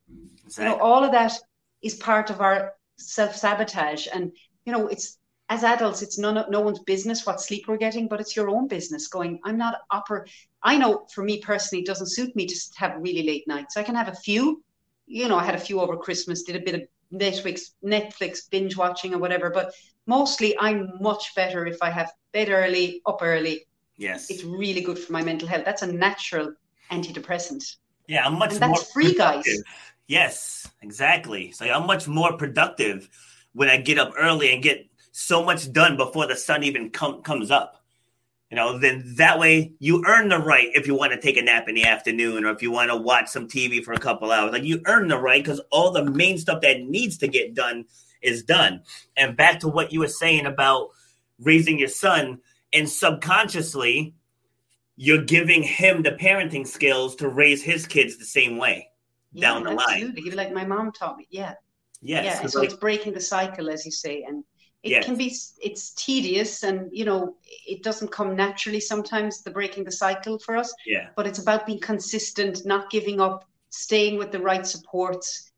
Exactly. 0.45 0.64
You 0.64 0.70
know, 0.70 0.80
all 0.80 1.03
of 1.03 1.11
that 1.11 1.32
is 1.82 1.97
part 1.97 2.30
of 2.30 2.41
our 2.41 2.74
self 2.97 3.34
sabotage. 3.34 4.07
And, 4.14 4.30
you 4.64 4.72
know, 4.72 4.86
it's 4.86 5.18
as 5.49 5.65
adults, 5.65 6.03
it's 6.03 6.19
none, 6.19 6.45
no 6.51 6.61
one's 6.61 6.81
business 6.81 7.27
what 7.27 7.41
sleep 7.41 7.67
we're 7.69 7.77
getting, 7.77 8.09
but 8.09 8.21
it's 8.21 8.37
your 8.37 8.51
own 8.51 8.69
business 8.69 9.09
going, 9.09 9.41
I'm 9.45 9.57
not 9.57 9.81
upper. 9.91 10.27
I 10.63 10.77
know 10.77 11.07
for 11.13 11.25
me 11.25 11.41
personally, 11.41 11.83
it 11.83 11.87
doesn't 11.87 12.11
suit 12.11 12.35
me 12.37 12.47
to 12.47 12.55
have 12.77 12.97
really 12.99 13.23
late 13.23 13.49
nights. 13.49 13.77
I 13.77 13.83
can 13.83 13.95
have 13.95 14.09
a 14.09 14.15
few, 14.15 14.63
you 15.07 15.29
know, 15.29 15.37
I 15.37 15.45
had 15.45 15.55
a 15.55 15.61
few 15.61 15.81
over 15.81 15.97
Christmas, 15.97 16.43
did 16.43 16.57
a 16.57 16.61
bit 16.61 16.75
of 16.75 16.83
Netflix, 17.13 17.71
Netflix 17.83 18.51
binge 18.51 18.77
watching 18.77 19.15
or 19.15 19.19
whatever, 19.19 19.49
but 19.51 19.73
mostly 20.07 20.55
I'm 20.59 20.93
much 21.01 21.35
better 21.35 21.67
if 21.67 21.79
I 21.83 21.91
have 21.91 22.13
bed 22.33 22.51
early, 22.51 23.01
up 23.07 23.21
early, 23.23 23.67
Yes. 23.99 24.31
It's 24.31 24.45
really 24.45 24.81
good 24.81 24.99
for 24.99 25.13
my 25.13 25.23
mental 25.23 25.49
health. 25.49 25.65
That's 25.65 25.83
a 25.83 25.93
natural 25.93 26.55
antidepressant. 26.91 27.77
Yeah, 28.07 28.25
I'm 28.25 28.39
much 28.39 28.53
and 28.53 28.61
that's 28.61 28.91
free, 28.93 29.13
productive. 29.13 29.45
guys. 29.45 29.63
Yes, 30.07 30.71
exactly. 30.81 31.53
So 31.53 31.67
I'm 31.67 31.87
much 31.87 32.09
more 32.09 32.37
productive 32.37 33.11
when 33.53 33.69
I 33.69 33.77
get 33.77 33.99
up 33.99 34.13
early 34.17 34.55
and 34.55 34.63
get 34.63 34.88
so 35.19 35.45
much 35.45 35.73
done 35.73 35.97
before 35.97 36.29
the 36.29 36.37
sun 36.37 36.62
even 36.62 36.91
com- 36.91 37.23
comes 37.23 37.51
up. 37.51 37.83
You 38.51 38.57
know, 38.57 38.79
then 38.79 39.14
that 39.16 39.39
way 39.39 39.73
you 39.79 40.05
earn 40.07 40.29
the 40.29 40.39
right 40.39 40.69
if 40.75 40.87
you 40.87 40.95
want 40.95 41.12
to 41.12 41.21
take 41.21 41.37
a 41.37 41.43
nap 41.43 41.69
in 41.69 41.75
the 41.75 41.85
afternoon 41.85 42.45
or 42.45 42.53
if 42.53 42.62
you 42.62 42.71
want 42.71 42.91
to 42.91 42.97
watch 42.97 43.29
some 43.29 43.47
TV 43.47 43.85
for 43.85 43.93
a 43.93 43.99
couple 43.99 44.31
hours. 44.31 44.53
Like 44.53 44.62
you 44.62 44.81
earn 44.87 45.09
the 45.09 45.19
right 45.19 45.43
because 45.43 45.61
all 45.71 45.91
the 45.91 46.05
main 46.05 46.39
stuff 46.39 46.62
that 46.62 46.81
needs 46.81 47.19
to 47.19 47.29
get 47.29 47.55
done 47.55 47.85
is 48.23 48.45
done. 48.45 48.83
And 49.16 49.37
back 49.37 49.61
to 49.61 49.69
what 49.69 49.93
you 49.93 50.01
were 50.01 50.09
saying 50.09 50.47
about 50.47 50.91
raising 51.41 51.79
your 51.79 51.89
son, 51.89 52.39
and 52.73 52.89
subconsciously 52.89 54.14
you're 54.97 55.25
giving 55.25 55.62
him 55.62 56.03
the 56.03 56.12
parenting 56.12 56.66
skills 56.66 57.16
to 57.16 57.29
raise 57.29 57.62
his 57.62 57.87
kids 57.87 58.19
the 58.19 58.25
same 58.25 58.57
way 58.57 58.89
yeah, 59.33 59.49
down 59.49 59.62
the 59.62 59.71
absolutely. 59.71 60.23
line. 60.23 60.37
Like 60.37 60.53
my 60.53 60.64
mom 60.64 60.93
taught 60.93 61.16
me. 61.16 61.27
Yeah. 61.31 61.55
Yes. 62.01 62.25
Yeah. 62.25 62.47
So 62.47 62.61
like, 62.61 62.71
it's 62.71 62.79
breaking 62.79 63.12
the 63.14 63.21
cycle, 63.21 63.69
as 63.69 63.85
you 63.85 63.93
say. 63.93 64.23
And 64.23 64.45
it 64.83 64.91
yes. 64.91 65.05
can 65.05 65.16
be, 65.16 65.35
it's 65.61 65.93
tedious 65.95 66.62
and, 66.62 66.89
you 66.93 67.05
know, 67.05 67.37
it 67.66 67.83
doesn't 67.83 68.12
come 68.12 68.37
naturally 68.37 68.81
sometimes, 68.81 69.43
the 69.43 69.51
breaking 69.51 69.85
the 69.85 69.93
cycle 69.93 70.39
for 70.39 70.57
us. 70.57 70.72
Yeah. 70.87 71.09
But 71.16 71.26
it's 71.26 71.41
about 71.41 71.66
being 71.66 71.81
consistent, 71.81 72.64
not 72.64 72.91
giving 72.91 73.20
up, 73.20 73.45
staying 73.70 74.18
with 74.18 74.31
the 74.31 74.41
right 74.41 74.66
supports, 74.66 75.51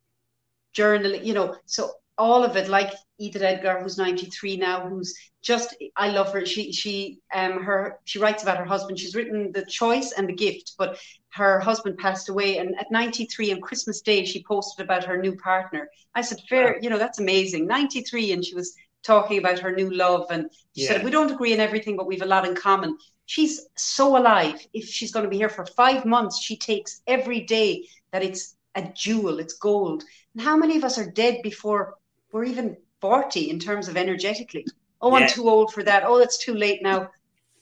journaling, 0.75 1.25
you 1.25 1.35
know. 1.35 1.57
So 1.67 1.91
all 2.17 2.45
of 2.45 2.57
it, 2.57 2.69
like 2.69 2.93
Edith 3.19 3.43
eger 3.43 3.81
who's 3.81 3.99
93 3.99 4.57
now, 4.57 4.89
who's 4.89 5.15
just 5.43 5.75
I 5.97 6.09
love 6.09 6.33
her. 6.33 6.45
She 6.45 6.73
she 6.73 7.19
um 7.35 7.63
her 7.63 7.99
she 8.05 8.19
writes 8.19 8.43
about 8.43 8.59
her 8.59 8.65
husband. 8.65 8.99
She's 8.99 9.15
written 9.15 9.53
The 9.53 9.65
Choice 9.67 10.13
and 10.13 10.29
The 10.29 10.35
Gift, 10.35 10.75
but 10.79 10.99
her 11.31 11.61
husband 11.61 11.99
passed 11.99 12.29
away 12.29 12.59
and 12.59 12.79
at 12.79 12.91
93 12.91 13.53
on 13.53 13.61
Christmas 13.61 14.01
Day 14.01 14.25
she 14.25 14.45
posted 14.45 14.85
about 14.85 15.05
her 15.05 15.17
new 15.17 15.37
partner. 15.37 15.89
I 16.15 16.21
said, 16.21 16.41
Fair, 16.49 16.79
you 16.81 16.91
know, 16.91 16.99
that's 16.99 17.21
amazing. 17.21 17.67
93 17.67 18.33
and 18.33 18.45
she 18.45 18.55
was 18.55 18.75
talking 19.03 19.39
about 19.39 19.59
her 19.59 19.73
new 19.73 19.91
love 19.91 20.27
and 20.31 20.51
she 20.75 20.83
yeah. 20.83 20.89
said, 20.89 21.05
We 21.05 21.11
don't 21.11 21.33
agree 21.33 21.53
on 21.53 21.61
everything, 21.61 21.97
but 21.97 22.07
we've 22.07 22.23
a 22.23 22.27
lot 22.27 22.47
in 22.47 22.55
common. 22.55 22.97
She's 23.27 23.67
so 23.77 24.17
alive. 24.17 24.61
If 24.73 24.89
she's 24.89 25.13
going 25.13 25.25
to 25.25 25.31
be 25.31 25.37
here 25.37 25.49
for 25.49 25.65
five 25.65 26.05
months, 26.05 26.41
she 26.41 26.57
takes 26.57 27.01
every 27.07 27.41
day 27.41 27.87
that 28.13 28.25
it's 28.25 28.57
a 28.75 28.83
jewel, 28.95 29.39
it's 29.39 29.55
gold. 29.55 30.05
And 30.35 30.43
how 30.43 30.57
many 30.57 30.77
of 30.77 30.85
us 30.85 30.99
are 30.99 31.11
dead 31.11 31.41
before 31.43 31.95
we're 32.33 32.45
even 32.45 32.77
40 33.01 33.51
in 33.51 33.59
terms 33.59 33.89
of 33.89 33.97
energetically. 33.97 34.67
Oh, 35.01 35.17
yeah. 35.17 35.25
I'm 35.25 35.31
too 35.31 35.49
old 35.49 35.73
for 35.73 35.83
that. 35.83 36.05
Oh, 36.05 36.19
that's 36.19 36.39
too 36.39 36.55
late 36.55 36.83
now. 36.83 37.11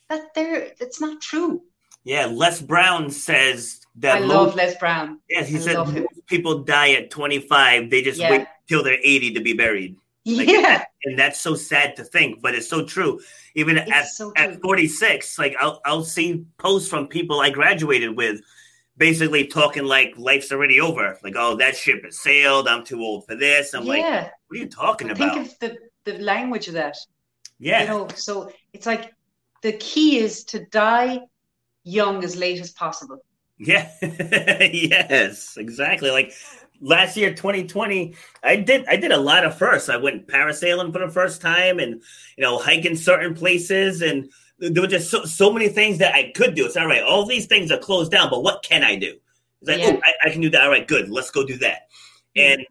That 0.08 0.34
there, 0.34 0.72
that's 0.78 1.00
not 1.00 1.20
true. 1.20 1.62
Yeah, 2.04 2.26
Les 2.26 2.60
Brown 2.60 3.10
says 3.10 3.80
that. 3.96 4.16
I 4.16 4.20
most, 4.20 4.28
love 4.28 4.54
Les 4.54 4.74
Brown. 4.76 5.20
Yes, 5.28 5.48
he 5.48 5.56
I 5.56 5.60
said 5.60 6.06
people 6.26 6.64
die 6.64 6.92
at 6.92 7.10
25. 7.10 7.90
They 7.90 8.02
just 8.02 8.18
yeah. 8.18 8.30
wait 8.30 8.46
till 8.68 8.82
they're 8.82 8.98
80 9.02 9.34
to 9.34 9.40
be 9.40 9.52
buried. 9.52 9.96
Like, 10.28 10.48
yeah, 10.48 10.84
and 11.04 11.18
that's 11.18 11.40
so 11.40 11.54
sad 11.54 11.96
to 11.96 12.04
think, 12.04 12.42
but 12.42 12.54
it's 12.54 12.68
so 12.68 12.84
true. 12.84 13.20
Even 13.54 13.78
it's 13.78 13.90
at 13.90 14.08
so 14.08 14.32
at 14.36 14.60
46, 14.60 15.38
like 15.38 15.56
I'll 15.58 15.80
I'll 15.84 16.04
see 16.04 16.44
posts 16.58 16.88
from 16.88 17.06
people 17.06 17.40
I 17.40 17.50
graduated 17.50 18.16
with 18.16 18.40
basically 18.98 19.46
talking 19.46 19.84
like 19.84 20.14
life's 20.18 20.52
already 20.52 20.80
over. 20.80 21.18
Like, 21.22 21.34
oh, 21.36 21.56
that 21.56 21.76
ship 21.76 22.04
has 22.04 22.20
sailed. 22.20 22.68
I'm 22.68 22.84
too 22.84 23.00
old 23.00 23.26
for 23.26 23.36
this. 23.36 23.72
I'm 23.72 23.84
yeah. 23.84 23.92
like, 23.92 24.32
what 24.48 24.56
are 24.56 24.56
you 24.56 24.68
talking 24.68 25.10
about? 25.10 25.34
Think 25.34 25.46
of 25.46 25.58
the, 25.60 25.78
the 26.04 26.18
language 26.18 26.68
of 26.68 26.74
that. 26.74 26.96
Yeah. 27.58 27.82
You 27.82 27.88
know, 27.88 28.08
so 28.14 28.52
it's 28.72 28.86
like 28.86 29.12
the 29.62 29.72
key 29.72 30.18
is 30.18 30.44
to 30.44 30.66
die 30.66 31.20
young 31.84 32.22
as 32.24 32.36
late 32.36 32.60
as 32.60 32.72
possible. 32.72 33.24
Yeah. 33.58 33.90
yes, 34.02 35.56
exactly. 35.56 36.10
Like 36.10 36.32
last 36.80 37.16
year 37.16 37.30
2020 37.30 38.14
i 38.44 38.54
did 38.54 38.86
i 38.86 38.96
did 38.96 39.10
a 39.10 39.16
lot 39.16 39.44
of 39.44 39.56
firsts 39.58 39.88
i 39.88 39.96
went 39.96 40.28
parasailing 40.28 40.92
for 40.92 41.00
the 41.00 41.12
first 41.12 41.40
time 41.40 41.80
and 41.80 42.00
you 42.36 42.42
know 42.42 42.56
hiking 42.56 42.94
certain 42.94 43.34
places 43.34 44.00
and 44.00 44.30
there 44.58 44.82
were 44.82 44.88
just 44.88 45.10
so, 45.10 45.24
so 45.24 45.52
many 45.52 45.68
things 45.68 45.98
that 45.98 46.14
I 46.14 46.32
could 46.34 46.54
do. 46.54 46.66
It's 46.66 46.76
all 46.76 46.86
right. 46.86 47.02
All 47.02 47.24
these 47.24 47.46
things 47.46 47.70
are 47.70 47.78
closed 47.78 48.10
down, 48.10 48.28
but 48.30 48.42
what 48.42 48.62
can 48.62 48.82
I 48.82 48.96
do? 48.96 49.16
It's 49.60 49.70
like, 49.70 49.78
yeah. 49.78 49.92
oh, 49.96 50.00
I, 50.04 50.28
I, 50.28 50.30
can 50.30 50.40
do 50.40 50.50
that. 50.50 50.62
All 50.62 50.70
right, 50.70 50.86
good. 50.86 51.08
Let's 51.08 51.30
go 51.30 51.46
do 51.46 51.56
that. 51.58 51.82
Mm-hmm. 52.36 52.60
And 52.60 52.66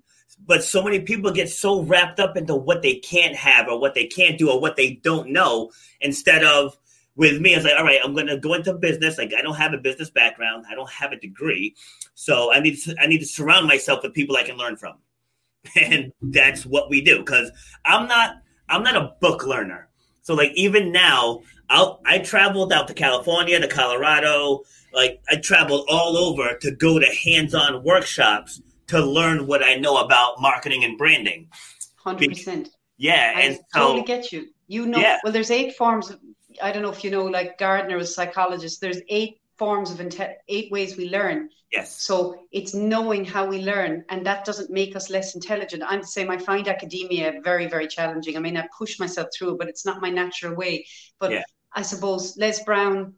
but 0.45 0.63
so 0.63 0.83
many 0.83 0.99
people 0.99 1.31
get 1.31 1.49
so 1.49 1.81
wrapped 1.81 2.19
up 2.19 2.37
into 2.37 2.55
what 2.55 2.81
they 2.81 2.95
can't 2.95 3.35
have 3.35 3.67
or 3.67 3.79
what 3.79 3.95
they 3.95 4.05
can't 4.05 4.37
do 4.37 4.51
or 4.51 4.61
what 4.61 4.75
they 4.75 4.95
don't 4.95 5.29
know 5.29 5.71
instead 5.99 6.43
of 6.43 6.77
with 7.17 7.41
me, 7.41 7.53
I 7.53 7.57
was 7.57 7.65
like, 7.65 7.77
all 7.77 7.83
right, 7.83 7.99
I'm 8.03 8.13
going 8.13 8.27
to 8.27 8.37
go 8.37 8.53
into 8.53 8.73
business. 8.73 9.17
Like, 9.17 9.33
I 9.37 9.41
don't 9.41 9.55
have 9.55 9.73
a 9.73 9.77
business 9.77 10.09
background. 10.09 10.65
I 10.69 10.75
don't 10.75 10.89
have 10.89 11.11
a 11.11 11.19
degree. 11.19 11.75
So 12.13 12.53
I 12.53 12.59
need 12.59 12.77
to, 12.83 12.95
I 13.01 13.07
need 13.07 13.19
to 13.19 13.25
surround 13.25 13.67
myself 13.67 14.03
with 14.03 14.13
people 14.13 14.37
I 14.37 14.43
can 14.43 14.55
learn 14.55 14.77
from. 14.77 14.95
And 15.75 16.13
that's 16.21 16.65
what 16.65 16.89
we 16.89 17.01
do. 17.01 17.23
Cause 17.25 17.51
I'm 17.83 18.07
not, 18.07 18.35
I'm 18.69 18.83
not 18.83 18.95
a 18.95 19.13
book 19.19 19.45
learner. 19.45 19.89
So 20.21 20.33
like, 20.33 20.51
even 20.55 20.91
now 20.93 21.41
out 21.69 21.99
I 22.05 22.19
traveled 22.19 22.71
out 22.71 22.87
to 22.87 22.93
California, 22.93 23.59
to 23.59 23.67
Colorado, 23.67 24.61
like 24.93 25.19
I 25.29 25.35
traveled 25.35 25.85
all 25.89 26.15
over 26.15 26.55
to 26.61 26.71
go 26.71 26.99
to 26.99 27.05
hands-on 27.07 27.83
workshops 27.83 28.61
to 28.87 29.03
learn 29.03 29.47
what 29.47 29.63
I 29.63 29.75
know 29.75 29.97
about 29.97 30.39
marketing 30.39 30.83
and 30.85 30.97
branding. 30.97 31.49
Hundred 31.97 32.29
percent. 32.29 32.69
Yeah, 32.97 33.33
I 33.35 33.41
and 33.41 33.55
so, 33.73 33.79
totally 33.79 34.03
get 34.03 34.31
you. 34.31 34.47
You 34.67 34.85
know, 34.85 34.99
Yeah. 34.99 35.17
well, 35.23 35.33
there's 35.33 35.51
eight 35.51 35.75
forms 35.75 36.09
of, 36.09 36.19
I 36.61 36.71
don't 36.71 36.81
know 36.83 36.91
if 36.91 37.03
you 37.03 37.11
know, 37.11 37.25
like 37.25 37.57
Gardner 37.57 37.97
was 37.97 38.09
a 38.09 38.13
psychologist, 38.13 38.81
there's 38.81 39.01
eight 39.09 39.39
forms 39.57 39.91
of, 39.91 39.97
inte- 39.97 40.35
eight 40.47 40.71
ways 40.71 40.97
we 40.97 41.09
learn. 41.09 41.49
Yes. 41.71 42.01
So 42.01 42.45
it's 42.51 42.73
knowing 42.73 43.25
how 43.25 43.45
we 43.45 43.61
learn, 43.61 44.05
and 44.09 44.25
that 44.25 44.45
doesn't 44.45 44.69
make 44.69 44.95
us 44.95 45.09
less 45.09 45.35
intelligent. 45.35 45.83
I'm 45.85 46.01
the 46.01 46.07
same. 46.07 46.29
I 46.31 46.37
find 46.37 46.67
academia 46.67 47.41
very, 47.43 47.67
very 47.67 47.87
challenging. 47.87 48.37
I 48.37 48.39
mean, 48.39 48.55
I 48.55 48.67
push 48.77 48.99
myself 48.99 49.27
through 49.37 49.53
it, 49.53 49.57
but 49.59 49.67
it's 49.67 49.85
not 49.85 50.01
my 50.01 50.09
natural 50.09 50.55
way. 50.55 50.85
But 51.19 51.31
Yeah. 51.31 51.43
I 51.73 51.81
suppose 51.81 52.37
Les 52.37 52.63
Brown 52.63 53.15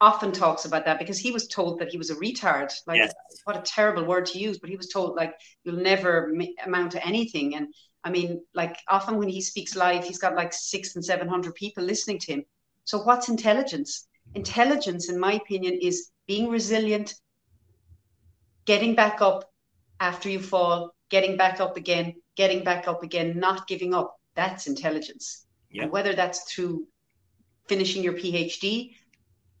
often 0.00 0.30
talks 0.30 0.64
about 0.64 0.84
that 0.84 1.00
because 1.00 1.18
he 1.18 1.32
was 1.32 1.48
told 1.48 1.80
that 1.80 1.88
he 1.88 1.98
was 1.98 2.10
a 2.10 2.14
retard. 2.14 2.72
Like, 2.86 2.98
Yes. 2.98 3.12
what 3.44 3.56
a 3.56 3.62
terrible 3.62 4.04
word 4.04 4.26
to 4.26 4.38
use, 4.38 4.58
but 4.58 4.70
he 4.70 4.76
was 4.76 4.88
told 4.88 5.16
like 5.16 5.34
you'll 5.64 5.82
never 5.82 6.32
amount 6.64 6.92
to 6.92 7.04
anything. 7.04 7.56
And 7.56 7.74
I 8.04 8.10
mean, 8.10 8.44
like 8.54 8.78
often 8.88 9.16
when 9.18 9.28
he 9.28 9.40
speaks 9.40 9.74
live, 9.74 10.04
he's 10.04 10.18
got 10.18 10.36
like 10.36 10.52
six 10.52 10.94
and 10.94 11.04
seven 11.04 11.26
hundred 11.26 11.56
people 11.56 11.82
listening 11.82 12.20
to 12.20 12.32
him. 12.32 12.44
So 12.88 13.02
what's 13.02 13.28
intelligence? 13.28 14.06
Mm-hmm. 14.28 14.36
Intelligence, 14.38 15.10
in 15.10 15.20
my 15.20 15.34
opinion, 15.34 15.78
is 15.88 16.10
being 16.26 16.48
resilient, 16.48 17.14
getting 18.64 18.94
back 18.94 19.20
up 19.20 19.44
after 20.00 20.30
you 20.30 20.40
fall, 20.40 20.94
getting 21.10 21.36
back 21.36 21.60
up 21.60 21.76
again, 21.76 22.14
getting 22.34 22.64
back 22.64 22.88
up 22.88 23.02
again, 23.02 23.38
not 23.38 23.66
giving 23.68 23.92
up. 23.92 24.16
That's 24.36 24.66
intelligence. 24.66 25.44
Yeah. 25.70 25.82
And 25.82 25.92
whether 25.92 26.14
that's 26.14 26.50
through 26.50 26.86
finishing 27.68 28.02
your 28.02 28.14
PhD, 28.14 28.94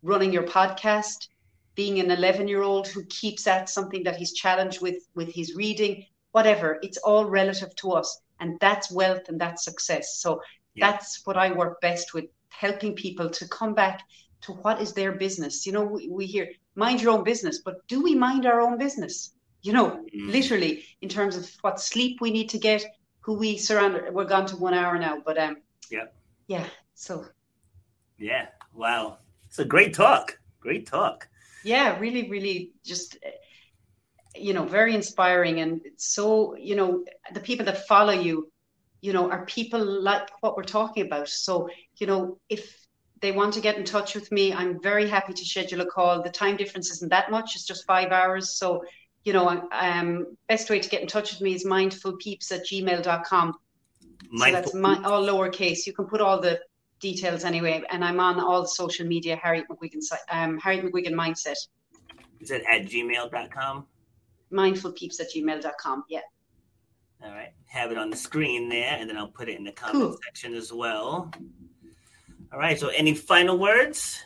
running 0.02 0.32
your 0.32 0.44
podcast, 0.44 1.28
being 1.74 2.00
an 2.00 2.10
11 2.10 2.48
year 2.48 2.62
old 2.62 2.88
who 2.88 3.04
keeps 3.04 3.46
at 3.46 3.68
something 3.68 4.04
that 4.04 4.16
he's 4.16 4.32
challenged 4.32 4.80
with 4.80 5.06
with 5.14 5.30
his 5.34 5.54
reading, 5.54 6.06
whatever, 6.32 6.78
it's 6.82 6.96
all 6.98 7.26
relative 7.26 7.74
to 7.76 7.92
us. 7.92 8.08
And 8.40 8.58
that's 8.58 8.90
wealth 8.90 9.28
and 9.28 9.38
that's 9.38 9.64
success. 9.64 10.18
So 10.22 10.40
Yeah. 10.74 10.92
that's 10.92 11.20
what 11.26 11.36
I 11.36 11.52
work 11.52 11.78
best 11.82 12.14
with, 12.14 12.24
helping 12.64 12.94
people 12.94 13.28
to 13.38 13.44
come 13.58 13.74
back 13.74 13.96
to 14.44 14.52
what 14.62 14.80
is 14.80 14.92
their 14.92 15.12
business. 15.12 15.66
You 15.66 15.72
know, 15.72 15.84
we, 15.94 16.08
we 16.18 16.24
hear 16.34 16.46
mind 16.74 17.00
your 17.02 17.12
own 17.16 17.24
business, 17.24 17.56
but 17.64 17.74
do 17.92 18.02
we 18.02 18.14
mind 18.14 18.46
our 18.46 18.60
own 18.60 18.76
business? 18.78 19.32
You 19.66 19.72
know, 19.76 19.88
Mm. 20.14 20.32
literally 20.36 20.72
in 21.04 21.08
terms 21.08 21.34
of 21.36 21.44
what 21.64 21.80
sleep 21.80 22.20
we 22.20 22.30
need 22.30 22.48
to 22.50 22.58
get, 22.58 22.82
who 23.24 23.32
we 23.42 23.58
surround. 23.58 23.92
We're 24.14 24.24
gone 24.34 24.46
to 24.46 24.56
one 24.56 24.74
hour 24.80 24.98
now, 24.98 25.16
but 25.26 25.36
um, 25.38 25.56
Yeah. 25.90 26.06
yeah. 26.54 26.66
So 26.94 27.12
Yeah. 28.18 28.46
Wow. 28.74 29.18
It's 29.46 29.58
a 29.58 29.64
great 29.74 29.94
talk. 29.94 30.38
Great 30.60 30.86
talk. 30.86 31.28
yeah, 31.64 31.98
really, 31.98 32.24
really, 32.34 32.58
just 32.84 33.16
you 34.36 34.52
know, 34.54 34.64
very 34.78 34.94
inspiring, 34.94 35.60
and 35.60 35.80
it's 35.84 36.06
so 36.14 36.54
you 36.68 36.76
know, 36.76 36.90
the 37.34 37.40
people 37.48 37.66
that 37.66 37.86
follow 37.92 38.12
you, 38.26 38.34
you 39.00 39.12
know, 39.12 39.30
are 39.30 39.44
people 39.46 39.84
like 39.84 40.28
what 40.40 40.56
we're 40.56 40.64
talking 40.64 41.06
about. 41.06 41.28
So 41.28 41.68
you 41.96 42.06
know, 42.06 42.38
if 42.48 42.86
they 43.20 43.32
want 43.32 43.54
to 43.54 43.60
get 43.60 43.76
in 43.76 43.84
touch 43.84 44.14
with 44.14 44.30
me, 44.30 44.52
I'm 44.52 44.80
very 44.80 45.08
happy 45.08 45.32
to 45.32 45.44
schedule 45.44 45.80
a 45.80 45.86
call. 45.86 46.22
The 46.22 46.30
time 46.30 46.56
difference 46.56 46.90
isn't 46.92 47.10
that 47.10 47.30
much; 47.30 47.54
it's 47.54 47.66
just 47.66 47.86
five 47.86 48.12
hours. 48.12 48.50
So 48.50 48.84
you 49.24 49.32
know, 49.32 49.68
um, 49.72 50.36
best 50.48 50.70
way 50.70 50.80
to 50.80 50.88
get 50.88 51.02
in 51.02 51.08
touch 51.08 51.32
with 51.32 51.40
me 51.42 51.54
is 51.54 51.64
mindfulpeeps 51.64 52.50
at 52.52 52.66
gmail.com. 52.66 53.54
So 54.36 54.52
that's 54.52 54.74
Mindful. 54.74 54.80
my, 54.80 55.08
all 55.08 55.22
lowercase. 55.22 55.86
You 55.86 55.92
can 55.92 56.06
put 56.06 56.20
all 56.20 56.40
the 56.40 56.60
details 57.00 57.44
anyway, 57.44 57.82
and 57.90 58.04
I'm 58.04 58.20
on 58.20 58.40
all 58.40 58.62
the 58.62 58.68
social 58.68 59.06
media. 59.06 59.36
Harriet 59.36 59.66
McGuigan, 59.68 60.00
um, 60.30 60.58
Harriet 60.58 60.84
McGuigan 60.84 61.14
Mindset, 61.14 61.56
Is 62.40 62.50
it 62.50 62.62
at 62.70 62.86
gmail.com? 62.86 63.86
mindfulpeeps 64.52 65.20
at 65.20 65.32
gmail.com. 65.32 66.04
Yeah. 66.08 66.20
All 67.22 67.30
right. 67.30 67.52
Have 67.66 67.90
it 67.90 67.98
on 67.98 68.10
the 68.10 68.16
screen 68.16 68.68
there, 68.68 68.96
and 68.98 69.08
then 69.08 69.16
I'll 69.16 69.28
put 69.28 69.48
it 69.48 69.58
in 69.58 69.64
the 69.64 69.72
comment 69.72 70.10
Cool. 70.10 70.18
section 70.24 70.54
as 70.54 70.72
well. 70.72 71.30
All 72.52 72.58
right. 72.58 72.78
So, 72.78 72.88
any 72.88 73.14
final 73.14 73.58
words? 73.58 74.18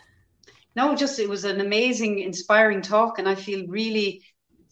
No, 0.76 0.94
just 0.94 1.18
it 1.18 1.28
was 1.28 1.44
an 1.44 1.60
amazing, 1.60 2.20
inspiring 2.20 2.82
talk, 2.82 3.18
and 3.18 3.28
I 3.28 3.34
feel 3.34 3.66
really 3.66 4.22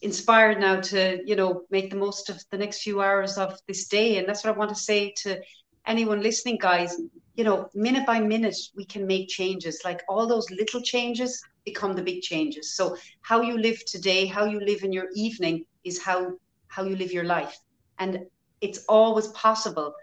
inspired 0.03 0.59
now 0.59 0.81
to 0.81 1.21
you 1.27 1.37
know 1.37 1.63
make 1.71 1.91
the 1.91 1.97
most 1.97 2.31
of 2.31 2.43
the 2.51 2.59
next 2.59 2.83
few 2.83 3.01
hours 3.03 3.39
of 3.39 3.59
this 3.67 3.87
day. 3.89 4.19
And 4.19 4.29
that's 4.29 4.45
what 4.45 4.55
I 4.55 4.59
want 4.59 4.71
to 4.71 4.77
say 4.77 5.13
to 5.23 5.41
anyone 5.87 6.23
listening, 6.23 6.59
guys. 6.61 6.97
You 7.35 7.45
know, 7.45 7.69
minute 7.75 8.07
by 8.07 8.21
minute, 8.21 8.57
we 8.77 8.85
can 8.85 9.07
make 9.07 9.29
changes. 9.29 9.81
Like 9.85 10.03
all 10.09 10.27
those 10.27 10.51
little 10.51 10.83
changes 10.83 11.43
become 11.65 11.95
the 11.95 12.03
big 12.03 12.21
changes. 12.23 12.75
So 12.75 12.97
how 13.23 13.41
you 13.41 13.57
live 13.59 13.83
today, 13.87 14.27
how 14.27 14.45
you 14.45 14.61
live 14.61 14.83
in 14.83 14.93
your 14.93 15.09
evening, 15.15 15.65
is 15.85 16.03
how 16.03 16.33
how 16.69 16.85
you 16.85 16.97
live 16.97 17.13
your 17.13 17.25
life, 17.25 17.59
and 18.01 18.27
it's 18.61 18.85
always 18.89 19.29
possible 19.29 19.95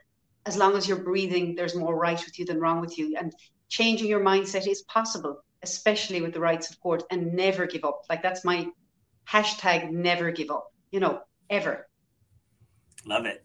as 0.45 0.56
long 0.56 0.78
as 0.78 0.88
you're 0.88 0.98
breathing. 0.98 1.54
There's 1.54 1.76
more 1.76 1.95
right 1.95 2.24
with 2.24 2.39
you 2.39 2.45
than 2.45 2.62
wrong 2.62 2.80
with 2.80 2.98
you, 2.98 3.18
and 3.18 3.34
changing 3.68 4.08
your 4.08 4.22
mindset 4.22 4.66
is 4.68 4.84
possible 4.84 5.43
especially 5.64 6.22
with 6.22 6.34
the 6.34 6.39
right 6.39 6.64
support 6.64 7.02
and 7.10 7.34
never 7.34 7.66
give 7.66 7.84
up 7.84 8.04
like 8.12 8.22
that's 8.22 8.45
my 8.45 8.66
hashtag 9.28 9.89
never 9.89 10.30
give 10.30 10.52
up 10.52 10.72
you 10.91 11.00
know 11.00 11.20
ever 11.50 11.88
Love 13.08 13.26
it. 13.26 13.43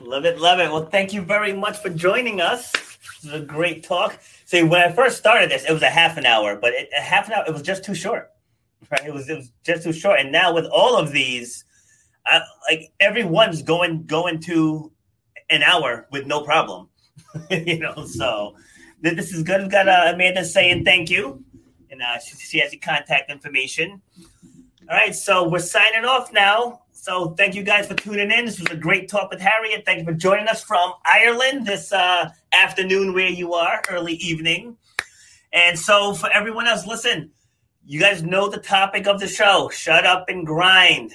Love 0.00 0.24
it. 0.26 0.38
Love 0.38 0.60
it. 0.60 0.70
Well, 0.70 0.84
thank 0.84 1.12
you 1.14 1.22
very 1.22 1.54
much 1.54 1.78
for 1.78 1.88
joining 1.88 2.40
us. 2.40 2.70
This 2.72 3.24
is 3.24 3.32
a 3.32 3.40
great 3.40 3.82
talk. 3.82 4.18
See, 4.44 4.62
when 4.62 4.80
I 4.80 4.92
first 4.92 5.16
started 5.16 5.50
this, 5.50 5.64
it 5.64 5.72
was 5.72 5.82
a 5.82 5.88
half 5.88 6.18
an 6.18 6.26
hour, 6.26 6.56
but 6.56 6.74
it, 6.74 6.90
a 6.96 7.00
half 7.00 7.26
an 7.26 7.34
hour, 7.34 7.44
it 7.46 7.52
was 7.52 7.62
just 7.62 7.82
too 7.82 7.94
short. 7.94 8.30
Right? 8.90 9.06
It 9.06 9.14
was, 9.14 9.28
it 9.28 9.36
was 9.36 9.52
just 9.64 9.84
too 9.84 9.92
short. 9.92 10.20
And 10.20 10.30
now 10.30 10.54
with 10.54 10.66
all 10.66 10.96
of 10.96 11.12
these, 11.12 11.64
I, 12.30 12.42
like 12.70 12.92
everyone's 13.00 13.62
going 13.62 14.04
going 14.04 14.40
to 14.42 14.92
an 15.50 15.62
hour 15.62 16.06
with 16.12 16.26
no 16.26 16.42
problem. 16.42 16.88
you 17.50 17.78
know, 17.78 18.06
so 18.06 18.56
this 19.00 19.32
is 19.32 19.42
good. 19.42 19.62
We've 19.62 19.70
got 19.70 19.88
uh, 19.88 20.12
Amanda 20.14 20.44
saying 20.44 20.84
thank 20.84 21.10
you, 21.10 21.44
and 21.90 22.00
uh, 22.00 22.18
she, 22.18 22.36
she 22.36 22.58
has 22.60 22.72
your 22.72 22.80
contact 22.80 23.30
information. 23.30 24.00
All 24.88 24.96
right, 24.96 25.14
so 25.14 25.48
we're 25.48 25.58
signing 25.60 26.04
off 26.04 26.32
now. 26.32 26.82
So 26.92 27.30
thank 27.30 27.54
you 27.54 27.62
guys 27.62 27.86
for 27.86 27.94
tuning 27.94 28.30
in. 28.30 28.44
This 28.44 28.60
was 28.60 28.70
a 28.70 28.76
great 28.76 29.08
talk 29.08 29.30
with 29.30 29.40
Harriet. 29.40 29.84
Thank 29.86 30.00
you 30.00 30.04
for 30.04 30.12
joining 30.12 30.48
us 30.48 30.62
from 30.62 30.92
Ireland 31.06 31.66
this 31.66 31.92
uh, 31.92 32.30
afternoon 32.52 33.14
where 33.14 33.28
you 33.28 33.54
are, 33.54 33.80
early 33.88 34.14
evening. 34.14 34.76
And 35.52 35.78
so 35.78 36.12
for 36.14 36.30
everyone 36.30 36.66
else, 36.66 36.86
listen, 36.86 37.30
you 37.86 37.98
guys 37.98 38.22
know 38.22 38.48
the 38.48 38.58
topic 38.58 39.06
of 39.06 39.18
the 39.18 39.28
show. 39.28 39.70
Shut 39.70 40.04
up 40.04 40.28
and 40.28 40.46
grind. 40.46 41.12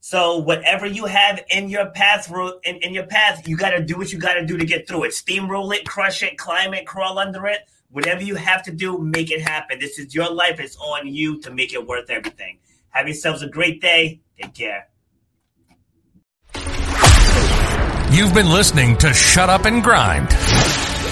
So 0.00 0.38
whatever 0.38 0.86
you 0.86 1.06
have 1.06 1.42
in 1.50 1.68
your 1.68 1.86
path, 1.86 2.32
in, 2.64 2.76
in 2.76 2.94
your 2.94 3.06
path, 3.06 3.46
you 3.48 3.56
got 3.56 3.70
to 3.70 3.82
do 3.82 3.96
what 3.96 4.12
you 4.12 4.18
got 4.18 4.34
to 4.34 4.46
do 4.46 4.56
to 4.56 4.64
get 4.64 4.86
through 4.86 5.04
it. 5.04 5.10
Steamroll 5.10 5.74
it, 5.74 5.86
crush 5.86 6.22
it, 6.22 6.38
climb 6.38 6.72
it, 6.74 6.86
crawl 6.86 7.18
under 7.18 7.46
it. 7.46 7.68
Whatever 7.90 8.22
you 8.22 8.34
have 8.36 8.62
to 8.64 8.72
do, 8.72 8.98
make 8.98 9.30
it 9.30 9.40
happen. 9.40 9.78
This 9.80 9.98
is 9.98 10.14
your 10.14 10.30
life. 10.30 10.60
It's 10.60 10.76
on 10.76 11.08
you 11.08 11.40
to 11.40 11.50
make 11.50 11.72
it 11.72 11.86
worth 11.86 12.10
everything. 12.10 12.58
Have 12.90 13.06
yourselves 13.06 13.42
a 13.42 13.48
great 13.48 13.80
day. 13.80 14.20
Take 14.40 14.54
care. 14.54 14.88
You've 18.10 18.34
been 18.34 18.50
listening 18.50 18.96
to 18.98 19.12
Shut 19.12 19.50
Up 19.50 19.64
and 19.64 19.82
Grind. 19.82 20.28